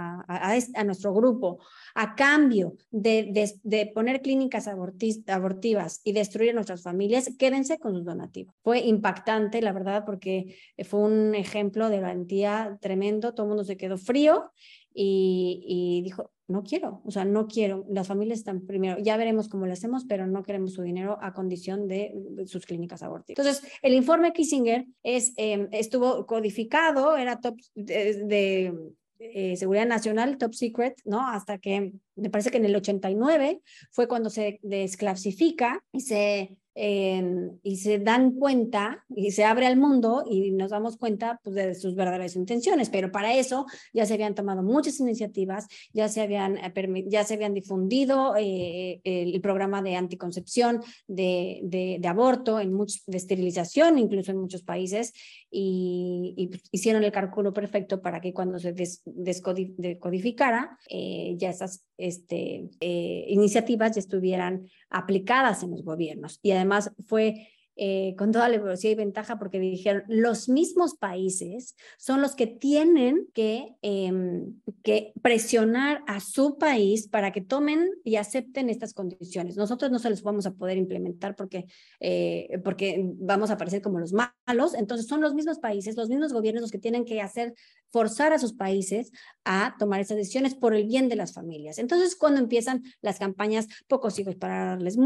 a, 0.74 0.84
nuestro 0.84 1.12
grupo 1.12 1.58
a 1.94 2.14
cambio 2.14 2.76
de, 2.90 3.52
de 3.62 3.86
poner 3.92 4.22
clínicas 4.22 4.68
abortivas 4.68 6.00
y 6.04 6.12
destruir 6.12 6.54
nuestras 6.54 6.82
familias, 6.82 7.30
quédense 7.38 7.78
con 7.78 7.94
sus 7.94 8.04
donativos. 8.04 8.54
Fue 8.62 8.78
impactante, 8.78 9.60
la 9.60 9.72
verdad, 9.72 10.04
porque 10.06 10.56
fue 10.84 11.00
un 11.00 11.34
ejemplo 11.34 11.90
de 11.90 12.00
valentía 12.00 12.78
tremendo, 12.80 13.34
todo 13.34 13.46
el 13.46 13.48
mundo 13.48 13.64
se 13.64 13.76
quedó 13.76 13.98
frío 13.98 14.52
y, 15.00 16.02
dijo, 16.02 16.32
no 16.48 16.64
quiero, 16.64 17.02
o 17.04 17.10
sea, 17.10 17.24
no 17.24 17.46
quiero, 17.46 17.84
las 17.88 18.08
familias 18.08 18.40
están 18.40 18.66
primero, 18.66 18.98
ya 19.00 19.16
veremos 19.16 19.48
cómo 19.48 19.66
lo 19.66 19.72
hacemos, 19.72 20.04
pero 20.08 20.26
no 20.26 20.42
queremos 20.42 20.72
su 20.72 20.82
dinero 20.82 21.18
a 21.20 21.32
condición 21.32 21.86
de, 21.86 22.14
sus 22.46 22.66
clínicas 22.66 23.02
abortivas. 23.02 23.38
Entonces, 23.38 23.70
el 23.82 23.94
informe 23.94 24.32
Kissinger 24.32 24.86
es, 25.04 25.34
em, 25.36 25.68
estuvo 25.70 26.26
codificado, 26.26 27.16
era 27.16 27.40
top 27.40 27.56
de, 27.74 28.74
eh, 29.20 29.56
seguridad 29.56 29.86
nacional, 29.86 30.38
top 30.38 30.54
secret, 30.54 30.94
¿no? 31.04 31.28
Hasta 31.28 31.58
que 31.58 31.92
me 32.16 32.30
parece 32.30 32.50
que 32.50 32.58
en 32.58 32.64
el 32.64 32.76
89 32.76 33.60
fue 33.90 34.08
cuando 34.08 34.30
se 34.30 34.58
desclasifica 34.62 35.84
y 35.92 36.00
se 36.00 36.56
y 36.80 37.76
se 37.76 37.98
dan 37.98 38.32
cuenta 38.32 39.04
y 39.08 39.32
se 39.32 39.44
abre 39.44 39.66
al 39.66 39.76
mundo 39.76 40.24
y 40.30 40.52
nos 40.52 40.70
damos 40.70 40.96
cuenta 40.96 41.40
pues, 41.42 41.56
de 41.56 41.74
sus 41.74 41.94
verdaderas 41.94 42.36
intenciones. 42.36 42.88
Pero 42.88 43.10
para 43.10 43.34
eso 43.34 43.66
ya 43.92 44.06
se 44.06 44.14
habían 44.14 44.34
tomado 44.34 44.62
muchas 44.62 45.00
iniciativas, 45.00 45.66
ya 45.92 46.08
se 46.08 46.20
habían, 46.20 46.56
eh, 46.58 47.04
ya 47.08 47.24
se 47.24 47.34
habían 47.34 47.54
difundido 47.54 48.34
eh, 48.36 49.00
el, 49.04 49.40
programa 49.40 49.82
de 49.82 49.96
anticoncepción, 49.96 50.82
de, 51.06 51.60
de, 51.62 52.08
aborto, 52.08 52.60
en 52.60 52.76
de 53.06 53.16
esterilización, 53.16 53.98
incluso 53.98 54.30
en 54.30 54.38
muchos 54.38 54.62
países, 54.62 55.12
y, 55.50 56.48
pues, 56.50 56.62
hicieron 56.70 57.04
el 57.04 57.12
cálculo 57.12 57.52
perfecto 57.52 58.02
para 58.02 58.20
que 58.20 58.32
cuando 58.32 58.58
se 58.58 58.74
descodificara, 59.04 60.78
eh, 60.88 61.34
ya 61.36 61.50
esas 61.50 61.84
este, 61.96 62.68
iniciativas 62.80 63.92
ya 63.92 64.00
estuvieran 64.00 64.68
aplicadas 64.90 65.62
en 65.62 65.70
los 65.70 65.82
gobiernos. 65.84 66.38
Y 66.42 66.52
además 66.52 66.92
fue 67.06 67.48
eh, 67.80 68.16
con 68.18 68.32
toda 68.32 68.48
la 68.48 68.58
velocidad 68.58 68.90
y 68.90 68.96
ventaja 68.96 69.38
porque 69.38 69.60
dijeron, 69.60 70.02
los 70.08 70.48
mismos 70.48 70.96
países 70.96 71.76
son 71.96 72.20
los 72.20 72.34
que 72.34 72.48
tienen 72.48 73.28
que, 73.34 73.76
em, 73.82 74.60
que 74.82 75.12
presionar 75.22 76.02
a 76.08 76.18
su 76.18 76.58
país 76.58 77.06
para 77.06 77.30
que 77.30 77.40
tomen 77.40 77.88
y 78.02 78.16
acepten 78.16 78.68
estas 78.68 78.94
condiciones. 78.94 79.56
Nosotros 79.56 79.92
no 79.92 80.00
se 80.00 80.10
los 80.10 80.24
vamos 80.24 80.44
a 80.46 80.54
poder 80.54 80.76
implementar 80.76 81.36
porque, 81.36 81.66
eh, 82.00 82.60
porque 82.64 83.00
vamos 83.14 83.52
a 83.52 83.56
parecer 83.56 83.80
como 83.80 84.00
los 84.00 84.12
malos, 84.12 84.74
entonces 84.74 85.06
son 85.06 85.20
los 85.20 85.34
mismos 85.34 85.60
países, 85.60 85.96
los 85.96 86.08
mismos 86.08 86.32
gobiernos 86.32 86.62
los 86.62 86.72
que 86.72 86.78
tienen 86.78 87.04
que 87.04 87.20
hacer, 87.20 87.54
forzar 87.90 88.32
a 88.32 88.38
sus 88.38 88.52
países 88.52 89.12
a 89.44 89.74
tomar 89.78 90.00
esas 90.00 90.16
decisiones 90.16 90.54
por 90.54 90.74
el 90.74 90.86
bien 90.86 91.08
de 91.08 91.16
las 91.16 91.32
familias. 91.32 91.78
Entonces, 91.78 92.16
cuando 92.16 92.40
empiezan 92.40 92.82
las 93.00 93.18
campañas, 93.18 93.66
pocos 93.86 94.18
hijos 94.18 94.36
para 94.36 94.66
darles, 94.66 94.96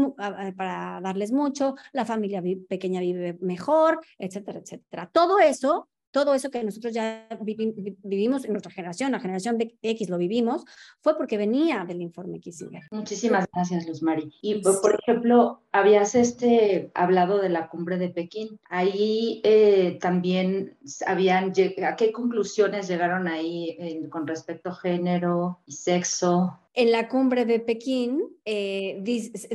para 0.57 0.99
darles 1.01 1.31
mucho, 1.31 1.75
la 1.91 2.05
familia 2.05 2.43
pequeña 2.67 2.99
vive 2.99 3.37
mejor, 3.41 4.01
etcétera, 4.17 4.59
etcétera. 4.59 5.09
Todo 5.11 5.39
eso 5.39 5.89
todo 6.13 6.35
eso 6.35 6.51
que 6.51 6.63
nosotros 6.63 6.93
ya 6.93 7.27
vivimos 7.41 8.45
en 8.45 8.51
nuestra 8.51 8.71
generación, 8.71 9.11
la 9.11 9.19
generación 9.19 9.57
X 9.81 10.09
lo 10.09 10.19
vivimos, 10.19 10.63
fue 11.01 11.17
porque 11.17 11.37
venía 11.37 11.85
del 11.85 12.01
informe 12.01 12.39
Kissinger. 12.39 12.83
Muchísimas 12.91 13.47
gracias, 13.51 13.87
Luz 13.87 14.03
Mari. 14.03 14.31
Y 14.41 14.61
por 14.61 14.99
ejemplo, 15.01 15.63
habías 15.71 16.13
este, 16.13 16.91
hablado 16.93 17.39
de 17.39 17.49
la 17.49 17.67
cumbre 17.67 17.97
de 17.97 18.09
Pekín. 18.09 18.59
Ahí 18.69 19.41
eh, 19.43 19.97
también 19.99 20.77
habían, 21.07 21.51
¿a 21.83 21.95
qué 21.95 22.11
conclusiones 22.11 22.87
llegaron 22.87 23.27
ahí 23.27 24.07
con 24.11 24.27
respecto 24.27 24.69
a 24.69 24.75
género 24.75 25.61
y 25.65 25.71
sexo? 25.71 26.59
En 26.75 26.91
la 26.91 27.07
cumbre 27.07 27.45
de 27.45 27.59
Pekín 27.59 28.19
eh, 28.45 29.03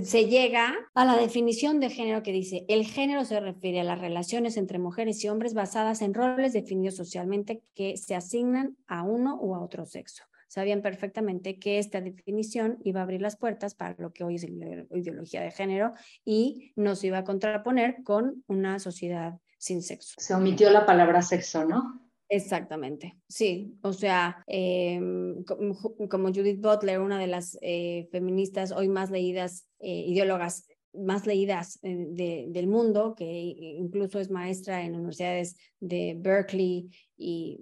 se 0.04 0.26
llega 0.26 0.72
a 0.94 1.04
la 1.04 1.16
definición 1.16 1.80
de 1.80 1.90
género 1.90 2.22
que 2.22 2.30
dice, 2.30 2.64
el 2.68 2.86
género 2.86 3.24
se 3.24 3.40
refiere 3.40 3.80
a 3.80 3.84
las 3.84 4.00
relaciones 4.00 4.56
entre 4.56 4.78
mujeres 4.78 5.24
y 5.24 5.28
hombres 5.28 5.52
basadas 5.52 6.00
en 6.00 6.14
roles 6.14 6.52
definidos 6.52 6.94
socialmente 6.94 7.60
que 7.74 7.96
se 7.96 8.14
asignan 8.14 8.76
a 8.86 9.02
uno 9.02 9.36
u 9.40 9.56
a 9.56 9.60
otro 9.60 9.84
sexo. 9.84 10.24
Sabían 10.46 10.80
perfectamente 10.80 11.58
que 11.58 11.78
esta 11.78 12.00
definición 12.00 12.78
iba 12.84 13.00
a 13.00 13.02
abrir 13.02 13.20
las 13.20 13.36
puertas 13.36 13.74
para 13.74 13.96
lo 13.98 14.12
que 14.12 14.22
hoy 14.22 14.36
es 14.36 14.44
ideología 14.44 15.42
de 15.42 15.50
género 15.50 15.94
y 16.24 16.72
nos 16.76 17.02
iba 17.02 17.18
a 17.18 17.24
contraponer 17.24 17.96
con 18.04 18.44
una 18.46 18.78
sociedad 18.78 19.40
sin 19.58 19.82
sexo. 19.82 20.14
Se 20.18 20.34
omitió 20.34 20.70
la 20.70 20.86
palabra 20.86 21.20
sexo, 21.20 21.64
¿no? 21.64 22.07
Exactamente, 22.31 23.16
sí. 23.26 23.79
O 23.83 23.93
sea, 23.95 24.45
em, 24.47 25.43
como, 25.45 26.29
Judith 26.29 26.61
Butler, 26.61 27.01
una 27.01 27.18
de 27.18 27.26
las 27.26 27.57
eh, 27.62 28.07
feministas 28.12 28.70
hoy 28.70 28.89
más 28.89 29.11
leídas, 29.11 29.66
eh, 29.81 30.05
ideólogas 30.07 30.66
más 30.93 31.26
leídas 31.26 31.79
eh, 31.83 32.47
del 32.49 32.66
mundo, 32.66 33.14
que 33.16 33.24
incluso 33.24 34.20
es 34.20 34.31
maestra 34.31 34.85
en 34.85 34.95
universidades 34.95 35.57
de 35.81 36.16
Berkeley 36.18 36.91
y, 37.16 37.61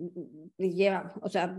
lleva, 0.58 1.14
o 1.20 1.28
sea, 1.28 1.56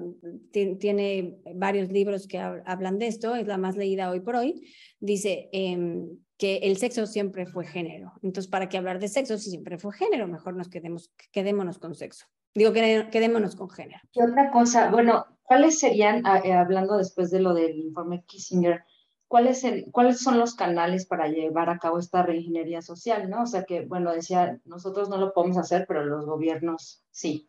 tiene 0.51 1.37
varios 1.55 1.89
libros 1.91 2.27
que 2.27 2.39
hablan 2.39 2.97
de 2.97 3.07
esto, 3.07 3.35
es 3.35 3.47
la 3.47 3.57
más 3.57 3.77
leída 3.77 4.09
hoy 4.09 4.19
por 4.21 4.35
hoy, 4.35 4.67
dice 4.99 5.49
em, 5.51 6.09
que 6.37 6.57
el 6.57 6.77
sexo 6.77 7.05
siempre 7.05 7.45
fue 7.45 7.65
género. 7.65 8.13
Entonces, 8.21 8.49
¿para 8.49 8.69
qué 8.69 8.77
hablar 8.77 8.99
de 8.99 9.07
sexo 9.07 9.37
si 9.37 9.49
siempre 9.49 9.77
fue 9.77 9.93
género? 9.93 10.27
Mejor 10.27 10.55
nos 10.55 10.69
quedemos, 10.69 11.11
quedémonos 11.31 11.79
con 11.79 11.95
sexo. 11.95 12.25
Digo, 12.57 12.73
quedémonos 12.73 13.55
con 13.55 13.69
género. 13.69 14.01
Y 14.13 14.21
otra 14.23 14.49
cosa, 14.49 14.89
bueno, 14.89 15.27
¿cuáles 15.43 15.77
serían, 15.77 16.23
eh, 16.43 16.53
hablando 16.53 16.97
después 16.97 17.29
de 17.29 17.39
lo 17.39 17.53
del 17.53 17.77
informe 17.77 18.23
Kissinger, 18.25 18.83
¿cuáles, 19.27 19.63
¿cuáles 19.91 20.19
son 20.19 20.39
los 20.39 20.55
canales 20.55 21.05
para 21.05 21.27
llevar 21.27 21.69
a 21.69 21.77
cabo 21.77 21.99
esta 21.99 22.23
reingeniería 22.23 22.81
social? 22.81 23.29
¿no? 23.29 23.43
O 23.43 23.45
sea 23.45 23.63
que, 23.63 23.85
bueno, 23.85 24.11
decía, 24.11 24.59
nosotros 24.65 25.07
no 25.07 25.17
lo 25.17 25.33
podemos 25.33 25.59
hacer, 25.59 25.85
pero 25.87 26.03
los 26.03 26.25
gobiernos 26.25 27.03
sí. 27.11 27.47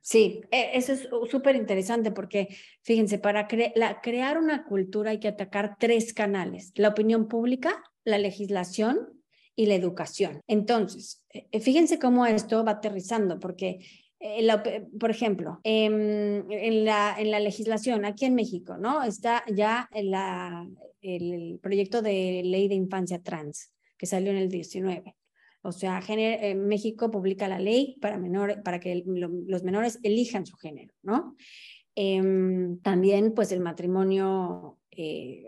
Sí, 0.00 0.40
e, 0.50 0.70
eso 0.78 0.94
es 0.94 1.06
súper 1.30 1.54
interesante 1.54 2.10
porque, 2.10 2.56
fíjense, 2.80 3.18
para 3.18 3.46
crear 3.46 4.38
una 4.38 4.64
cultura 4.64 5.10
hay 5.10 5.20
que 5.20 5.28
atacar 5.28 5.76
tres 5.78 6.14
canales, 6.14 6.72
la 6.76 6.88
opinión 6.88 7.28
pública, 7.28 7.84
la 8.02 8.16
legislación 8.16 9.10
y 9.56 9.66
la 9.66 9.74
educación. 9.74 10.40
Entonces, 10.46 11.24
eh, 11.30 11.60
fíjense 11.60 11.98
cómo 11.98 12.26
esto 12.26 12.64
va 12.64 12.72
aterrizando, 12.72 13.38
porque, 13.38 13.80
eh, 14.20 14.86
por 14.98 15.10
ejemplo, 15.10 15.60
em, 15.62 16.50
en, 16.50 16.84
la, 16.84 17.16
en 17.18 17.30
la 17.30 17.40
legislación 17.40 18.04
aquí 18.04 18.24
en 18.24 18.34
México, 18.34 18.76
¿no? 18.76 19.02
Está 19.02 19.44
ya 19.54 19.88
la, 19.92 20.68
el 21.02 21.58
proyecto 21.62 22.02
de 22.02 22.42
ley 22.44 22.68
de 22.68 22.74
infancia 22.74 23.22
trans 23.22 23.72
que 23.96 24.06
salió 24.06 24.30
en 24.30 24.38
el 24.38 24.48
19. 24.48 25.14
O 25.62 25.72
sea, 25.72 26.02
eh, 26.08 26.54
México 26.54 27.10
publica 27.10 27.48
la 27.48 27.58
ley 27.58 27.96
para, 28.00 28.18
menores, 28.18 28.58
para 28.62 28.80
que 28.80 29.02
los 29.06 29.62
menores 29.62 29.98
elijan 30.02 30.44
su 30.44 30.56
género, 30.56 30.92
¿no? 31.02 31.36
Em, 31.94 32.78
también, 32.80 33.32
pues, 33.32 33.50
el 33.52 33.60
matrimonio 33.60 34.78
eh, 34.96 35.44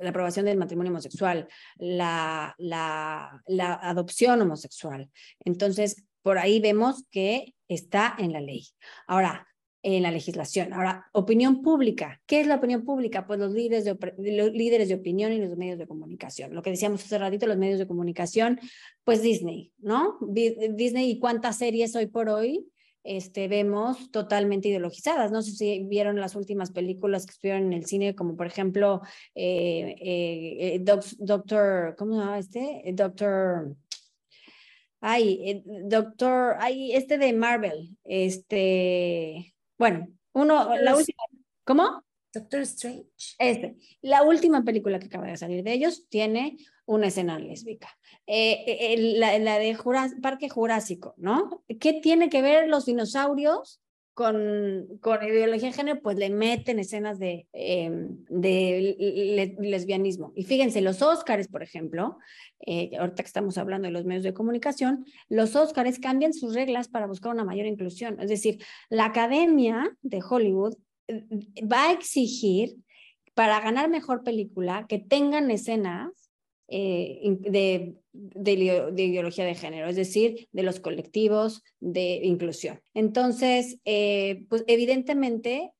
la 0.00 0.10
aprobación 0.10 0.46
del 0.46 0.58
matrimonio 0.58 0.92
homosexual, 0.92 1.48
la, 1.76 2.54
la, 2.58 3.42
la 3.46 3.74
adopción 3.74 4.40
homosexual. 4.42 5.10
Entonces, 5.44 6.04
por 6.22 6.38
ahí 6.38 6.60
vemos 6.60 7.04
que 7.10 7.54
está 7.68 8.14
en 8.18 8.32
la 8.32 8.40
ley. 8.40 8.66
Ahora, 9.06 9.48
en 9.82 10.02
la 10.02 10.10
legislación. 10.10 10.72
Ahora, 10.72 11.06
opinión 11.12 11.62
pública. 11.62 12.20
¿Qué 12.26 12.40
es 12.40 12.46
la 12.46 12.56
opinión 12.56 12.84
pública? 12.84 13.26
Pues 13.26 13.38
los 13.38 13.52
líderes 13.52 13.84
de, 13.84 13.96
los 14.18 14.52
líderes 14.52 14.88
de 14.88 14.94
opinión 14.94 15.32
y 15.32 15.38
los 15.38 15.56
medios 15.56 15.78
de 15.78 15.86
comunicación. 15.86 16.54
Lo 16.54 16.62
que 16.62 16.70
decíamos 16.70 17.04
hace 17.04 17.18
ratito, 17.18 17.46
los 17.46 17.56
medios 17.56 17.78
de 17.78 17.86
comunicación, 17.86 18.60
pues 19.04 19.22
Disney, 19.22 19.72
¿no? 19.78 20.18
Disney 20.20 21.10
y 21.10 21.18
cuántas 21.18 21.58
series 21.58 21.94
hoy 21.94 22.06
por 22.06 22.28
hoy 22.28 22.66
este, 23.08 23.48
vemos 23.48 24.10
totalmente 24.10 24.68
ideologizadas. 24.68 25.32
No 25.32 25.42
sé 25.42 25.52
si 25.52 25.84
vieron 25.84 26.20
las 26.20 26.36
últimas 26.36 26.70
películas 26.70 27.24
que 27.24 27.32
estuvieron 27.32 27.64
en 27.64 27.72
el 27.72 27.86
cine, 27.86 28.14
como 28.14 28.36
por 28.36 28.46
ejemplo 28.46 29.00
eh, 29.34 29.96
eh, 30.00 30.74
eh 30.74 30.80
Doctor, 31.18 31.96
¿cómo 31.96 32.14
se 32.14 32.20
llama 32.20 32.38
este? 32.38 32.82
Doctor, 32.92 33.76
ay, 35.00 35.62
Doctor, 35.84 36.56
ay, 36.58 36.92
este 36.92 37.18
de 37.18 37.32
Marvel, 37.32 37.96
este, 38.04 39.54
bueno, 39.78 40.08
uno, 40.32 40.76
la 40.76 40.96
última, 40.96 41.22
¿cómo? 41.64 42.04
Doctor 42.38 42.60
Strange. 42.60 43.06
Este, 43.38 43.76
la 44.02 44.22
última 44.22 44.62
película 44.62 44.98
que 44.98 45.06
acaba 45.06 45.26
de 45.26 45.36
salir 45.36 45.62
de 45.64 45.72
ellos 45.72 46.06
tiene 46.08 46.56
una 46.86 47.08
escena 47.08 47.38
lésbica. 47.38 47.88
Eh, 48.26 48.64
eh, 48.66 49.14
la, 49.16 49.38
la, 49.38 49.58
de 49.58 49.76
Parque 50.22 50.48
Jurásico, 50.48 51.14
¿no? 51.16 51.64
¿Qué 51.80 51.94
tiene 51.94 52.30
que 52.30 52.42
ver 52.42 52.68
los 52.68 52.86
dinosaurios 52.86 53.80
con, 54.14 54.86
con 55.00 55.22
ideología 55.22 55.68
de 55.68 55.74
género? 55.74 56.02
Pues 56.02 56.16
le 56.16 56.30
meten 56.30 56.78
escenas 56.78 57.18
de, 57.18 57.46
em, 57.52 58.24
de 58.28 59.54
lesbianismo. 59.58 60.32
Y 60.34 60.44
fíjense, 60.44 60.80
los 60.80 61.02
Óscares, 61.02 61.48
por 61.48 61.62
ejemplo, 61.62 62.18
eh, 62.66 62.90
ahorita 62.98 63.22
que 63.22 63.28
estamos 63.28 63.58
hablando 63.58 63.86
de 63.86 63.92
los 63.92 64.04
medios 64.04 64.24
de 64.24 64.34
comunicación, 64.34 65.04
los 65.28 65.56
Óscares 65.56 65.98
cambian 65.98 66.32
sus 66.32 66.54
reglas 66.54 66.88
para 66.88 67.06
buscar 67.06 67.32
una 67.32 67.44
mayor 67.44 67.66
inclusión. 67.66 68.18
Es 68.20 68.28
decir, 68.28 68.64
la 68.88 69.06
Academia 69.06 69.96
de 70.02 70.20
Hollywood 70.26 70.74
va 71.08 71.88
a 71.88 71.92
exigir 71.92 72.76
para 73.34 73.60
ganar 73.60 73.88
mejor 73.88 74.22
película 74.24 74.86
que 74.88 74.98
tengan 74.98 75.50
escenas 75.50 76.28
eh, 76.70 77.36
de, 77.40 77.94
de, 78.12 78.52
ideología 78.52 79.44
de 79.44 79.54
género, 79.54 79.88
es 79.88 79.96
decir, 79.96 80.48
de 80.52 80.62
los 80.62 80.80
colectivos 80.80 81.62
de 81.80 82.20
inclusión. 82.24 82.80
Entonces, 82.92 83.78
eh, 83.84 84.44
pues 84.50 84.64
evidentemente 84.66 85.72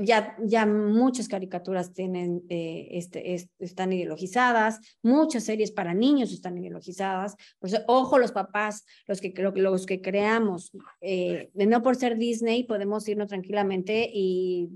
ya, 0.00 0.36
ya 0.40 0.66
muchas 0.66 1.28
caricaturas 1.28 1.92
tienen, 1.92 2.42
eh, 2.48 2.88
este, 2.92 3.34
están 3.58 3.92
ideologizadas, 3.92 4.80
muchas 5.02 5.44
series 5.44 5.70
para 5.70 5.94
niños 5.94 6.32
están 6.32 6.58
ideologizadas. 6.58 7.36
Por 7.58 7.68
eso, 7.70 7.78
ojo 7.86 8.18
los 8.18 8.32
papás, 8.32 8.84
los 9.06 9.20
que, 9.20 9.32
los 9.54 9.86
que 9.86 10.00
creamos, 10.00 10.72
eh, 11.00 11.50
no 11.54 11.82
por 11.82 11.96
ser 11.96 12.18
Disney 12.18 12.64
podemos 12.64 13.06
irnos 13.08 13.28
tranquilamente 13.28 14.10
y 14.12 14.68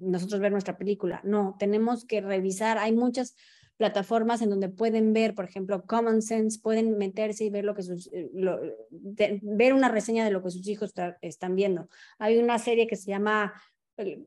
nosotros 0.00 0.40
ver 0.40 0.52
nuestra 0.52 0.76
película. 0.76 1.20
No, 1.24 1.56
tenemos 1.58 2.04
que 2.04 2.20
revisar, 2.20 2.78
hay 2.78 2.92
muchas 2.92 3.36
plataformas 3.76 4.42
en 4.42 4.50
donde 4.50 4.68
pueden 4.68 5.12
ver, 5.12 5.34
por 5.34 5.44
ejemplo, 5.44 5.84
Common 5.86 6.22
Sense, 6.22 6.60
pueden 6.62 6.98
meterse 6.98 7.44
y 7.44 7.50
ver 7.50 7.64
lo 7.64 7.74
que 7.74 7.82
sus, 7.82 8.08
eh, 8.12 8.30
ver 9.42 9.72
una 9.72 9.88
reseña 9.88 10.24
de 10.24 10.30
lo 10.30 10.42
que 10.42 10.50
sus 10.50 10.66
hijos 10.68 10.92
están 11.20 11.56
viendo. 11.56 11.88
Hay 12.18 12.38
una 12.38 12.58
serie 12.58 12.86
que 12.86 12.96
se 12.96 13.10
llama 13.10 13.52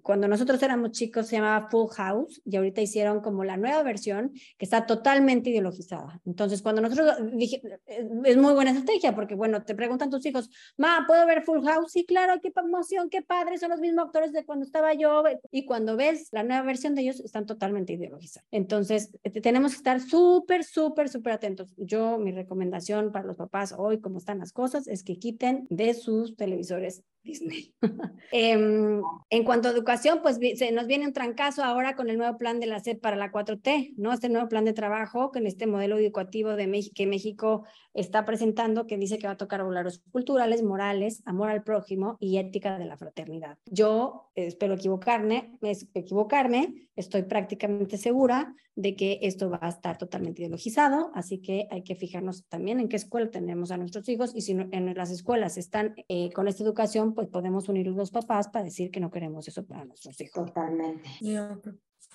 cuando 0.02 0.28
nosotros 0.28 0.62
éramos 0.62 0.92
chicos 0.92 1.28
se 1.28 1.38
llamaba 1.38 1.70
Full 1.70 1.90
House 1.96 2.42
y 2.46 2.56
ahorita 2.56 2.82
hicieron 2.82 3.22
como 3.22 3.44
la 3.44 3.58
nueva 3.58 3.82
versión 3.84 4.32
que 4.58 4.66
está 4.66 4.86
totalmente 4.86 5.50
ideologizada. 5.50 6.22
Entonces, 6.26 6.62
cuando 6.62 6.82
nosotros 6.82 7.16
dije, 7.34 7.62
es 7.86 8.38
muy 8.38 8.54
buena 8.54 8.72
estrategia 8.72 9.16
porque, 9.16 9.36
bueno, 9.36 9.64
te 9.64 9.76
preguntan 9.76 10.10
tus 10.10 10.26
hijos, 10.26 10.50
ma, 10.78 11.06
¿puedo 11.08 11.26
ver 11.26 11.42
Full 11.44 11.66
House? 11.66 11.92
Sí, 11.92 12.06
claro, 12.06 12.40
qué 12.42 12.52
emoción, 12.56 13.10
qué 13.10 13.22
padre, 13.22 13.58
son 13.58 13.70
los 13.70 13.80
mismos 13.80 14.06
actores 14.06 14.32
de 14.34 14.46
cuando 14.46 14.66
estaba 14.66 14.94
yo. 14.94 15.24
Y 15.52 15.66
cuando 15.66 15.96
ves 15.96 16.30
la 16.32 16.44
nueva 16.44 16.64
versión 16.64 16.96
de 16.96 17.02
ellos, 17.02 17.20
están 17.20 17.46
totalmente 17.46 17.94
ideologizados. 17.94 18.48
Entonces, 18.52 19.12
tenemos 19.42 19.72
que 19.72 19.78
estar 19.78 20.00
súper, 20.00 20.64
súper, 20.64 21.10
súper 21.10 21.34
atentos. 21.34 21.74
Yo, 21.78 22.18
mi 22.18 22.32
recomendación 22.32 23.12
para 23.12 23.26
los 23.26 23.38
papás 23.38 23.74
hoy, 23.78 24.00
como 24.00 24.20
están 24.20 24.40
las 24.40 24.52
cosas, 24.52 24.88
es 24.88 25.04
que 25.04 25.18
quiten 25.18 25.66
de 25.70 25.94
sus 25.94 26.36
televisores 26.36 27.04
Disney. 27.26 27.74
Em, 28.32 29.02
en 29.30 29.44
cuanto 29.44 29.55
a 29.64 29.72
educación, 29.72 30.20
pues 30.22 30.38
se 30.56 30.72
nos 30.72 30.88
viene 30.88 31.08
un 31.08 31.14
trancazo 31.14 31.64
ahora 31.64 31.96
con 31.96 32.10
el 32.10 32.18
nuevo 32.18 32.38
plan 32.38 32.60
de 32.60 32.68
la 32.68 32.80
SED 32.80 33.00
para 33.00 33.16
la 33.16 33.32
4T, 33.32 33.94
¿no? 33.98 34.12
Este 34.12 34.30
nuevo 34.30 34.50
plan 34.50 34.66
de 34.66 34.74
trabajo 34.74 35.32
con 35.32 35.48
este 35.48 35.68
modelo 35.68 35.98
educativo 35.98 36.56
de 36.56 36.68
México, 36.68 36.94
que 36.96 37.08
México 37.08 37.64
está 37.94 38.26
presentando, 38.26 38.88
que 38.88 38.98
dice 38.98 39.18
que 39.18 39.28
va 39.28 39.34
a 39.34 39.38
tocar 39.38 39.64
valores 39.64 40.02
culturales, 40.12 40.62
morales, 40.62 41.22
amor 41.26 41.50
al 41.50 41.64
prójimo 41.64 42.18
y 42.20 42.38
ética 42.38 42.78
de 42.78 42.86
la 42.86 42.98
fraternidad. 42.98 43.58
Yo 43.66 44.30
espero 44.36 44.74
equivocarme, 44.74 45.58
equivocarme, 45.94 46.90
estoy 46.96 47.24
prácticamente 47.24 47.98
segura 47.98 48.54
de 48.76 48.96
que 48.96 49.20
esto 49.22 49.50
va 49.50 49.60
a 49.62 49.70
estar 49.70 49.98
totalmente 49.98 50.42
ideologizado, 50.42 51.12
así 51.14 51.40
que 51.40 51.68
hay 51.72 51.84
que 51.84 51.96
fijarnos 51.96 52.46
también 52.48 52.80
en 52.80 52.90
qué 52.90 52.98
escuela 52.98 53.32
tenemos 53.32 53.72
a 53.72 53.78
nuestros 53.78 54.08
hijos 54.10 54.36
y 54.36 54.42
si 54.42 54.52
en 54.52 54.94
las 54.96 55.12
escuelas 55.12 55.58
están 55.58 55.96
eh, 56.10 56.30
con 56.34 56.48
esta 56.50 56.64
educación, 56.64 57.14
pues 57.14 57.28
podemos 57.28 57.70
unir 57.70 57.88
los 57.88 58.12
papás 58.12 58.50
para 58.50 58.66
decir 58.66 58.92
que 58.92 59.00
no 59.00 59.12
queremos 59.12 59.45
eso 59.48 59.66
para 59.66 59.86
nuestros 59.86 60.20
hijos. 60.22 60.46
Totalmente. 60.46 61.10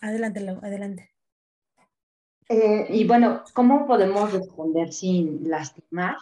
adelante, 0.00 0.40
adelante. 0.62 1.10
Eh, 2.48 2.86
y 2.88 3.06
bueno, 3.06 3.44
¿cómo 3.54 3.86
podemos 3.86 4.32
responder 4.32 4.92
sin 4.92 5.48
lastimar? 5.48 6.16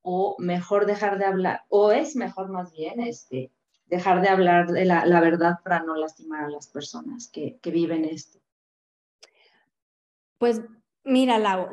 O 0.00 0.34
mejor 0.38 0.86
dejar 0.86 1.18
de 1.18 1.26
hablar, 1.26 1.62
o 1.68 1.92
es 1.92 2.16
mejor 2.16 2.48
más 2.48 2.72
bien 2.72 3.00
este, 3.00 3.52
dejar 3.86 4.22
de 4.22 4.28
hablar 4.28 4.72
de 4.72 4.84
la, 4.84 5.04
la 5.06 5.20
verdad 5.20 5.58
para 5.62 5.82
no 5.82 5.94
lastimar 5.94 6.44
a 6.44 6.50
las 6.50 6.66
personas 6.66 7.28
que, 7.28 7.58
que 7.60 7.70
viven 7.70 8.04
esto. 8.04 8.40
Pues 10.38 10.62
mira, 11.04 11.38
Lau, 11.38 11.68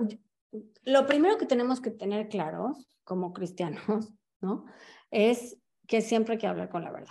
lo 0.84 1.06
primero 1.08 1.38
que 1.38 1.46
tenemos 1.46 1.82
que 1.82 1.92
tener 1.92 2.28
claro 2.28 2.76
como 3.04 3.34
cristianos, 3.34 4.14
¿no? 4.42 4.66
Es 5.10 5.58
que 5.88 6.02
siempre 6.02 6.34
hay 6.34 6.40
que 6.40 6.48
hablar 6.48 6.70
con 6.70 6.84
la 6.84 6.92
verdad. 6.92 7.10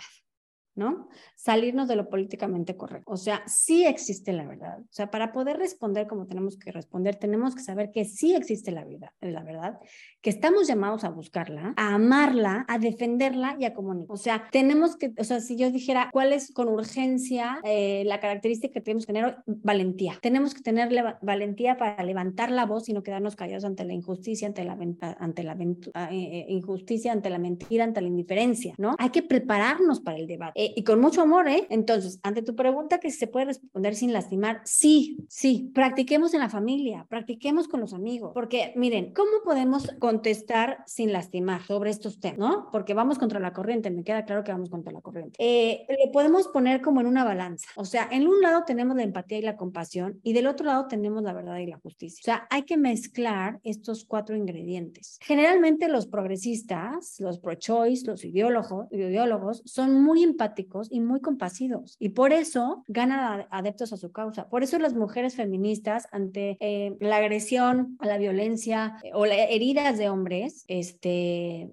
¿No? 0.79 1.09
Salirnos 1.35 1.87
de 1.87 1.95
lo 1.95 2.09
políticamente 2.09 2.75
correcto. 2.75 3.11
O 3.11 3.17
sea, 3.17 3.43
sí 3.45 3.85
existe 3.85 4.33
la 4.33 4.47
verdad. 4.47 4.79
O 4.79 4.91
sea, 4.91 5.11
para 5.11 5.31
poder 5.31 5.57
responder 5.57 6.07
como 6.07 6.25
tenemos 6.25 6.57
que 6.57 6.71
responder, 6.71 7.17
tenemos 7.17 7.53
que 7.53 7.61
saber 7.61 7.91
que 7.91 8.05
sí 8.05 8.33
existe 8.33 8.71
la 8.71 8.85
verdad, 8.85 9.11
la 9.21 9.43
verdad, 9.43 9.79
que 10.21 10.29
estamos 10.29 10.67
llamados 10.67 11.03
a 11.03 11.09
buscarla, 11.09 11.73
a 11.75 11.95
amarla, 11.95 12.65
a 12.67 12.79
defenderla 12.79 13.57
y 13.59 13.65
a 13.65 13.73
comunicar. 13.73 14.13
O 14.13 14.17
sea, 14.17 14.47
tenemos 14.51 14.95
que, 14.95 15.13
o 15.17 15.23
sea, 15.23 15.41
si 15.41 15.57
yo 15.57 15.69
dijera 15.69 16.09
cuál 16.11 16.33
es 16.33 16.51
con 16.51 16.69
urgencia 16.69 17.59
eh, 17.63 18.03
la 18.05 18.19
característica 18.19 18.73
que 18.73 18.81
tenemos 18.81 19.05
que 19.05 19.13
tener, 19.13 19.37
valentía. 19.45 20.17
Tenemos 20.21 20.53
que 20.53 20.61
tener 20.61 20.89
valentía 21.21 21.77
para 21.77 22.03
levantar 22.03 22.51
la 22.51 22.65
voz 22.65 22.87
y 22.87 22.93
no 22.93 23.03
quedarnos 23.03 23.35
callados 23.35 23.65
ante 23.65 23.83
la 23.83 23.93
injusticia, 23.93 24.47
ante 24.47 24.63
la, 24.63 24.77
ante 25.19 25.43
la 25.43 25.57
ah, 25.93 26.09
eh, 26.11 26.17
eh, 26.39 26.45
injusticia, 26.49 27.11
ante 27.11 27.29
la 27.29 27.39
mentira, 27.39 27.83
ante 27.83 28.01
la 28.01 28.07
indiferencia, 28.07 28.73
¿no? 28.77 28.95
Hay 28.97 29.09
que 29.09 29.23
prepararnos 29.23 29.99
para 29.99 30.17
el 30.17 30.27
debate 30.27 30.68
y 30.75 30.83
con 30.83 30.99
mucho 30.99 31.21
amor, 31.21 31.47
¿eh? 31.47 31.67
Entonces, 31.69 32.19
ante 32.23 32.41
tu 32.41 32.55
pregunta 32.55 32.99
que 32.99 33.11
si 33.11 33.17
se 33.17 33.27
puede 33.27 33.45
responder 33.45 33.95
sin 33.95 34.13
lastimar, 34.13 34.61
sí, 34.65 35.17
sí, 35.27 35.71
practiquemos 35.73 36.33
en 36.33 36.41
la 36.41 36.49
familia, 36.49 37.05
practiquemos 37.09 37.67
con 37.67 37.79
los 37.79 37.93
amigos, 37.93 38.31
porque 38.33 38.73
miren, 38.75 39.13
¿cómo 39.13 39.31
podemos 39.43 39.89
contestar 39.99 40.83
sin 40.85 41.11
lastimar 41.11 41.63
sobre 41.63 41.89
estos 41.89 42.19
temas, 42.19 42.39
¿no? 42.39 42.69
Porque 42.71 42.93
vamos 42.93 43.17
contra 43.17 43.39
la 43.39 43.53
corriente, 43.53 43.89
me 43.89 44.03
queda 44.03 44.25
claro 44.25 44.43
que 44.43 44.51
vamos 44.51 44.69
contra 44.69 44.91
la 44.91 45.01
corriente. 45.01 45.35
Eh, 45.39 45.85
lo 46.05 46.11
podemos 46.11 46.47
poner 46.47 46.81
como 46.81 47.01
en 47.01 47.07
una 47.07 47.23
balanza, 47.23 47.67
o 47.75 47.85
sea, 47.85 48.07
en 48.11 48.27
un 48.27 48.41
lado 48.41 48.63
tenemos 48.65 48.95
la 48.95 49.03
empatía 49.03 49.37
y 49.37 49.41
la 49.41 49.57
compasión 49.57 50.19
y 50.23 50.33
del 50.33 50.47
otro 50.47 50.65
lado 50.65 50.87
tenemos 50.87 51.23
la 51.23 51.33
verdad 51.33 51.57
y 51.57 51.67
la 51.67 51.79
justicia. 51.79 52.19
O 52.21 52.25
sea, 52.25 52.47
hay 52.49 52.63
que 52.63 52.77
mezclar 52.77 53.59
estos 53.63 54.05
cuatro 54.05 54.35
ingredientes. 54.35 55.17
Generalmente 55.21 55.87
los 55.87 56.07
progresistas, 56.07 57.19
los 57.19 57.39
pro-choice, 57.39 58.05
los 58.05 58.23
ideólogos, 58.23 58.87
ideólogos 58.91 59.61
son 59.65 60.01
muy 60.03 60.23
empáticos 60.23 60.58
y 60.91 60.99
muy 60.99 61.21
compasivos. 61.21 61.95
Y 61.99 62.09
por 62.09 62.33
eso 62.33 62.83
ganan 62.87 63.45
adeptos 63.51 63.93
a 63.93 63.97
su 63.97 64.11
causa. 64.11 64.49
Por 64.49 64.63
eso 64.63 64.79
las 64.79 64.93
mujeres 64.93 65.35
feministas 65.35 66.07
ante 66.11 66.57
eh, 66.59 66.95
la 66.99 67.17
agresión, 67.17 67.97
la 68.01 68.17
violencia 68.17 68.97
eh, 69.03 69.11
o 69.13 69.25
las 69.25 69.37
heridas 69.49 69.97
de 69.97 70.09
hombres, 70.09 70.65
este, 70.67 71.71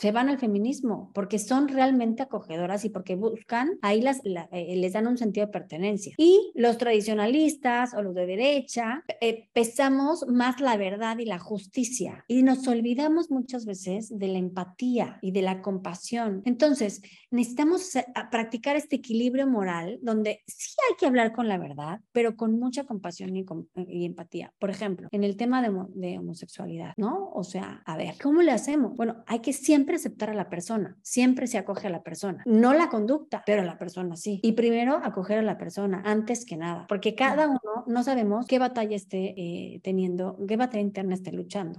se 0.00 0.12
van 0.12 0.30
al 0.30 0.38
feminismo 0.38 1.10
porque 1.12 1.38
son 1.38 1.68
realmente 1.68 2.22
acogedoras 2.22 2.86
y 2.86 2.88
porque 2.88 3.16
buscan, 3.16 3.78
ahí 3.82 4.00
las, 4.00 4.22
eh, 4.24 4.74
les 4.76 4.94
dan 4.94 5.06
un 5.06 5.18
sentido 5.18 5.46
de 5.46 5.52
pertenencia. 5.52 6.14
Y 6.16 6.52
los 6.54 6.78
tradicionalistas 6.78 7.92
o 7.92 8.00
los 8.00 8.14
de 8.14 8.24
derecha 8.24 9.04
eh, 9.20 9.50
pesamos 9.52 10.26
más 10.26 10.58
la 10.58 10.78
verdad 10.78 11.18
y 11.18 11.26
la 11.26 11.38
justicia 11.38 12.24
y 12.28 12.42
nos 12.42 12.66
olvidamos 12.66 13.30
muchas 13.30 13.66
veces 13.66 14.08
de 14.18 14.28
la 14.28 14.38
empatía 14.38 15.18
y 15.20 15.32
de 15.32 15.42
la 15.42 15.60
compasión. 15.60 16.40
Entonces, 16.46 17.02
necesitamos 17.30 17.92
practicar 18.30 18.76
este 18.76 18.96
equilibrio 18.96 19.46
moral 19.46 19.98
donde 20.02 20.42
sí 20.46 20.74
hay 20.88 20.96
que 20.96 21.06
hablar 21.06 21.32
con 21.32 21.48
la 21.48 21.58
verdad, 21.58 22.00
pero 22.12 22.36
con 22.36 22.58
mucha 22.58 22.84
compasión 22.84 23.36
y, 23.36 23.44
y 23.88 24.04
empatía. 24.04 24.52
Por 24.58 24.70
ejemplo, 24.70 25.08
en 25.12 25.24
el 25.24 25.36
tema 25.36 25.62
de, 25.62 25.70
de 25.94 26.18
homosexualidad, 26.18 26.94
¿no? 26.96 27.30
O 27.32 27.44
sea, 27.44 27.82
a 27.84 27.96
ver, 27.96 28.14
¿cómo 28.22 28.42
le 28.42 28.52
hacemos? 28.52 28.96
Bueno, 28.96 29.22
hay 29.26 29.40
que 29.40 29.52
siempre 29.52 29.96
aceptar 29.96 30.30
a 30.30 30.34
la 30.34 30.48
persona, 30.48 30.96
siempre 31.02 31.46
se 31.46 31.58
acoge 31.58 31.86
a 31.86 31.90
la 31.90 32.02
persona, 32.02 32.42
no 32.46 32.74
la 32.74 32.88
conducta, 32.88 33.42
pero 33.46 33.62
la 33.62 33.78
persona 33.78 34.16
sí. 34.16 34.40
Y 34.42 34.52
primero 34.52 35.00
acoger 35.02 35.38
a 35.38 35.42
la 35.42 35.58
persona 35.58 36.02
antes 36.04 36.44
que 36.44 36.56
nada, 36.56 36.86
porque 36.88 37.14
cada 37.14 37.48
uno 37.48 37.60
no 37.86 38.02
sabemos 38.02 38.46
qué 38.46 38.58
batalla 38.58 38.96
esté 38.96 39.34
eh, 39.36 39.80
teniendo, 39.82 40.38
qué 40.48 40.56
batalla 40.56 40.82
interna 40.82 41.14
esté 41.14 41.32
luchando. 41.32 41.78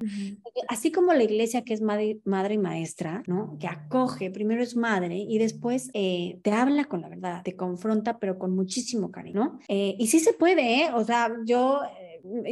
Así 0.67 0.91
como 0.91 1.13
la 1.13 1.23
iglesia 1.23 1.63
que 1.63 1.73
es 1.73 1.81
madre, 1.81 2.19
madre, 2.25 2.55
y 2.55 2.57
maestra, 2.57 3.23
¿no? 3.27 3.57
Que 3.59 3.67
acoge, 3.67 4.31
primero 4.31 4.61
es 4.61 4.75
madre 4.75 5.17
y 5.17 5.37
después 5.41 5.89
eh, 5.93 6.39
te 6.43 6.51
habla 6.51 6.85
con 6.85 7.01
la 7.01 7.09
verdad, 7.09 7.41
te 7.43 7.55
confronta, 7.55 8.19
pero 8.19 8.37
con 8.39 8.55
muchísimo 8.55 9.11
cariño, 9.11 9.43
¿no? 9.43 9.59
Eh, 9.67 9.95
y 9.99 10.07
sí 10.07 10.19
se 10.19 10.33
puede, 10.33 10.83
¿eh? 10.83 10.89
O 10.93 11.03
sea, 11.03 11.29
yo 11.45 11.81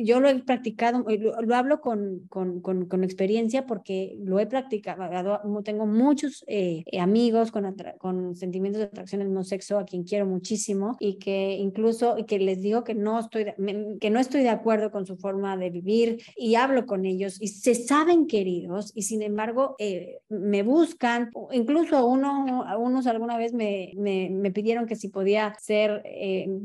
yo 0.04 0.20
lo 0.20 0.30
he 0.30 0.40
practicado, 0.40 1.06
eh, 1.10 1.18
lo, 1.18 1.56
hablo 1.56 1.82
con, 1.82 2.22
con, 2.30 2.62
con, 2.62 3.04
experiencia 3.04 3.66
porque 3.66 4.16
lo 4.20 4.40
he 4.40 4.48
practicado, 4.48 5.42
tengo 5.64 5.86
muchos 5.86 6.44
eh, 6.48 6.84
amigos 7.00 7.52
con, 7.52 7.76
con 7.98 8.36
sentimientos 8.36 8.80
de 8.80 8.86
atracción 8.86 9.22
al 9.22 9.28
mismo 9.28 9.44
sexo 9.44 9.78
a 9.78 9.86
quien 9.86 10.04
quiero 10.04 10.26
muchísimo 10.26 10.98
y 11.00 11.16
que 11.16 11.54
incluso 11.54 12.16
que 12.28 12.40
les 12.40 12.62
digo 12.62 12.84
que 12.84 12.96
no 12.96 13.20
estoy 13.20 13.46
que 14.00 14.10
no 14.10 14.20
estoy 14.20 14.42
de 14.42 14.50
acuerdo 14.50 14.92
con 14.92 15.06
su 15.06 15.18
forma 15.18 15.58
de 15.58 15.70
vivir 15.70 16.22
y 16.36 16.56
hablo 16.56 16.86
con 16.86 17.06
ellos 17.06 17.42
y 17.42 17.48
se 17.48 17.76
saben 17.76 18.28
queridos 18.28 18.92
y 18.96 19.04
sin 19.04 19.22
embargo 19.22 19.76
eh, 19.80 20.20
me 20.30 20.64
buscan. 20.64 21.32
Incluso 21.52 21.98
a 21.98 22.06
uno 22.06 22.64
alguna 23.08 23.38
vez 23.38 23.54
me, 23.54 23.92
me, 23.96 24.30
me 24.30 24.52
pidieron 24.52 24.86
que 24.86 24.96
si 24.96 25.10
podía 25.10 25.54
ser 25.60 26.04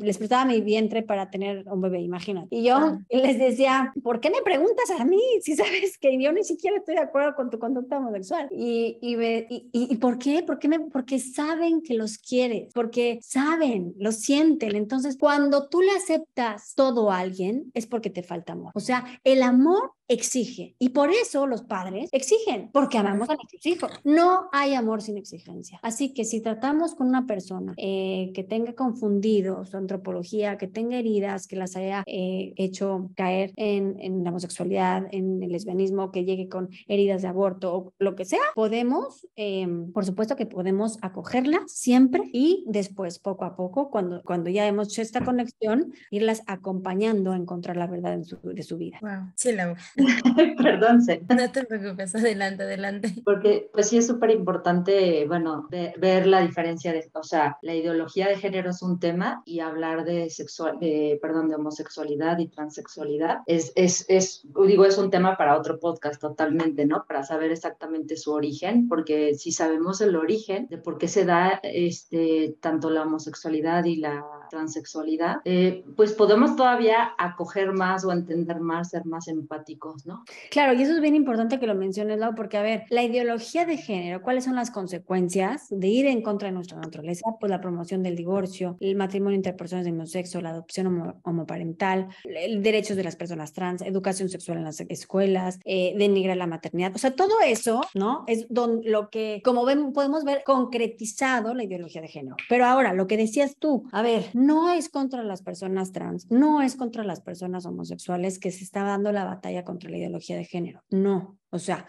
les 0.01 0.19
prestaba 0.19 0.45
mi 0.45 0.61
vientre 0.61 1.03
para 1.03 1.31
tener 1.31 1.65
un 1.69 1.81
bebé 1.81 2.01
imagínate. 2.01 2.49
Y 2.51 2.65
yo 2.65 2.94
Y 3.09 3.19
les 3.19 3.39
decía, 3.39 3.93
¿por 4.03 4.21
qué 4.21 4.31
me 4.31 4.43
preguntas 4.43 4.91
a 4.99 5.05
mí 5.05 5.21
si 5.41 5.55
sabes 5.57 5.99
que 5.99 6.21
yo 6.21 6.33
ni 6.33 6.45
siquiera 6.45 6.77
estoy 6.77 6.95
de 6.95 7.03
acuerdo 7.03 7.35
con 7.35 7.51
tu 7.51 7.59
conducta 7.59 7.99
homosexual? 7.99 8.49
Y, 8.51 8.99
y, 9.01 9.17
y, 9.17 9.69
y, 9.73 9.97
¿por 9.97 10.19
qué? 10.19 10.43
¿Por 10.43 10.59
qué 10.59 10.69
me, 10.69 10.81
porque 10.81 11.19
saben 11.19 11.83
que 11.83 11.95
los 11.95 12.19
quieres, 12.19 12.73
porque 12.75 13.19
saben, 13.23 13.95
lo 13.99 14.13
sienten. 14.13 14.77
Entonces, 14.77 15.17
cuando 15.19 15.69
tú 15.69 15.83
le 15.83 15.91
aceptas 15.93 16.75
todo 16.75 17.11
a 17.11 17.19
alguien, 17.19 17.71
es 17.75 17.87
porque 17.87 18.11
te 18.11 18.23
falta 18.23 18.53
amor. 18.53 18.73
O 18.75 18.81
sea, 18.81 19.05
el 19.25 19.43
amor 19.43 19.93
exige. 20.09 20.77
Y 20.79 20.91
por 20.91 21.11
eso 21.11 21.47
los 21.47 21.63
padres 21.63 22.09
exigen, 22.13 22.71
porque 22.73 22.99
amamos 22.99 23.29
a 23.31 23.35
nuestros 23.35 23.65
hijos. 23.67 23.91
No 24.05 24.49
hay 24.53 24.75
amor 24.75 25.03
sin 25.03 25.17
exigencia. 25.17 25.81
Así 25.83 26.13
que 26.13 26.25
si 26.25 26.41
tratamos 26.41 26.95
con 26.95 27.09
una 27.09 27.27
persona 27.27 27.75
eh, 27.77 28.31
que 28.35 28.45
tenga 28.45 28.75
confundido 28.75 29.65
su 29.65 29.77
antropología, 29.77 30.59
que 30.59 30.69
tenga 30.69 30.99
heridas, 30.99 31.47
que 31.47 31.57
las 31.57 31.77
haya 31.77 32.03
eh, 32.07 32.53
hecho 32.57 32.84
caer 33.17 33.53
en, 33.57 33.97
en, 34.01 34.25
la 34.25 34.31
homosexualidad, 34.31 35.07
en 35.11 35.43
el 35.43 35.53
lesbianismo, 35.53 36.11
que 36.11 36.25
llegue 36.25 36.49
con 36.49 36.69
heridas 36.89 37.23
de 37.23 37.29
aborto 37.29 37.75
o 37.75 37.95
lo 37.99 38.15
que 38.15 38.25
sea, 38.25 38.41
podemos, 38.55 39.27
em, 39.37 39.93
por 39.93 40.05
supuesto 40.05 40.37
que 40.37 40.47
podemos 40.47 40.99
acogerla 41.03 41.61
siempre 41.67 42.23
y 42.33 42.65
después, 42.67 43.19
poco 43.19 43.45
a 43.45 43.57
poco, 43.57 43.91
cuando, 43.91 44.23
cuando 44.23 44.51
ya 44.51 44.67
hemos 44.67 44.89
hecho 44.89 45.03
esta 45.03 45.25
conexión, 45.25 45.93
irlas 46.11 46.43
acompañando 46.47 47.33
a 47.33 47.37
encontrar 47.37 47.77
la 47.77 47.87
verdad 47.87 48.15
en 48.15 48.25
su, 48.25 48.39
de 48.43 48.63
su 48.63 48.79
vida. 48.79 48.99
Wow. 49.01 49.33
Sí, 49.37 49.53
la 49.53 49.77
Perdón, 50.57 51.01
No 51.29 51.51
te 51.51 51.65
preocupes, 51.65 52.15
adelante, 52.15 52.63
adelante. 52.63 53.15
Porque 53.25 53.71
pues 53.73 53.89
sí 53.89 53.99
es 53.99 54.07
súper 54.07 54.31
importante, 54.31 55.27
bueno, 55.27 55.69
ver 55.71 56.27
la 56.27 56.41
diferencia 56.41 56.93
de, 56.93 57.11
o 57.15 57.23
sea, 57.23 57.59
la 57.63 57.75
ideología 57.75 58.29
de 58.29 58.37
género 58.37 58.71
es 58.71 58.83
un 58.83 58.99
tema 58.99 59.43
y 59.45 59.61
hablar 59.61 60.05
de 60.05 60.31
sexual, 60.31 60.79
de, 60.81 61.19
perdón, 61.21 61.49
de 61.49 61.57
homosexualidad 61.57 62.39
y 62.39 62.49
transexualidad 62.75 63.39
es, 63.47 63.73
es, 63.77 64.05
es, 64.09 64.47
digo, 64.67 64.85
es 64.85 64.99
un 64.99 65.11
tema 65.11 65.37
para 65.37 65.57
otro 65.57 65.79
podcast 65.79 66.21
totalmente, 66.21 66.85
¿no? 66.85 67.05
Para 67.07 67.23
saber 67.23 67.51
exactamente 67.51 68.17
su 68.17 68.33
origen, 68.33 68.89
porque 68.89 69.35
si 69.35 69.53
sabemos 69.53 70.01
el 70.01 70.17
origen 70.17 70.67
de 70.69 70.79
por 70.79 70.99
qué 70.99 71.09
se 71.09 71.25
da 71.25 71.61
este, 71.63 72.57
tanto 72.61 72.91
la 72.91 73.03
homosexualidad 73.03 73.85
y 73.85 73.97
la 73.97 74.25
transexualidad, 74.51 75.37
eh, 75.45 75.85
pues 75.97 76.13
podemos 76.13 76.57
todavía 76.57 77.13
acoger 77.19 77.73
más 77.73 78.05
o 78.05 78.13
entender 78.13 78.61
más, 78.61 78.91
ser 78.91 79.05
más 79.05 79.29
empáticos, 79.29 80.07
¿no? 80.07 80.25
Claro, 80.51 80.75
y 80.75 80.83
eso 80.83 80.93
es 80.93 81.01
bien 81.01 81.15
importante 81.15 81.59
que 81.59 81.67
lo 81.67 81.75
menciones, 81.75 82.19
Lau, 82.19 82.35
porque 82.35 82.57
a 82.57 82.63
ver, 82.63 82.85
la 82.91 83.03
ideología 83.03 83.67
de 83.67 83.77
género, 83.77 84.23
¿cuáles 84.23 84.45
son 84.45 84.55
las 84.55 84.71
consecuencias 84.71 85.67
de 85.71 85.89
ir 85.89 86.07
en 86.07 86.23
contra 86.23 86.49
de 86.49 86.55
nuestra 86.55 86.79
naturaleza? 86.79 87.25
Pues 87.41 87.51
la 87.51 87.61
promoción 87.61 88.03
del 88.03 88.17
divorcio, 88.17 88.77
el 88.81 88.97
matrimonio 88.97 89.37
entre 89.37 89.53
personas 89.53 89.85
de 89.85 89.93
mismo 89.93 90.07
sexo, 90.07 90.41
la 90.41 90.51
adopción 90.51 91.15
homoparental, 91.23 92.09
el 92.25 92.63
derechos 92.65 92.97
de 92.97 93.05
las 93.05 93.15
personas 93.15 93.53
trans, 93.53 93.83
educación 93.83 94.29
sexual 94.29 94.59
en 94.59 94.65
las 94.65 94.81
escuelas, 94.81 95.61
eh, 95.65 95.95
denigrar 95.97 96.37
la 96.37 96.49
maternidad, 96.49 96.93
o 96.95 96.99
sea, 96.99 97.15
todo 97.15 97.41
eso, 97.45 97.83
¿no? 97.95 98.25
Es 98.27 98.47
don, 98.49 98.81
lo 98.85 99.11
que, 99.11 99.41
como 99.45 99.65
ven, 99.65 99.93
podemos 99.93 100.25
ver 100.25 100.43
concretizado 100.45 101.55
la 101.55 101.63
ideología 101.63 102.01
de 102.01 102.09
género. 102.09 102.37
Pero 102.49 102.67
ahora, 102.67 102.93
lo 102.93 103.07
que 103.07 103.17
decías 103.17 103.57
tú, 103.59 103.85
a 103.93 104.03
ver, 104.03 104.31
no 104.33 104.73
es 104.73 104.89
contra 104.89 105.23
las 105.23 105.43
personas 105.43 105.93
trans, 105.93 106.31
no 106.31 106.63
es 106.63 106.75
contra 106.75 107.05
las 107.05 107.21
personas 107.21 107.67
homosexuales 107.67 108.39
que 108.41 108.51
se 108.51 108.65
está 108.65 108.83
dando 108.83 109.13
la 109.13 109.25
batalla 109.25 109.65
contra 109.65 109.91
la 109.91 109.99
ideología 109.99 110.37
de 110.37 110.45
género. 110.45 110.83
No, 110.91 111.39
o 111.51 111.59
sea, 111.59 111.87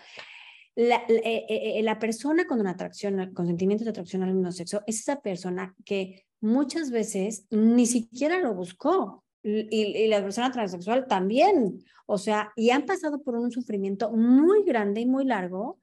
la, 0.76 1.04
eh, 1.08 1.46
eh, 1.48 1.84
la, 1.84 2.00
persona 2.00 2.46
con 2.46 2.60
una 2.60 2.72
atracción, 2.72 3.34
con 3.34 3.48
sentimientos 3.48 3.86
de 3.86 3.92
atracción 3.92 4.24
al 4.24 4.34
mismo 4.34 4.52
sexo, 4.52 4.84
es 4.86 5.00
esa 5.00 5.22
persona 5.22 5.74
que 5.86 6.26
muchas 6.42 6.92
veces 6.92 7.48
ni 7.50 7.86
siquiera 7.86 8.40
lo 8.40 8.54
buscó. 8.54 9.25
Y, 9.48 9.68
y, 9.70 10.08
la 10.08 10.24
persona 10.24 10.52
transexual 10.52 11.06
también. 11.08 11.84
O 12.08 12.18
sea, 12.18 12.52
y 12.56 12.72
han 12.72 12.86
pasado 12.86 13.22
por 13.22 13.36
un 13.36 13.52
sufrimiento 13.52 14.10
muy 14.12 14.64
grande 14.64 15.02
y 15.02 15.06
muy 15.06 15.24
largo 15.24 15.78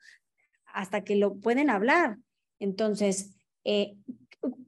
hasta 0.67 1.05
que 1.05 1.15
lo 1.15 1.37
pueden 1.37 1.71
hablar. 1.71 2.19
Entonces, 2.59 3.37
eh, 3.65 3.95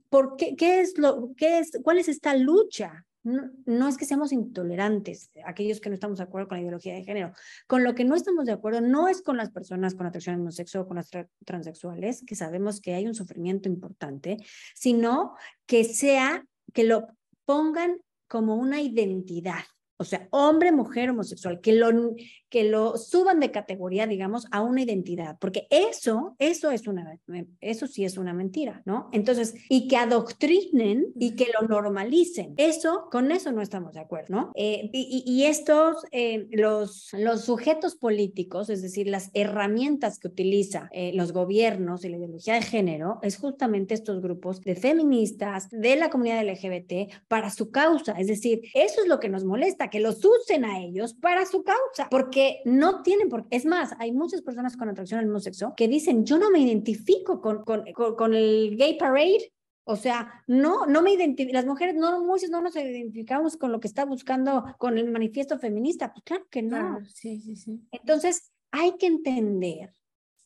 ¿por 0.08 0.36
qué, 0.36 0.54
qué 0.54 0.80
es 0.80 0.96
lo, 0.96 1.34
qué 1.36 1.58
es, 1.58 1.72
¿cuál 1.82 1.98
es 1.98 2.08
esta 2.08 2.36
lucha? 2.36 3.04
No, 3.24 3.50
no, 3.64 3.88
es 3.88 3.96
que 3.96 4.04
seamos 4.04 4.32
intolerantes, 4.32 5.30
aquellos 5.46 5.80
que 5.80 5.88
no 5.88 5.94
estamos 5.94 6.18
de 6.18 6.24
acuerdo 6.24 6.46
con 6.46 6.58
la 6.58 6.62
ideología 6.62 6.94
de 6.94 7.04
género. 7.04 7.32
Con 7.66 7.82
lo 7.82 7.94
que 7.94 8.04
no 8.04 8.14
estamos 8.14 8.44
de 8.44 8.52
acuerdo 8.52 8.80
no 8.80 9.08
es 9.08 9.22
con 9.22 9.38
las 9.38 9.50
personas 9.50 9.94
con 9.94 10.06
atracción 10.06 10.34
al 10.34 10.40
mismo 10.40 10.52
sexo 10.52 10.82
o 10.82 10.86
con 10.86 10.98
las 10.98 11.08
tra 11.08 11.26
transexuales, 11.44 12.22
que 12.26 12.36
sabemos 12.36 12.80
que 12.80 12.94
hay 12.94 13.06
un 13.06 13.14
sufrimiento 13.14 13.68
importante, 13.68 14.36
sino 14.74 15.34
que 15.66 15.84
sea, 15.84 16.44
que 16.74 16.84
lo 16.84 17.08
pongan 17.46 17.98
como 18.34 18.56
una 18.56 18.82
identidad 18.82 19.62
o 19.96 20.04
sea, 20.04 20.26
hombre, 20.32 20.72
mujer, 20.72 21.10
homosexual, 21.10 21.60
que 21.60 21.72
lo, 21.72 21.88
que 22.54 22.62
lo 22.62 22.96
suban 22.96 23.40
de 23.40 23.50
categoría, 23.50 24.06
digamos, 24.06 24.46
a 24.52 24.62
una 24.62 24.82
identidad, 24.82 25.38
porque 25.40 25.66
eso, 25.70 26.36
eso 26.38 26.70
es 26.70 26.86
una, 26.86 27.18
eso 27.60 27.88
sí 27.88 28.04
es 28.04 28.16
una 28.16 28.32
mentira, 28.32 28.80
¿no? 28.84 29.08
Entonces, 29.10 29.56
y 29.68 29.88
que 29.88 29.96
adoctrinen 29.96 31.06
y 31.18 31.34
que 31.34 31.48
lo 31.52 31.66
normalicen, 31.66 32.54
eso, 32.56 33.08
con 33.10 33.32
eso 33.32 33.50
no 33.50 33.60
estamos 33.60 33.94
de 33.94 34.02
acuerdo, 34.02 34.26
¿no? 34.28 34.52
Eh, 34.54 34.88
y, 34.92 35.42
estos, 35.46 35.96
eh, 36.12 36.46
los, 36.52 37.08
los 37.14 37.40
sujetos 37.44 37.96
políticos, 37.96 38.70
es 38.70 38.82
decir, 38.82 39.08
las 39.08 39.32
herramientas 39.34 40.20
que 40.20 40.28
utiliza 40.28 40.88
eh, 40.92 41.10
los 41.12 41.32
gobiernos 41.32 42.04
y 42.04 42.08
la 42.08 42.18
ideología 42.18 42.54
de 42.54 42.62
género, 42.62 43.18
es 43.22 43.36
justamente 43.36 43.94
estos 43.94 44.22
grupos 44.22 44.60
de 44.60 44.76
feministas, 44.76 45.68
de 45.70 45.96
la 45.96 46.08
comunidad 46.08 46.44
LGBT, 46.44 47.12
para 47.26 47.50
su 47.50 47.72
causa, 47.72 48.12
es 48.12 48.28
decir, 48.28 48.60
eso 48.74 49.02
es 49.02 49.08
lo 49.08 49.18
que 49.18 49.28
nos 49.28 49.44
molesta 49.44 49.90
que 49.90 49.98
los 49.98 50.24
usen 50.24 50.64
a 50.64 50.78
ellos 50.78 51.14
para 51.14 51.46
su 51.46 51.64
causa, 51.64 52.08
porque 52.12 52.43
no 52.64 53.02
tienen 53.02 53.28
por 53.28 53.46
Es 53.50 53.64
más, 53.64 53.94
hay 53.98 54.12
muchas 54.12 54.42
personas 54.42 54.76
con 54.76 54.88
atracción 54.88 55.20
al 55.20 55.26
mismo 55.26 55.40
sexo 55.40 55.74
que 55.76 55.88
dicen, 55.88 56.24
yo 56.24 56.38
no 56.38 56.50
me 56.50 56.60
identifico 56.60 57.40
con, 57.40 57.64
con, 57.64 57.84
con, 57.92 58.34
el 58.34 58.76
gay 58.76 58.96
parade, 58.98 59.52
o 59.84 59.96
sea, 59.96 60.42
no, 60.46 60.86
no 60.86 61.02
me 61.02 61.12
identifico, 61.12 61.54
las 61.54 61.66
mujeres, 61.66 61.94
no, 61.94 62.24
muchas 62.24 62.50
no 62.50 62.60
nos 62.60 62.76
identificamos 62.76 63.56
con 63.56 63.72
lo 63.72 63.80
que 63.80 63.88
está 63.88 64.04
buscando 64.04 64.64
con 64.78 64.98
el 64.98 65.10
manifiesto 65.10 65.58
feminista. 65.58 66.12
Pues 66.12 66.24
claro 66.24 66.46
que 66.50 66.62
no. 66.62 67.04
sí, 67.06 67.40
sí, 67.40 67.56
sí. 67.56 67.80
Entonces, 67.92 68.52
hay 68.70 68.96
que 68.96 69.06
entender 69.06 69.94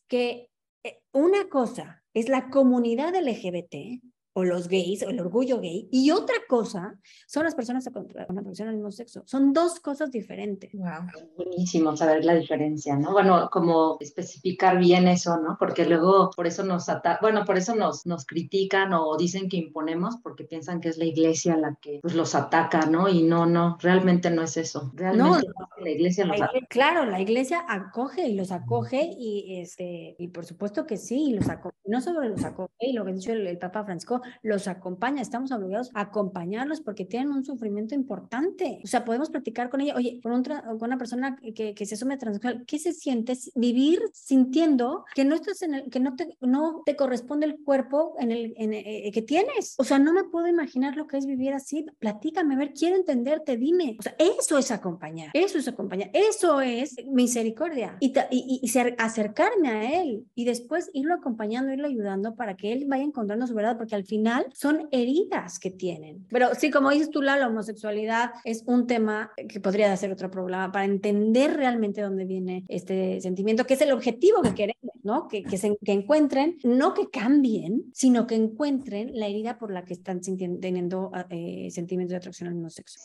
que 0.08 0.50
eh, 0.82 1.00
una 1.12 1.48
cosa 1.48 2.02
es 2.14 2.28
la 2.28 2.50
comunidad 2.50 3.14
LGBT 3.14 4.02
o 4.38 4.44
los 4.44 4.68
gays, 4.68 5.02
o 5.02 5.10
el 5.10 5.20
orgullo 5.20 5.60
gay, 5.60 5.88
y 5.90 6.10
otra 6.10 6.36
cosa 6.48 6.96
son 7.26 7.44
las 7.44 7.54
personas 7.54 7.88
con 7.92 8.38
atracción 8.38 8.68
al 8.68 8.74
mismo 8.76 8.90
sexo. 8.90 9.22
Son 9.26 9.52
dos 9.52 9.80
cosas 9.80 10.10
diferentes. 10.10 10.70
Wow. 10.72 11.08
Buenísimo 11.36 11.96
saber 11.96 12.24
la 12.24 12.34
diferencia, 12.34 12.96
¿no? 12.96 13.12
Bueno, 13.12 13.48
como 13.50 13.96
especificar 14.00 14.78
bien 14.78 15.08
eso, 15.08 15.36
¿no? 15.38 15.56
Porque 15.58 15.84
luego 15.84 16.30
por 16.34 16.46
eso 16.46 16.62
nos 16.62 16.88
ata 16.88 17.18
bueno, 17.20 17.44
por 17.44 17.56
eso 17.56 17.74
nos, 17.74 18.06
nos 18.06 18.26
critican 18.26 18.92
o 18.92 19.16
dicen 19.16 19.48
que 19.48 19.56
imponemos 19.56 20.16
porque 20.22 20.44
piensan 20.44 20.80
que 20.80 20.88
es 20.88 20.98
la 20.98 21.04
iglesia 21.04 21.56
la 21.56 21.76
que 21.80 21.98
pues, 22.02 22.14
los 22.14 22.34
ataca, 22.34 22.86
¿no? 22.86 23.08
Y 23.08 23.22
no, 23.22 23.46
no, 23.46 23.78
realmente 23.80 24.30
no 24.30 24.42
es 24.42 24.56
eso. 24.56 24.92
Realmente 24.94 25.48
no, 25.48 25.84
la 25.84 25.90
iglesia 25.90 26.24
los 26.26 26.40
ataca. 26.40 26.58
Claro, 26.68 27.04
la 27.06 27.20
iglesia 27.20 27.64
acoge 27.68 28.28
y 28.28 28.34
los 28.34 28.52
acoge 28.52 29.10
y 29.18 29.60
este 29.60 30.16
y 30.18 30.28
por 30.28 30.44
supuesto 30.44 30.86
que 30.86 30.96
sí, 30.96 31.32
los 31.32 31.48
acoge, 31.48 31.76
no 31.86 32.00
solo 32.00 32.22
los 32.22 32.44
acoge, 32.44 32.72
y 32.80 32.92
lo 32.92 33.04
que 33.04 33.12
dicho 33.12 33.32
el, 33.32 33.46
el 33.46 33.58
Papa 33.58 33.84
Francisco, 33.84 34.20
los 34.42 34.68
acompaña, 34.68 35.22
estamos 35.22 35.52
obligados 35.52 35.90
a 35.94 36.02
acompañarlos 36.02 36.80
porque 36.80 37.04
tienen 37.04 37.30
un 37.30 37.44
sufrimiento 37.44 37.94
importante. 37.94 38.80
O 38.84 38.86
sea, 38.86 39.04
podemos 39.04 39.30
platicar 39.30 39.70
con 39.70 39.80
ella, 39.80 39.94
oye, 39.96 40.20
con, 40.22 40.42
con 40.42 40.82
una 40.82 40.98
persona 40.98 41.36
que, 41.54 41.74
que 41.74 41.86
se 41.86 41.94
asume 41.94 42.16
transexual, 42.16 42.64
¿qué 42.66 42.78
se 42.78 42.92
siente 42.92 43.36
vivir 43.54 44.00
sintiendo 44.12 45.04
que 45.14 45.24
no 45.24 45.34
estás 45.34 45.62
en 45.62 45.74
el, 45.74 45.90
que 45.90 46.00
no 46.00 46.16
te, 46.16 46.36
no 46.40 46.82
te 46.84 46.96
corresponde 46.96 47.46
el 47.46 47.58
cuerpo 47.62 48.14
en 48.18 48.32
el, 48.32 48.54
en 48.56 48.72
eh, 48.72 49.10
que 49.12 49.22
tienes? 49.22 49.74
O 49.78 49.84
sea, 49.84 49.98
no 49.98 50.12
me 50.12 50.24
puedo 50.24 50.48
imaginar 50.48 50.96
lo 50.96 51.06
que 51.06 51.18
es 51.18 51.26
vivir 51.26 51.52
así. 51.52 51.86
Platícame, 51.98 52.54
a 52.54 52.58
ver, 52.58 52.72
quiero 52.72 52.96
entenderte, 52.96 53.56
dime. 53.56 53.96
O 53.98 54.02
sea, 54.02 54.14
eso 54.18 54.58
es 54.58 54.70
acompañar, 54.70 55.30
eso 55.34 55.58
es 55.58 55.68
acompañar, 55.68 56.10
eso 56.12 56.60
es 56.60 56.96
misericordia 57.06 57.96
y, 58.00 58.12
y, 58.30 58.60
y 58.62 58.78
acercarme 58.98 59.68
a 59.68 60.00
él 60.00 60.26
y 60.34 60.44
después 60.44 60.90
irlo 60.92 61.14
acompañando, 61.14 61.72
irlo 61.72 61.86
ayudando 61.86 62.34
para 62.34 62.56
que 62.56 62.72
él 62.72 62.84
vaya 62.86 63.04
encontrando 63.04 63.46
su 63.46 63.54
verdad, 63.54 63.76
porque 63.76 63.94
al 63.94 64.04
final 64.04 64.17
final 64.18 64.46
son 64.52 64.88
heridas 64.90 65.58
que 65.58 65.70
tienen. 65.70 66.26
Pero 66.28 66.54
sí, 66.54 66.70
como 66.70 66.90
dices 66.90 67.10
tú, 67.10 67.22
la 67.22 67.46
homosexualidad 67.46 68.32
es 68.44 68.64
un 68.66 68.86
tema 68.86 69.30
que 69.48 69.60
podría 69.60 69.96
ser 69.96 70.12
otro 70.12 70.30
problema 70.30 70.72
para 70.72 70.84
entender 70.84 71.54
realmente 71.54 72.00
dónde 72.02 72.24
viene 72.24 72.64
este 72.68 73.20
sentimiento, 73.20 73.64
que 73.64 73.74
es 73.74 73.80
el 73.80 73.92
objetivo 73.92 74.42
que 74.42 74.54
queremos. 74.54 74.94
¿No? 75.02 75.28
Que, 75.28 75.42
que, 75.42 75.58
se, 75.58 75.76
que 75.84 75.92
encuentren, 75.92 76.58
no 76.64 76.94
que 76.94 77.08
cambien, 77.10 77.84
sino 77.92 78.26
que 78.26 78.34
encuentren 78.34 79.10
la 79.14 79.26
herida 79.26 79.58
por 79.58 79.72
la 79.72 79.84
que 79.84 79.94
están 79.94 80.20
teniendo 80.20 81.10
eh, 81.30 81.68
sentimientos 81.70 82.12
de 82.12 82.16
atracción 82.16 82.48
al 82.48 82.54
mismo 82.54 82.70
sexo. 82.70 82.98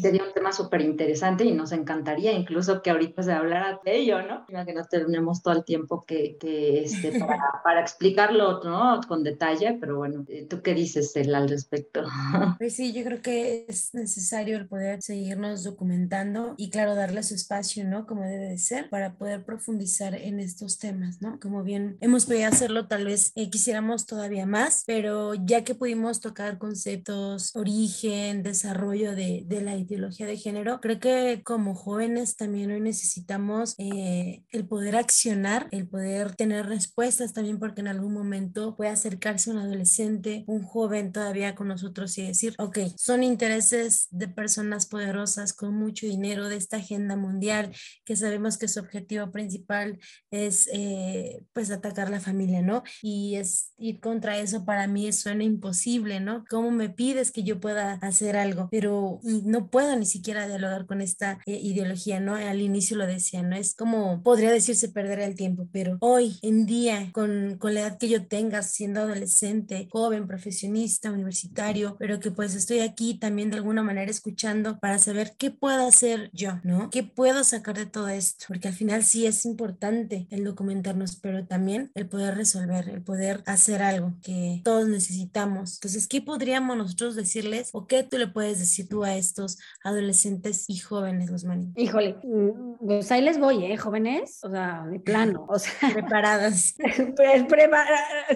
Sería 0.00 0.24
un 0.24 0.32
tema 0.32 0.52
súper 0.52 0.80
interesante 0.82 1.44
y 1.44 1.52
nos 1.52 1.72
encantaría 1.72 2.32
incluso 2.32 2.82
que 2.82 2.90
ahorita 2.90 3.22
se 3.22 3.32
hablara 3.32 3.80
de 3.84 3.96
ello, 3.96 4.22
¿no? 4.22 4.44
Que 4.46 4.72
no 4.72 4.84
tenemos 4.84 5.42
todo 5.42 5.54
el 5.54 5.64
tiempo 5.64 6.04
que, 6.06 6.36
que 6.38 6.84
este, 6.84 7.18
para, 7.20 7.42
para, 7.62 7.80
explicarlo, 7.80 8.62
¿no? 8.62 9.00
Con 9.06 9.22
detalle, 9.22 9.76
pero 9.80 9.98
bueno, 9.98 10.24
eh, 10.28 10.46
¿tú 10.48 10.62
qué 10.62 10.74
dices, 10.74 11.14
él 11.16 11.34
al 11.34 11.48
respecto? 11.48 12.02
Pues 12.58 12.76
sí, 12.76 12.92
yo 12.92 13.04
creo 13.04 13.20
que 13.20 13.66
es 13.68 13.94
necesario 13.94 14.56
el 14.56 14.66
poder 14.66 15.02
seguirnos 15.02 15.64
documentando 15.64 16.54
y 16.56 16.70
claro, 16.70 16.94
darle 16.94 17.22
su 17.22 17.34
espacio, 17.34 17.84
¿no? 17.84 18.06
Como 18.06 18.22
debe 18.22 18.48
de 18.48 18.58
ser 18.58 18.88
para 18.90 19.14
poder 19.14 19.44
profundizar 19.44 20.14
en 20.14 20.40
estos 20.40 20.78
temas, 20.78 21.20
¿no? 21.20 21.38
Como 21.44 21.62
bien 21.62 21.98
hemos 22.00 22.24
podido 22.24 22.48
hacerlo, 22.48 22.86
tal 22.88 23.04
vez 23.04 23.32
eh, 23.34 23.50
quisiéramos 23.50 24.06
todavía 24.06 24.46
más, 24.46 24.82
pero 24.86 25.34
ya 25.34 25.62
que 25.62 25.74
pudimos 25.74 26.20
tocar 26.20 26.56
conceptos, 26.56 27.54
origen, 27.54 28.42
desarrollo 28.42 29.14
de, 29.14 29.42
de 29.44 29.60
la 29.60 29.76
ideología 29.76 30.26
de 30.26 30.38
género, 30.38 30.80
creo 30.80 30.98
que 30.98 31.42
como 31.44 31.74
jóvenes 31.74 32.36
también 32.36 32.70
hoy 32.70 32.80
necesitamos 32.80 33.74
eh, 33.76 34.42
el 34.52 34.66
poder 34.66 34.96
accionar, 34.96 35.68
el 35.70 35.86
poder 35.86 36.34
tener 36.34 36.64
respuestas 36.64 37.34
también 37.34 37.58
porque 37.58 37.82
en 37.82 37.88
algún 37.88 38.14
momento 38.14 38.74
puede 38.74 38.92
acercarse 38.92 39.50
un 39.50 39.58
adolescente, 39.58 40.44
un 40.46 40.62
joven 40.62 41.12
todavía 41.12 41.54
con 41.54 41.68
nosotros 41.68 42.16
y 42.16 42.26
decir, 42.26 42.54
ok, 42.56 42.78
son 42.96 43.22
intereses 43.22 44.08
de 44.10 44.28
personas 44.28 44.86
poderosas 44.86 45.52
con 45.52 45.74
mucho 45.74 46.06
dinero 46.06 46.48
de 46.48 46.56
esta 46.56 46.78
agenda 46.78 47.16
mundial 47.16 47.70
que 48.06 48.16
sabemos 48.16 48.56
que 48.56 48.68
su 48.68 48.80
objetivo 48.80 49.30
principal 49.30 49.98
es 50.30 50.70
eh, 50.72 51.23
pues 51.52 51.70
atacar 51.70 52.10
la 52.10 52.20
familia, 52.20 52.62
¿no? 52.62 52.82
Y 53.02 53.36
es 53.36 53.72
ir 53.78 54.00
contra 54.00 54.38
eso 54.38 54.64
para 54.64 54.86
mí 54.86 55.12
suena 55.12 55.44
imposible, 55.44 56.20
¿no? 56.20 56.44
¿Cómo 56.48 56.70
me 56.70 56.90
pides 56.90 57.30
que 57.30 57.42
yo 57.42 57.60
pueda 57.60 57.94
hacer 57.94 58.36
algo? 58.36 58.68
Pero 58.70 59.20
no 59.22 59.68
puedo 59.70 59.96
ni 59.96 60.06
siquiera 60.06 60.46
dialogar 60.48 60.86
con 60.86 61.00
esta 61.00 61.38
eh, 61.46 61.58
ideología, 61.62 62.20
¿no? 62.20 62.34
Al 62.34 62.60
inicio 62.60 62.96
lo 62.96 63.06
decía, 63.06 63.42
¿no? 63.42 63.56
Es 63.56 63.74
como, 63.74 64.22
podría 64.22 64.50
decirse 64.50 64.88
perder 64.88 65.20
el 65.20 65.34
tiempo, 65.34 65.68
pero 65.72 65.98
hoy 66.00 66.38
en 66.42 66.66
día, 66.66 67.10
con, 67.12 67.56
con 67.58 67.74
la 67.74 67.80
edad 67.80 67.98
que 67.98 68.08
yo 68.08 68.26
tenga, 68.26 68.62
siendo 68.62 69.00
adolescente, 69.00 69.88
joven, 69.90 70.26
profesionista, 70.26 71.10
universitario, 71.10 71.96
pero 71.98 72.20
que 72.20 72.30
pues 72.30 72.54
estoy 72.54 72.80
aquí 72.80 73.18
también 73.18 73.50
de 73.50 73.56
alguna 73.56 73.82
manera 73.82 74.10
escuchando 74.10 74.78
para 74.78 74.98
saber 74.98 75.34
qué 75.38 75.50
puedo 75.50 75.86
hacer 75.86 76.30
yo, 76.32 76.60
¿no? 76.62 76.90
¿Qué 76.90 77.02
puedo 77.02 77.44
sacar 77.44 77.76
de 77.76 77.86
todo 77.86 78.08
esto? 78.08 78.46
Porque 78.48 78.68
al 78.68 78.74
final 78.74 79.04
sí 79.04 79.26
es 79.26 79.44
importante 79.44 80.26
el 80.30 80.44
documentarnos, 80.44 81.13
pero 81.20 81.46
también 81.46 81.90
el 81.94 82.08
poder 82.08 82.36
resolver, 82.36 82.88
el 82.88 83.02
poder 83.02 83.42
hacer 83.46 83.82
algo 83.82 84.12
que 84.22 84.60
todos 84.64 84.88
necesitamos. 84.88 85.74
Entonces, 85.74 86.08
¿qué 86.08 86.20
podríamos 86.20 86.76
nosotros 86.76 87.16
decirles 87.16 87.70
o 87.72 87.86
qué 87.86 88.02
tú 88.02 88.18
le 88.18 88.28
puedes 88.28 88.58
decir 88.58 88.88
tú 88.88 89.04
a 89.04 89.16
estos 89.16 89.58
adolescentes 89.82 90.64
y 90.68 90.78
jóvenes, 90.78 91.30
Guzmán? 91.30 91.72
Híjole, 91.76 92.16
mm, 92.22 92.86
pues 92.86 93.10
ahí 93.12 93.22
les 93.22 93.38
voy, 93.38 93.64
¿eh? 93.64 93.76
Jóvenes, 93.76 94.40
o 94.42 94.50
sea, 94.50 94.84
de 94.90 95.00
plano, 95.00 95.46
o 95.48 95.58
sea. 95.58 95.90
Preparadas. 95.92 96.74
pues, 97.16 97.44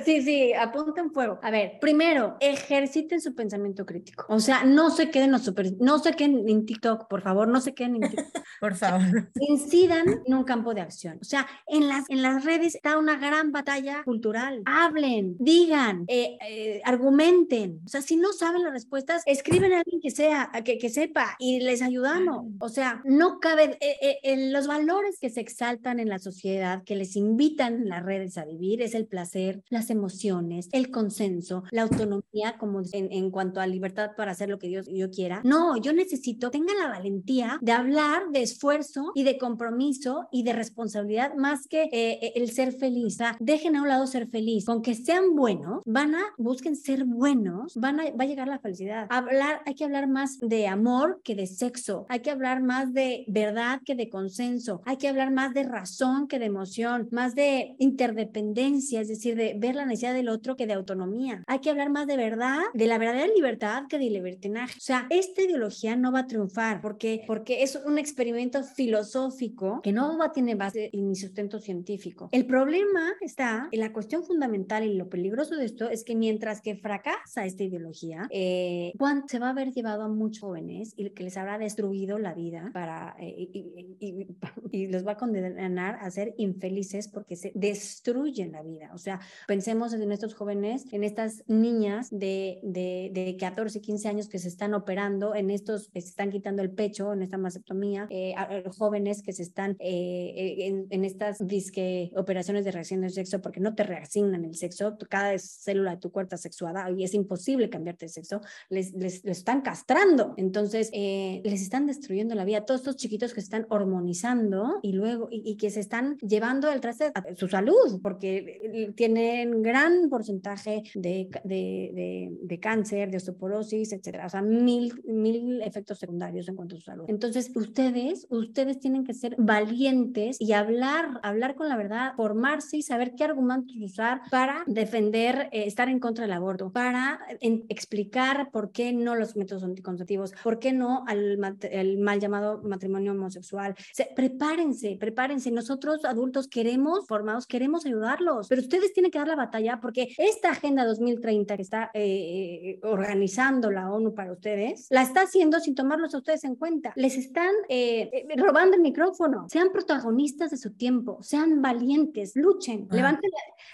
sí, 0.05 0.23
sí, 0.23 0.53
apunten 0.53 1.13
fuego. 1.13 1.39
A 1.43 1.51
ver, 1.51 1.79
primero, 1.81 2.37
ejerciten 2.41 3.21
su 3.21 3.35
pensamiento 3.35 3.85
crítico. 3.87 4.27
O 4.29 4.41
sea, 4.41 4.65
no 4.65 4.91
se 4.91 5.11
queden 5.11 5.33
los 5.33 5.43
super, 5.43 5.73
no 5.81 5.99
se 5.99 6.13
queden 6.13 6.49
en 6.49 6.67
TikTok, 6.67 7.09
por 7.09 7.23
favor, 7.23 7.49
no 7.49 7.61
se 7.61 7.75
queden 7.75 7.97
en 7.97 8.11
TikTok. 8.11 8.43
por 8.61 8.75
favor. 8.75 9.31
Incidan 9.41 10.23
en 10.25 10.35
un 10.35 10.45
campo 10.45 10.75
de 10.75 10.81
acción. 10.81 11.19
O 11.21 11.25
sea, 11.25 11.47
en 11.67 11.89
las, 11.89 12.09
en 12.09 12.23
las 12.23 12.45
redes 12.45 12.68
está 12.69 12.99
una 12.99 13.17
gran 13.17 13.53
batalla 13.53 14.03
cultural. 14.05 14.63
Hablen, 14.67 15.37
digan, 15.39 16.05
eh, 16.09 16.37
eh, 16.47 16.81
argumenten. 16.85 17.81
O 17.85 17.89
sea, 17.89 18.03
si 18.03 18.17
no 18.17 18.33
saben 18.33 18.63
las 18.63 18.73
respuestas, 18.73 19.23
escriben 19.27 19.73
a 19.73 19.79
alguien 19.79 20.01
que 20.01 20.11
sea, 20.11 20.51
que, 20.65 20.79
que 20.79 20.89
sepa 20.89 21.37
y 21.39 21.61
les 21.61 21.83
ayudamos. 21.83 22.47
O 22.61 22.69
sea, 22.69 23.03
no 23.05 23.41
cabe 23.41 23.79
eh, 23.81 24.19
en 24.23 24.53
los 24.53 24.67
valores 24.67 25.19
que 25.21 25.31
se 25.31 25.41
exaltan 25.41 26.01
en 26.01 26.09
la 26.09 26.19
sociedad, 26.19 26.83
que 26.85 26.97
les 26.97 27.17
invitan 27.17 27.89
las 27.89 28.05
redes 28.05 28.39
a 28.39 28.45
vivir, 28.45 28.83
es 28.83 28.95
el 28.95 29.07
placer, 29.07 29.63
las 29.69 29.91
emociones, 29.91 30.69
el 30.73 30.91
consenso, 30.91 31.65
la 31.71 31.83
autonomía 31.83 32.57
como 32.59 32.81
en, 32.93 33.13
en 33.13 33.31
cuanto 33.31 33.61
a 33.61 33.67
libertad 33.67 34.11
para 34.17 34.33
hacer 34.33 34.49
lo 34.49 34.59
que 34.59 34.69
Dios 34.69 34.87
yo 34.91 35.11
quiera. 35.11 35.41
No, 35.45 35.77
yo 35.77 35.93
necesito, 35.93 36.51
tengan 36.51 36.79
la 36.79 36.89
valentía 36.89 37.59
de 37.61 37.73
hablar 37.73 38.29
de 38.31 38.43
esfuerzo 38.43 39.13
y 39.15 39.25
de 39.25 39.39
compromiso 39.39 40.29
y 40.31 40.43
de 40.43 40.53
responsabilidad 40.53 41.35
más 41.35 41.67
que 41.67 41.85
eh, 41.85 42.19
eh, 42.23 42.33
el 42.37 42.51
ser 42.59 42.73
feliz. 42.73 43.15
O 43.15 43.19
sea, 43.19 43.37
dejen 43.39 43.77
a 43.77 43.83
un 43.83 43.89
lado 43.89 44.05
ser 44.09 44.27
feliz. 44.27 44.65
Con 44.65 44.83
que 44.83 44.95
sean 44.95 45.37
buenos, 45.37 45.83
van 45.87 46.17
a, 46.17 46.23
busquen 46.39 46.75
ser 46.75 47.05
buenos, 47.05 47.77
van 47.77 48.01
a, 48.01 48.11
va 48.11 48.25
a 48.25 48.27
llegar 48.27 48.49
la 48.49 48.59
felicidad. 48.59 49.07
Hablar, 49.11 49.63
hay 49.65 49.75
que 49.75 49.85
hablar 49.85 50.09
más 50.09 50.39
de 50.41 50.67
amor 50.67 51.21
que 51.23 51.37
de 51.37 51.47
sexo. 51.47 52.07
Hay 52.09 52.21
que 52.21 52.33
hablar 52.33 52.61
más 52.61 52.93
de 52.93 53.25
verdad 53.29 53.81
que 53.85 53.95
de 53.95 54.09
consenso. 54.09 54.83
Hay 54.87 54.97
que 54.97 55.09
hablar 55.09 55.31
más 55.31 55.55
de 55.55 55.63
razón 55.63 56.27
que 56.27 56.41
de 56.41 56.47
emoción, 56.47 57.09
más 57.13 57.37
de 57.37 57.77
interdependencia, 57.79 59.01
es 59.01 59.09
decir, 59.09 59.37
de 59.37 59.55
ver 59.57 59.77
la 59.77 59.87
necesidad 59.87 60.15
del 60.15 60.29
otro 60.29 60.57
que 60.57 60.67
de 60.67 60.73
autonomía. 60.73 61.45
Hay 61.47 61.61
que 61.61 61.71
hablar 61.71 61.91
más 61.91 62.09
de 62.09 62.17
verdad, 62.17 62.59
de 62.75 62.87
la 62.87 62.99
verdadera 62.99 63.33
libertad 63.37 63.85
que 63.89 63.99
de 63.99 64.11
libertinaje. 64.11 64.75
O 64.79 64.81
sea, 64.81 65.07
esta 65.11 65.43
ideología 65.43 65.95
no 65.95 66.11
va 66.11 66.21
a 66.21 66.27
triunfar 66.27 66.81
porque, 66.81 67.23
porque 67.25 67.63
es 67.63 67.79
un 67.87 67.99
experimento 67.99 68.65
filosófico 68.65 69.81
que 69.81 69.93
no 69.93 70.19
va 70.19 70.27
a 70.27 70.33
tener 70.33 70.57
base 70.57 70.91
ni 70.93 71.15
sustento 71.15 71.61
científico. 71.61 72.29
El 72.33 72.48
problema 72.49 73.13
está 73.21 73.69
en 73.71 73.81
la 73.81 73.93
cuestión 73.93 74.25
fundamental 74.25 74.85
y 74.85 74.95
lo 74.95 75.09
peligroso 75.09 75.57
de 75.57 75.67
esto 75.67 75.89
es 75.89 76.03
que 76.03 76.17
mientras 76.17 76.61
que 76.61 76.77
fracasa 76.77 77.45
esta 77.45 77.63
ideología, 77.63 78.27
eh, 78.31 78.93
se 79.27 79.39
va 79.39 79.49
a 79.49 79.51
haber 79.51 79.73
llevado 79.73 80.03
a 80.03 80.09
muchos 80.09 80.41
jóvenes 80.41 80.95
y 80.97 81.11
que 81.11 81.25
les 81.25 81.37
habrá 81.37 81.59
destruido 81.59 82.19
la 82.19 82.33
vida 82.35 82.71
para, 82.73 83.15
eh, 83.19 83.35
y, 83.37 83.97
y, 84.01 84.27
y, 84.71 84.87
los 84.89 85.07
va 85.07 85.13
a 85.13 85.17
condenar 85.17 85.99
a 86.01 86.11
ser 86.11 86.35
infelices 86.39 87.09
porque 87.09 87.37
se 87.37 87.53
destruyen 87.55 88.53
la 88.53 88.63
vida. 88.63 88.91
O 88.95 88.99
sea, 88.99 89.21
pensemos 89.47 89.93
en 89.93 90.11
estos 90.11 90.35
jóvenes, 90.35 90.85
en 90.93 91.05
estas 91.05 91.45
niñas 91.49 92.09
de, 92.11 92.61
de, 92.63 93.11
de 93.13 93.37
14, 93.37 93.81
15 93.81 94.09
años 94.09 94.29
que 94.29 94.39
se 94.39 94.49
están 94.49 94.75
operando, 94.75 95.35
en 95.35 95.51
estos 95.51 95.89
que 95.91 96.01
se 96.01 96.09
están 96.09 96.31
quitando 96.31 96.63
el 96.63 96.71
pecho, 96.71 97.13
en 97.13 97.23
esta 97.23 97.37
mastectomía, 97.37 98.07
eh, 98.11 98.35
jóvenes 98.79 99.23
que 99.23 99.33
se 99.33 99.43
están 99.43 99.73
eh, 99.81 100.33
eh, 100.37 100.67
en, 100.67 100.87
en, 100.91 101.05
estas 101.05 101.47
disque 101.47 102.11
operaciones 102.17 102.38
de 102.47 102.71
reacción 102.71 103.01
del 103.01 103.11
sexo 103.11 103.41
porque 103.41 103.61
no 103.61 103.75
te 103.75 103.83
reasignan 103.83 104.45
el 104.45 104.55
sexo, 104.55 104.97
cada 105.09 105.37
célula 105.39 105.93
de 105.93 105.97
tu 105.99 106.11
cuerpo 106.11 106.35
está 106.35 106.37
sexuada 106.37 106.91
y 106.91 107.05
es 107.05 107.15
imposible 107.15 107.69
cambiarte 107.69 108.07
de 108.07 108.11
sexo, 108.11 108.41
les, 108.71 108.93
les, 108.95 109.25
les 109.25 109.39
están 109.39 109.61
castrando, 109.61 110.35
entonces 110.37 110.91
eh, 110.93 111.43
les 111.45 111.63
están 111.63 111.87
destruyendo 111.87 112.35
la 112.35 112.45
vida. 112.45 112.65
Todos 112.65 112.81
estos 112.81 112.97
chiquitos 112.97 113.35
que 113.35 113.41
se 113.41 113.47
están 113.47 113.67
hormonizando 113.71 114.79
y 114.83 114.93
luego, 114.93 115.29
y, 115.31 115.43
y 115.45 115.57
que 115.57 115.71
se 115.71 115.81
están 115.81 116.17
llevando 116.19 116.71
el 116.71 116.81
traste 116.81 117.13
a 117.15 117.35
su 117.35 117.49
salud, 117.49 118.01
porque 118.03 118.93
tienen 118.97 119.63
gran 119.63 120.09
porcentaje 120.09 120.83
de, 120.95 121.29
de, 121.45 121.91
de, 121.95 122.39
de 122.41 122.61
cáncer, 122.61 123.11
de 123.11 123.17
osteoporosis, 123.17 123.93
etcétera, 123.93 124.27
o 124.27 124.29
sea, 124.29 124.43
mil, 124.43 125.03
mil 125.05 125.61
efectos 125.63 125.99
secundarios 125.99 126.49
en 126.49 126.57
cuanto 126.57 126.77
a 126.77 126.79
su 126.79 126.85
salud. 126.85 127.05
Entonces, 127.09 127.51
ustedes, 127.55 128.27
ustedes 128.31 128.79
tienen 128.79 129.05
que 129.05 129.15
ser 129.15 129.35
valientes 129.39 130.37
y 130.41 130.53
hablar, 130.53 131.21
hablar 131.23 131.55
con 131.55 131.69
la 131.69 131.77
verdad, 131.77 132.13
formarse 132.29 132.77
y 132.77 132.83
saber 132.83 133.15
qué 133.17 133.25
argumentos 133.25 133.75
usar 133.81 134.21
para 134.31 134.63
defender, 134.67 135.49
eh, 135.51 135.65
estar 135.67 135.89
en 135.89 135.99
contra 135.99 136.25
del 136.27 136.33
aborto, 136.33 136.71
para 136.71 137.21
explicar 137.41 138.51
por 138.51 138.71
qué 138.71 138.93
no 138.93 139.15
los 139.15 139.35
métodos 139.35 139.65
anticonceptivos, 139.65 140.33
por 140.43 140.59
qué 140.59 140.75
no 140.75 141.05
al, 141.07 141.39
el 141.71 141.99
mal 141.99 142.21
llamado 142.21 142.61
matrimonio 142.63 143.13
homosexual. 143.13 143.75
Se, 143.95 144.11
prepárense, 144.15 144.99
prepárense. 145.01 145.51
Nosotros 145.51 146.05
adultos 146.05 146.49
queremos, 146.49 147.07
formados, 147.07 147.47
queremos 147.47 147.87
ayudarlos, 147.87 148.49
pero 148.49 148.61
ustedes 148.61 148.93
tienen 148.93 149.11
que 149.11 149.19
dar 149.19 149.29
la 149.29 149.37
batalla 149.37 149.81
porque 149.81 150.09
esta 150.19 150.51
Agenda 150.51 150.85
2030 150.85 151.57
que 151.57 151.63
está 151.63 151.91
eh, 151.95 152.79
organizando 152.83 153.71
la 153.71 153.91
ONU 153.91 154.13
para 154.13 154.33
ustedes, 154.33 154.87
la 154.91 155.01
está 155.01 155.23
haciendo 155.23 155.61
sin 155.61 155.75
tomarlos 155.75 156.15
a 156.15 156.19
ustedes 156.19 156.45
en 156.45 156.57
cuenta. 156.57 156.93
Les 156.95 157.17
están 157.17 157.55
eh, 157.71 158.11
eh 158.13 158.27
robando 158.37 158.77
el 158.77 158.83
micrófono. 158.83 159.47
Sean 159.49 159.71
protagonistas 159.73 160.51
de 160.51 160.59
su 160.59 160.73
tiempo, 160.73 161.23
sean 161.23 161.63
valientes, 161.63 162.18
luchen, 162.35 162.89
ah. 162.91 162.95
levanten, 162.95 163.31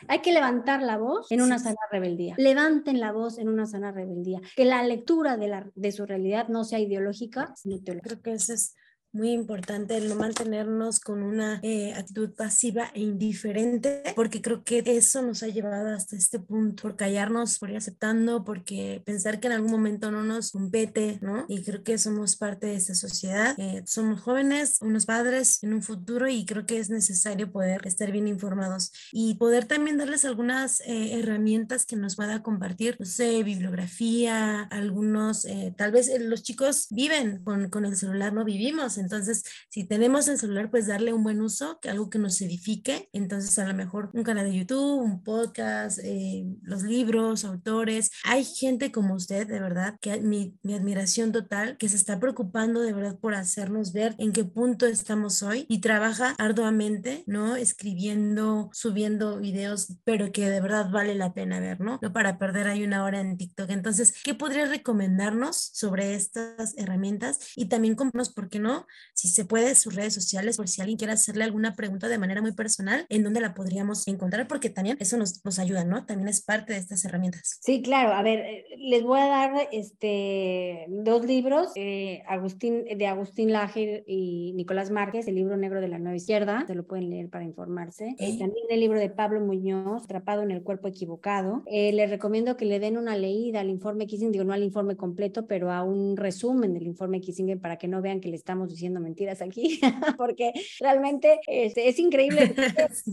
hay 0.08 0.20
que 0.20 0.32
levantar 0.32 0.82
la 0.82 0.98
voz 0.98 1.30
en 1.30 1.42
una 1.42 1.58
sana 1.58 1.76
rebeldía. 1.90 2.34
Levanten 2.38 3.00
la 3.00 3.12
voz 3.12 3.38
en 3.38 3.48
una 3.48 3.66
sana 3.66 3.92
rebeldía. 3.92 4.40
Que 4.56 4.64
la 4.64 4.82
lectura 4.82 5.36
de, 5.36 5.48
la, 5.48 5.70
de 5.74 5.92
su 5.92 6.06
realidad 6.06 6.48
no 6.48 6.64
sea 6.64 6.78
ideológica, 6.78 7.54
sino 7.56 7.80
teológica. 7.80 8.08
Creo 8.08 8.22
que 8.22 8.32
ese 8.32 8.54
es 8.54 8.76
muy 9.14 9.30
importante 9.30 9.96
el 9.96 10.08
no 10.08 10.16
mantenernos 10.16 10.98
con 10.98 11.22
una 11.22 11.60
eh, 11.62 11.94
actitud 11.94 12.30
pasiva 12.30 12.90
e 12.94 13.00
indiferente, 13.00 14.02
porque 14.16 14.42
creo 14.42 14.64
que 14.64 14.82
eso 14.84 15.22
nos 15.22 15.42
ha 15.44 15.46
llevado 15.46 15.94
hasta 15.94 16.16
este 16.16 16.40
punto, 16.40 16.82
por 16.82 16.96
callarnos, 16.96 17.58
por 17.60 17.70
ir 17.70 17.76
aceptando, 17.76 18.44
porque 18.44 19.02
pensar 19.06 19.38
que 19.38 19.46
en 19.46 19.52
algún 19.52 19.70
momento 19.70 20.10
no 20.10 20.24
nos 20.24 20.50
compete, 20.50 21.18
¿no? 21.22 21.46
Y 21.48 21.62
creo 21.62 21.84
que 21.84 21.96
somos 21.96 22.36
parte 22.36 22.66
de 22.66 22.74
esta 22.74 22.96
sociedad, 22.96 23.54
eh, 23.58 23.84
somos 23.86 24.20
jóvenes, 24.20 24.78
unos 24.82 25.06
padres 25.06 25.62
en 25.62 25.74
un 25.74 25.82
futuro 25.82 26.28
y 26.28 26.44
creo 26.44 26.66
que 26.66 26.78
es 26.78 26.90
necesario 26.90 27.52
poder 27.52 27.86
estar 27.86 28.10
bien 28.10 28.26
informados 28.26 28.90
y 29.12 29.34
poder 29.34 29.66
también 29.66 29.96
darles 29.96 30.24
algunas 30.24 30.80
eh, 30.80 31.20
herramientas 31.20 31.86
que 31.86 31.94
nos 31.94 32.16
pueda 32.16 32.42
compartir, 32.42 32.96
no 32.98 33.06
sé, 33.06 33.44
bibliografía, 33.44 34.62
algunos, 34.62 35.46
tal 35.76 35.92
vez 35.92 36.10
los 36.20 36.42
chicos 36.42 36.88
viven 36.90 37.44
con, 37.44 37.70
con 37.70 37.84
el 37.84 37.96
celular, 37.96 38.32
no 38.32 38.44
vivimos, 38.44 38.98
entonces 39.04 39.44
si 39.68 39.84
tenemos 39.84 40.28
el 40.28 40.38
celular, 40.38 40.70
pues 40.70 40.86
darle 40.86 41.12
un 41.12 41.22
buen 41.22 41.40
uso, 41.40 41.78
que 41.80 41.90
algo 41.90 42.10
que 42.10 42.18
nos 42.18 42.40
edifique, 42.40 43.08
entonces 43.12 43.58
a 43.58 43.66
lo 43.66 43.74
mejor 43.74 44.10
un 44.12 44.24
canal 44.24 44.46
de 44.46 44.58
YouTube, 44.58 45.00
un 45.00 45.22
podcast, 45.22 45.98
eh, 46.02 46.44
los 46.62 46.82
libros, 46.82 47.44
autores, 47.44 48.10
hay 48.24 48.44
gente 48.44 48.90
como 48.90 49.14
usted, 49.14 49.46
de 49.46 49.60
verdad, 49.60 49.98
que 50.00 50.20
mi, 50.20 50.58
mi 50.62 50.74
admiración 50.74 51.32
total, 51.32 51.76
que 51.76 51.88
se 51.88 51.96
está 51.96 52.18
preocupando 52.18 52.80
de 52.80 52.92
verdad 52.92 53.18
por 53.18 53.34
hacernos 53.34 53.92
ver 53.92 54.14
en 54.18 54.32
qué 54.32 54.44
punto 54.44 54.86
estamos 54.86 55.42
hoy 55.42 55.66
y 55.68 55.80
trabaja 55.80 56.34
arduamente, 56.38 57.24
¿no? 57.26 57.56
Escribiendo, 57.56 58.70
subiendo 58.72 59.38
videos, 59.38 59.98
pero 60.04 60.32
que 60.32 60.48
de 60.48 60.60
verdad 60.60 60.90
vale 60.90 61.14
la 61.14 61.34
pena 61.34 61.60
ver, 61.60 61.80
¿no? 61.80 61.98
No 62.00 62.12
para 62.12 62.38
perder 62.38 62.68
ahí 62.68 62.84
una 62.84 63.04
hora 63.04 63.20
en 63.20 63.36
TikTok. 63.36 63.70
Entonces, 63.70 64.14
¿qué 64.22 64.34
podría 64.34 64.66
recomendarnos 64.66 65.56
sobre 65.56 66.14
estas 66.14 66.74
herramientas? 66.76 67.52
Y 67.56 67.66
también, 67.66 67.96
¿por 67.96 68.48
qué 68.48 68.58
no? 68.58 68.86
Si 69.14 69.28
se 69.28 69.44
puede, 69.44 69.74
sus 69.74 69.94
redes 69.94 70.12
sociales, 70.12 70.56
por 70.56 70.68
si 70.68 70.80
alguien 70.80 70.98
quiere 70.98 71.12
hacerle 71.12 71.44
alguna 71.44 71.74
pregunta 71.74 72.08
de 72.08 72.18
manera 72.18 72.42
muy 72.42 72.52
personal, 72.52 73.06
¿en 73.08 73.22
dónde 73.22 73.40
la 73.40 73.54
podríamos 73.54 74.06
encontrar? 74.08 74.48
Porque 74.48 74.70
también 74.70 74.96
eso 75.00 75.16
nos, 75.16 75.44
nos 75.44 75.58
ayuda, 75.58 75.84
¿no? 75.84 76.04
También 76.04 76.28
es 76.28 76.42
parte 76.42 76.72
de 76.72 76.80
estas 76.80 77.04
herramientas. 77.04 77.58
Sí, 77.60 77.82
claro. 77.82 78.12
A 78.12 78.22
ver, 78.22 78.40
eh, 78.40 78.64
les 78.78 79.02
voy 79.02 79.20
a 79.20 79.26
dar 79.26 79.68
este, 79.72 80.86
dos 80.88 81.24
libros 81.24 81.70
eh, 81.76 82.22
Agustín, 82.26 82.84
de 82.84 83.06
Agustín 83.06 83.52
Lager 83.52 84.04
y 84.06 84.52
Nicolás 84.54 84.90
Márquez, 84.90 85.26
el 85.28 85.36
libro 85.36 85.56
negro 85.56 85.80
de 85.80 85.88
la 85.88 85.98
nueva 85.98 86.16
izquierda, 86.16 86.64
se 86.66 86.74
lo 86.74 86.86
pueden 86.86 87.10
leer 87.10 87.30
para 87.30 87.44
informarse. 87.44 88.16
Eh, 88.18 88.38
también 88.38 88.66
el 88.68 88.80
libro 88.80 88.98
de 88.98 89.10
Pablo 89.10 89.40
Muñoz, 89.40 90.04
Atrapado 90.04 90.42
en 90.42 90.50
el 90.50 90.62
cuerpo 90.62 90.88
equivocado. 90.88 91.62
les 91.66 92.10
recomiendo 92.10 92.56
que 92.56 92.64
le 92.64 92.80
den 92.80 92.98
una 92.98 93.16
leída 93.16 93.60
al 93.60 93.70
informe 93.70 94.06
Kissinger, 94.06 94.32
digo 94.32 94.44
no 94.44 94.52
al 94.52 94.62
informe 94.62 94.96
completo, 94.96 95.46
pero 95.46 95.70
a 95.70 95.82
un 95.82 96.16
resumen 96.16 96.74
del 96.74 96.86
informe 96.86 97.20
Kissinger 97.20 97.60
para 97.60 97.76
que 97.76 97.88
no 97.88 98.02
vean 98.02 98.20
que 98.20 98.28
le 98.28 98.36
estamos 98.36 98.68
diciendo 98.68 98.83
mentiras 98.90 99.42
aquí, 99.42 99.80
porque 100.18 100.52
realmente 100.80 101.40
este, 101.46 101.88
es 101.88 101.98
increíble. 101.98 102.54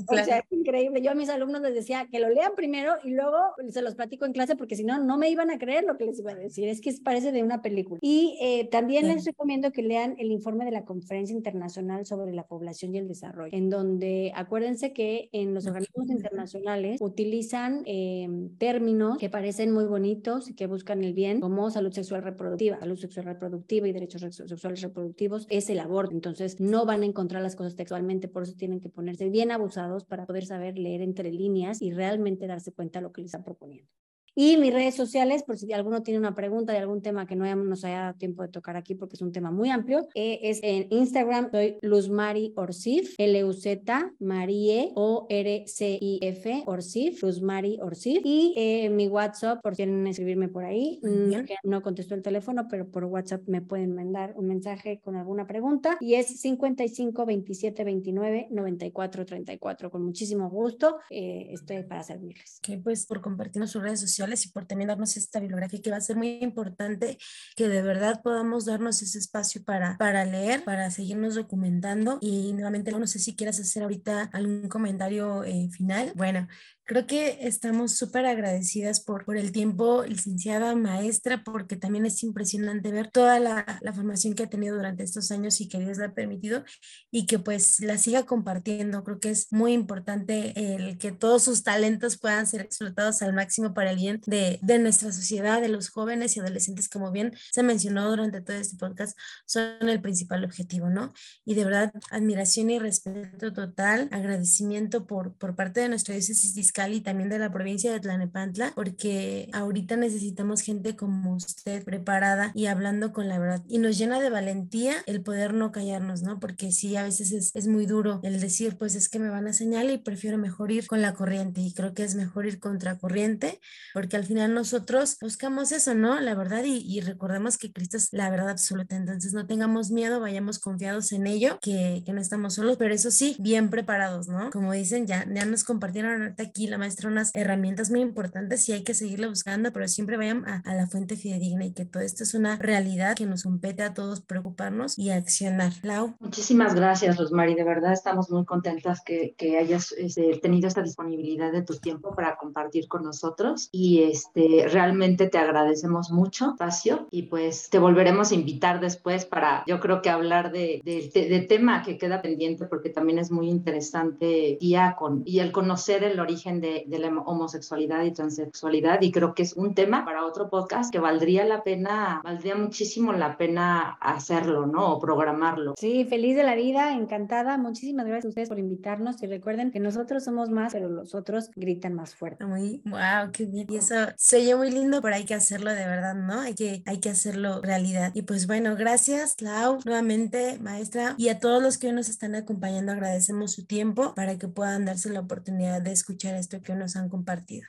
O 0.08 0.16
sea, 0.16 0.40
es 0.40 0.52
increíble. 0.52 1.02
Yo 1.02 1.12
a 1.12 1.16
mis 1.16 1.30
alumnos 1.30 1.62
les 1.62 1.74
decía 1.74 2.08
que 2.12 2.20
lo 2.20 2.30
lean 2.30 2.54
primero 2.56 2.94
y 3.04 3.12
luego 3.12 3.38
se 3.70 3.82
los 3.82 3.96
platico 3.96 4.26
en 4.26 4.34
clase 4.34 4.56
porque 4.56 4.76
si 4.76 4.84
no, 4.84 5.04
no 5.04 5.18
me 5.18 5.30
iban 5.30 5.50
a 5.50 5.58
creer 5.58 5.84
lo 5.84 5.98
que 5.98 6.06
les 6.06 6.20
iba 6.20 6.32
a 6.32 6.36
decir. 6.36 6.68
Es 6.68 6.82
que 6.82 6.94
parece 7.04 7.32
de 7.32 7.44
una 7.44 7.62
película. 7.62 8.00
Y 8.02 8.38
eh, 8.42 8.68
también 8.70 9.08
les 9.08 9.26
recomiendo 9.26 9.72
que 9.72 9.82
lean 9.82 10.16
el 10.18 10.32
informe 10.32 10.66
de 10.66 10.72
la 10.72 10.86
Conferencia 10.86 11.36
Internacional 11.36 12.06
sobre 12.06 12.34
la 12.34 12.44
Población 12.44 12.96
y 12.96 12.98
el 12.98 13.08
Desarrollo, 13.08 13.56
en 13.56 13.70
donde 13.70 14.32
acuérdense 14.36 14.94
que 14.94 15.30
en 15.32 15.54
los 15.54 15.68
organismos 15.68 16.10
internacionales 16.10 17.02
utilizan 17.02 17.84
em, 17.86 18.50
términos 18.58 19.18
que 19.18 19.30
parecen 19.30 19.72
muy 19.72 19.86
bonitos 19.86 20.50
y 20.50 20.56
que 20.56 20.68
buscan 20.68 21.04
el 21.04 21.14
bien, 21.14 21.40
como 21.42 21.70
salud 21.70 21.92
sexual 21.92 22.24
reproductiva, 22.24 22.80
salud 22.80 22.98
sexual 22.98 23.26
reproductiva 23.26 23.88
y 23.88 23.92
derechos 23.92 24.22
sexuales 24.22 24.82
reproductivos, 24.82 25.48
es 25.50 25.61
el 25.70 25.80
aborto. 25.80 26.14
Entonces, 26.14 26.60
no 26.60 26.86
van 26.86 27.04
a 27.04 27.06
encontrar 27.06 27.42
las 27.42 27.56
cosas 27.56 27.76
textualmente, 27.76 28.28
por 28.28 28.44
eso 28.44 28.54
tienen 28.56 28.80
que 28.82 28.90
ponerse 28.90 29.30
bien 29.30 29.52
abusados 29.52 30.06
para 30.06 30.26
poder 30.26 30.46
saber 30.46 30.78
leer 30.78 31.02
entre 31.02 31.32
líneas 31.32 31.82
y 31.82 31.92
realmente 31.92 32.48
darse 32.48 32.72
cuenta 32.72 33.00
de 33.00 33.04
lo 33.04 33.12
que 33.12 33.22
les 33.22 33.28
están 33.30 33.44
proponiendo. 33.44 33.90
Y 34.34 34.58
mis 34.58 34.74
redes 34.74 34.96
sociales, 34.96 35.44
por 35.44 35.58
si 35.58 35.72
alguno 35.74 36.04
tiene 36.04 36.20
una 36.20 36.34
pregunta 36.36 36.72
de 36.72 36.80
algún 36.80 37.02
tema 37.02 37.28
que 37.28 37.36
no 37.36 37.54
nos 37.56 37.84
haya 37.84 38.00
dado 38.00 38.18
tiempo 38.18 38.44
de 38.44 38.50
tocar 38.50 38.78
aquí 38.78 38.96
porque 38.96 39.16
es 39.16 39.22
un 39.22 39.32
tema 39.32 39.52
muy 39.52 39.70
amplio, 39.70 40.08
eh, 40.16 40.40
es 40.44 40.60
en 40.64 40.88
Instagram, 40.90 41.50
soy 41.52 41.78
Luzmari 41.82 42.54
Orsif, 42.56 43.16
L-U-Z, 43.18 44.14
Marie, 44.20 44.92
O-R-C-I-F, 44.96 46.64
Orsif, 46.66 47.24
Luzmari 47.24 47.78
Orsif. 47.82 48.22
Y 48.24 48.54
eh, 48.56 48.90
mi 48.90 49.08
WhatsApp, 49.08 49.62
por 49.62 49.76
si 49.76 49.84
quieren 49.84 50.08
escribirme 50.08 50.48
por 50.48 50.64
ahí, 50.64 51.00
no, 51.02 51.44
no 51.64 51.82
contesto 51.82 52.16
el 52.16 52.22
teléfono, 52.22 52.68
pero 52.70 52.90
por 52.90 53.04
WhatsApp 53.06 53.42
me 53.48 53.62
pueden 53.62 53.96
mandar 53.96 54.34
un 54.38 54.48
mensaje 54.48 55.02
con 55.04 55.16
alguna 55.16 55.46
pregunta. 55.46 55.98
Y 56.00 56.16
es 56.16 56.40
55 56.40 57.26
27 57.26 57.84
29 57.84 58.48
94 58.52 59.26
34. 59.26 59.92
Con 59.92 60.06
muchísimo 60.06 60.50
gusto 60.50 61.00
eh, 61.10 61.50
estoy 61.52 61.84
para 61.84 62.04
servirles. 62.04 62.60
Que 62.62 62.78
pues 62.78 63.06
por 63.06 63.22
compartirnos 63.22 63.72
sus 63.72 63.82
redes 63.82 64.00
sociales 64.00 64.21
y 64.30 64.50
por 64.50 64.66
también 64.66 64.90
darnos 64.90 65.18
esta 65.18 65.40
bibliografía 65.40 65.82
que 65.82 65.92
va 65.92 65.98
a 65.98 66.02
ser 66.02 66.16
muy 66.16 66.40
importante 66.42 67.18
que 67.56 67.68
de 67.68 67.82
verdad 67.82 68.22
podamos 68.22 68.66
darnos 68.66 69.02
ese 69.02 69.20
espacio 69.20 69.64
para, 69.64 69.98
para 69.98 70.26
leer, 70.26 70.64
para 70.64 70.92
seguirnos 70.92 71.36
documentando 71.36 72.20
y 72.22 72.54
nuevamente 72.54 72.92
no 72.92 73.08
sé 73.08 73.20
si 73.20 73.36
quieras 73.36 73.60
hacer 73.60 73.84
ahorita 73.84 74.30
algún 74.34 74.70
comentario 74.70 75.44
eh, 75.44 75.70
final. 75.72 76.14
Bueno, 76.16 76.48
Creo 76.84 77.08
que 77.08 77.38
estamos 77.48 77.96
súper 77.96 78.26
agradecidas 78.26 79.00
por, 79.00 79.24
por 79.24 79.38
el 79.38 79.52
tiempo, 79.52 80.04
licenciada 80.04 80.76
maestra, 80.76 81.44
porque 81.44 81.78
también 81.78 82.06
es 82.06 82.22
impresionante 82.24 82.92
ver 82.92 83.10
toda 83.10 83.40
la, 83.40 83.80
la, 83.82 83.94
formación 83.94 84.34
que 84.34 84.44
ha 84.44 84.50
tenido 84.50 84.76
durante 84.76 85.04
estos 85.04 85.32
años 85.32 85.62
y 85.62 85.70
que 85.70 85.80
Dios 85.80 85.98
le 86.00 86.06
ha 86.06 86.14
permitido 86.14 86.66
y 87.10 87.28
que 87.28 87.40
pues 87.40 87.80
la 87.80 87.98
siga 87.98 88.26
compartiendo. 88.26 89.04
Creo 89.04 89.20
que 89.20 89.30
es 89.30 89.54
muy 89.54 89.74
importante 89.74 90.54
el 90.56 90.98
que 90.98 91.12
todos 91.12 91.44
sus 91.44 91.64
talentos 91.64 92.18
puedan 92.18 92.46
ser 92.48 92.62
explotados 92.62 93.22
al 93.22 93.34
máximo 93.34 93.74
para 93.74 93.92
el 93.92 93.98
bien 93.98 94.22
de, 94.26 94.60
de 94.62 94.80
nuestra 94.80 95.12
sociedad, 95.12 95.62
de 95.62 95.70
los 95.70 95.90
jóvenes 95.90 96.36
y 96.36 96.40
adolescentes, 96.42 96.90
como 96.90 97.12
bien 97.12 97.34
se 97.52 97.64
mencionó 97.64 98.10
durante 98.10 98.42
todo 98.42 98.58
este 98.58 98.76
podcast, 98.78 99.18
son 99.46 99.88
el 99.88 100.02
principal 100.02 100.44
objetivo, 100.44 100.90
¿no? 100.90 101.14
Y 101.46 101.54
de 101.54 101.64
verdad, 101.64 101.94
admiración 102.10 102.70
y 102.70 102.80
respeto 102.80 103.54
total, 103.54 104.10
agradecimiento 104.12 105.06
por, 105.06 105.34
por 105.36 105.56
parte 105.56 105.82
de 105.82 105.90
nuestra 105.90 106.16
diócesis 106.16 106.54
y 106.92 107.02
también 107.02 107.30
de 107.30 107.40
la 107.40 107.52
provincia 107.52 107.92
de 107.92 108.00
Tlanepantla, 108.00 108.72
porque 108.76 109.50
ahorita 109.54 109.96
necesitamos 109.98 110.62
gente 110.62 110.96
como 110.96 111.36
usted 111.36 111.84
preparada 111.84 112.52
y 112.56 112.68
hablando 112.68 113.12
con 113.12 113.28
la 113.28 113.40
verdad. 113.40 113.64
Y 113.68 113.78
nos 113.80 113.98
llena 113.98 114.20
de 114.20 114.30
valentía 114.30 114.96
el 115.06 115.22
poder 115.22 115.54
no 115.54 115.72
callarnos, 115.72 116.24
¿no? 116.24 116.40
Porque 116.40 116.72
sí, 116.72 116.96
a 116.96 117.04
veces 117.04 117.32
es, 117.32 117.56
es 117.56 117.68
muy 117.68 117.86
duro 117.86 118.20
el 118.24 118.40
decir, 118.40 118.78
pues 118.78 118.96
es 118.96 119.10
que 119.10 119.20
me 119.20 119.30
van 119.30 119.48
a 119.48 119.54
señalar 119.54 119.92
y 119.94 119.98
prefiero 119.98 120.38
mejor 120.38 120.72
ir 120.72 120.88
con 120.88 121.02
la 121.02 121.14
corriente. 121.14 121.62
Y 121.62 121.74
creo 121.74 121.94
que 121.94 122.04
es 122.04 122.16
mejor 122.16 122.46
ir 122.46 122.60
contra 122.60 122.98
corriente, 122.98 123.60
porque 123.94 124.16
al 124.16 124.26
final 124.26 124.54
nosotros 124.54 125.18
buscamos 125.22 125.72
eso, 125.72 125.94
¿no? 125.94 126.20
La 126.20 126.36
verdad 126.36 126.64
y, 126.64 126.78
y 126.78 127.02
recordemos 127.02 127.58
que 127.58 127.72
Cristo 127.72 127.98
es 127.98 128.10
la 128.12 128.30
verdad 128.30 128.50
absoluta. 128.50 128.96
Entonces 128.96 129.34
no 129.34 129.46
tengamos 129.46 129.92
miedo, 129.92 130.20
vayamos 130.20 130.60
confiados 130.60 131.12
en 131.12 131.28
ello, 131.28 131.60
que, 131.62 132.04
que 132.06 132.14
no 132.14 132.22
estamos 132.22 132.56
solos, 132.56 132.78
pero 132.78 132.94
eso 132.94 133.12
sí, 133.12 133.36
bien 133.40 133.70
preparados, 133.70 134.28
¿no? 134.28 134.50
Como 134.52 134.72
dicen, 134.74 135.08
ya, 135.08 135.26
ya 135.34 135.46
nos 135.46 135.64
compartieron 135.64 136.36
aquí 136.38 136.61
la 136.68 136.78
maestra 136.78 137.10
unas 137.10 137.32
herramientas 137.34 137.90
muy 137.90 138.02
importantes 138.02 138.68
y 138.70 138.74
hay 138.74 138.84
que 138.84 138.94
seguirle 138.94 139.28
buscando, 139.28 139.72
pero 139.72 139.88
siempre 139.88 140.18
vayan 140.18 140.46
a, 140.48 140.62
la 140.74 140.88
fuente 140.88 141.16
fidedigna 141.16 141.66
y 141.66 141.74
que 141.74 141.86
todo 141.86 142.04
esto 142.04 142.24
es 142.24 142.34
una 142.34 142.58
realidad 142.58 143.16
que 143.16 143.26
nos 143.26 143.44
compete 143.44 143.84
a 143.84 143.94
todos 143.94 144.22
preocuparnos 144.22 144.98
y 144.98 145.12
accionar. 145.12 145.74
Lau. 145.84 146.16
Muchísimas 146.20 146.76
gracias, 146.76 147.18
Rosmary. 147.18 147.56
De 147.56 147.64
verdad 147.64 147.94
estamos 147.94 148.30
muy 148.30 148.46
contentas 148.46 149.02
que, 149.06 149.36
que 149.38 149.58
hayas 149.58 149.92
este, 149.94 150.40
tenido 150.42 150.68
esta 150.68 150.82
disponibilidad 150.82 151.52
de 151.52 151.62
tu 151.62 151.76
tiempo 151.78 152.16
para 152.16 152.38
compartir 152.38 152.88
con 152.88 153.04
nosotros 153.04 153.70
y 153.72 154.04
este, 154.04 154.68
realmente 154.68 155.28
te 155.28 155.38
agradecemos 155.38 156.12
mucho, 156.12 156.56
Pacio, 156.58 157.08
y 157.12 157.24
pues 157.24 157.70
te 157.70 157.80
volveremos 157.80 158.32
a 158.32 158.36
invitar 158.36 158.80
después 158.80 159.26
para, 159.26 159.64
yo 159.68 159.80
creo 159.80 160.02
que 160.02 160.10
hablar 160.10 160.52
de, 160.52 160.82
de, 160.84 161.10
de, 161.14 161.42
tema 161.42 161.84
que 161.84 161.98
queda 161.98 162.22
pendiente 162.22 162.66
porque 162.66 162.90
también 162.90 163.20
es 163.20 163.32
muy 163.32 163.50
interesante 163.50 164.58
y, 164.60 164.76
con, 164.98 165.24
y 165.26 165.40
el 165.40 165.52
conocer 165.52 166.04
el 166.04 166.20
origen 166.20 166.51
de, 166.60 166.84
de, 166.88 167.00
la 167.00 167.08
homosexualidad 167.08 168.04
y 168.04 168.12
transexualidad 168.12 169.02
y 169.02 169.12
creo 169.12 169.34
que 169.34 169.44
es 169.44 169.54
un 169.54 169.76
tema 169.76 170.04
para 170.04 170.26
otro 170.26 170.50
podcast 170.50 170.92
que 170.92 171.00
valdría 171.00 171.46
la 171.46 171.64
pena, 171.64 172.22
valdría 172.24 172.56
muchísimo 172.56 173.14
la 173.14 173.38
pena 173.38 173.98
hacerlo, 174.02 174.66
¿no? 174.66 174.94
O 174.94 175.00
programarlo. 175.00 175.76
Sí, 175.78 176.06
feliz 176.06 176.36
de 176.36 176.44
la 176.44 176.56
vida, 176.56 176.94
encantada. 176.94 177.58
Muchísimas 177.58 178.06
gracias 178.06 178.26
a 178.26 178.30
ustedes 178.30 178.50
por 178.50 178.60
invitarnos 178.60 179.22
y 179.22 179.28
recuerden 179.28 179.72
que 179.72 179.80
nosotros 179.80 180.24
somos 180.24 180.50
más, 180.50 180.74
pero 180.74 180.90
los 180.90 181.16
otros 181.16 181.52
gritan 181.56 181.94
más 181.94 182.16
fuerte. 182.16 182.46
Muy, 182.46 182.82
wow, 182.86 183.32
qué 183.32 183.46
bien. 183.46 183.68
Y 183.70 183.78
eso 183.78 183.96
se 184.18 184.38
oye 184.38 184.56
muy 184.56 184.72
lindo, 184.72 185.02
pero 185.02 185.16
hay 185.16 185.26
que 185.26 185.34
hacerlo 185.34 185.72
de 185.72 185.86
verdad, 185.86 186.16
¿no? 186.16 186.42
Hay 186.42 186.56
que, 186.56 186.84
hay 186.86 187.00
que 187.00 187.10
hacerlo 187.10 187.62
realidad. 187.62 188.12
Y 188.14 188.24
pues 188.24 188.48
bueno, 188.48 188.76
gracias, 188.76 189.42
Lau, 189.42 189.80
nuevamente, 189.86 190.58
maestra, 190.60 191.16
y 191.18 191.30
a 191.30 191.40
todos 191.40 191.62
los 191.62 191.78
que 191.78 191.88
hoy 191.88 191.94
nos 191.94 192.10
están 192.10 192.36
acompañando, 192.36 192.92
agradecemos 192.92 193.52
su 193.52 193.66
tiempo 193.66 194.14
para 194.16 194.38
que 194.38 194.48
puedan 194.48 194.86
darse 194.86 195.10
la 195.10 195.22
oportunidad 195.22 195.82
de 195.82 195.92
escuchar 195.92 196.36
esto 196.42 196.62
que 196.62 196.76
nos 196.76 196.96
han 196.96 197.10
compartido. 197.10 197.68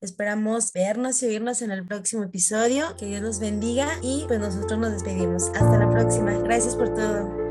Esperamos 0.00 0.72
vernos 0.72 1.22
y 1.22 1.26
oírnos 1.26 1.60
en 1.60 1.72
el 1.72 1.84
próximo 1.84 2.22
episodio. 2.22 2.96
Que 2.96 3.06
Dios 3.06 3.20
los 3.20 3.40
bendiga 3.40 3.88
y 4.00 4.24
pues 4.28 4.38
nosotros 4.38 4.78
nos 4.78 4.92
despedimos. 4.92 5.48
Hasta 5.48 5.78
la 5.78 5.90
próxima. 5.90 6.32
Gracias 6.38 6.76
por 6.76 6.94
todo. 6.94 7.47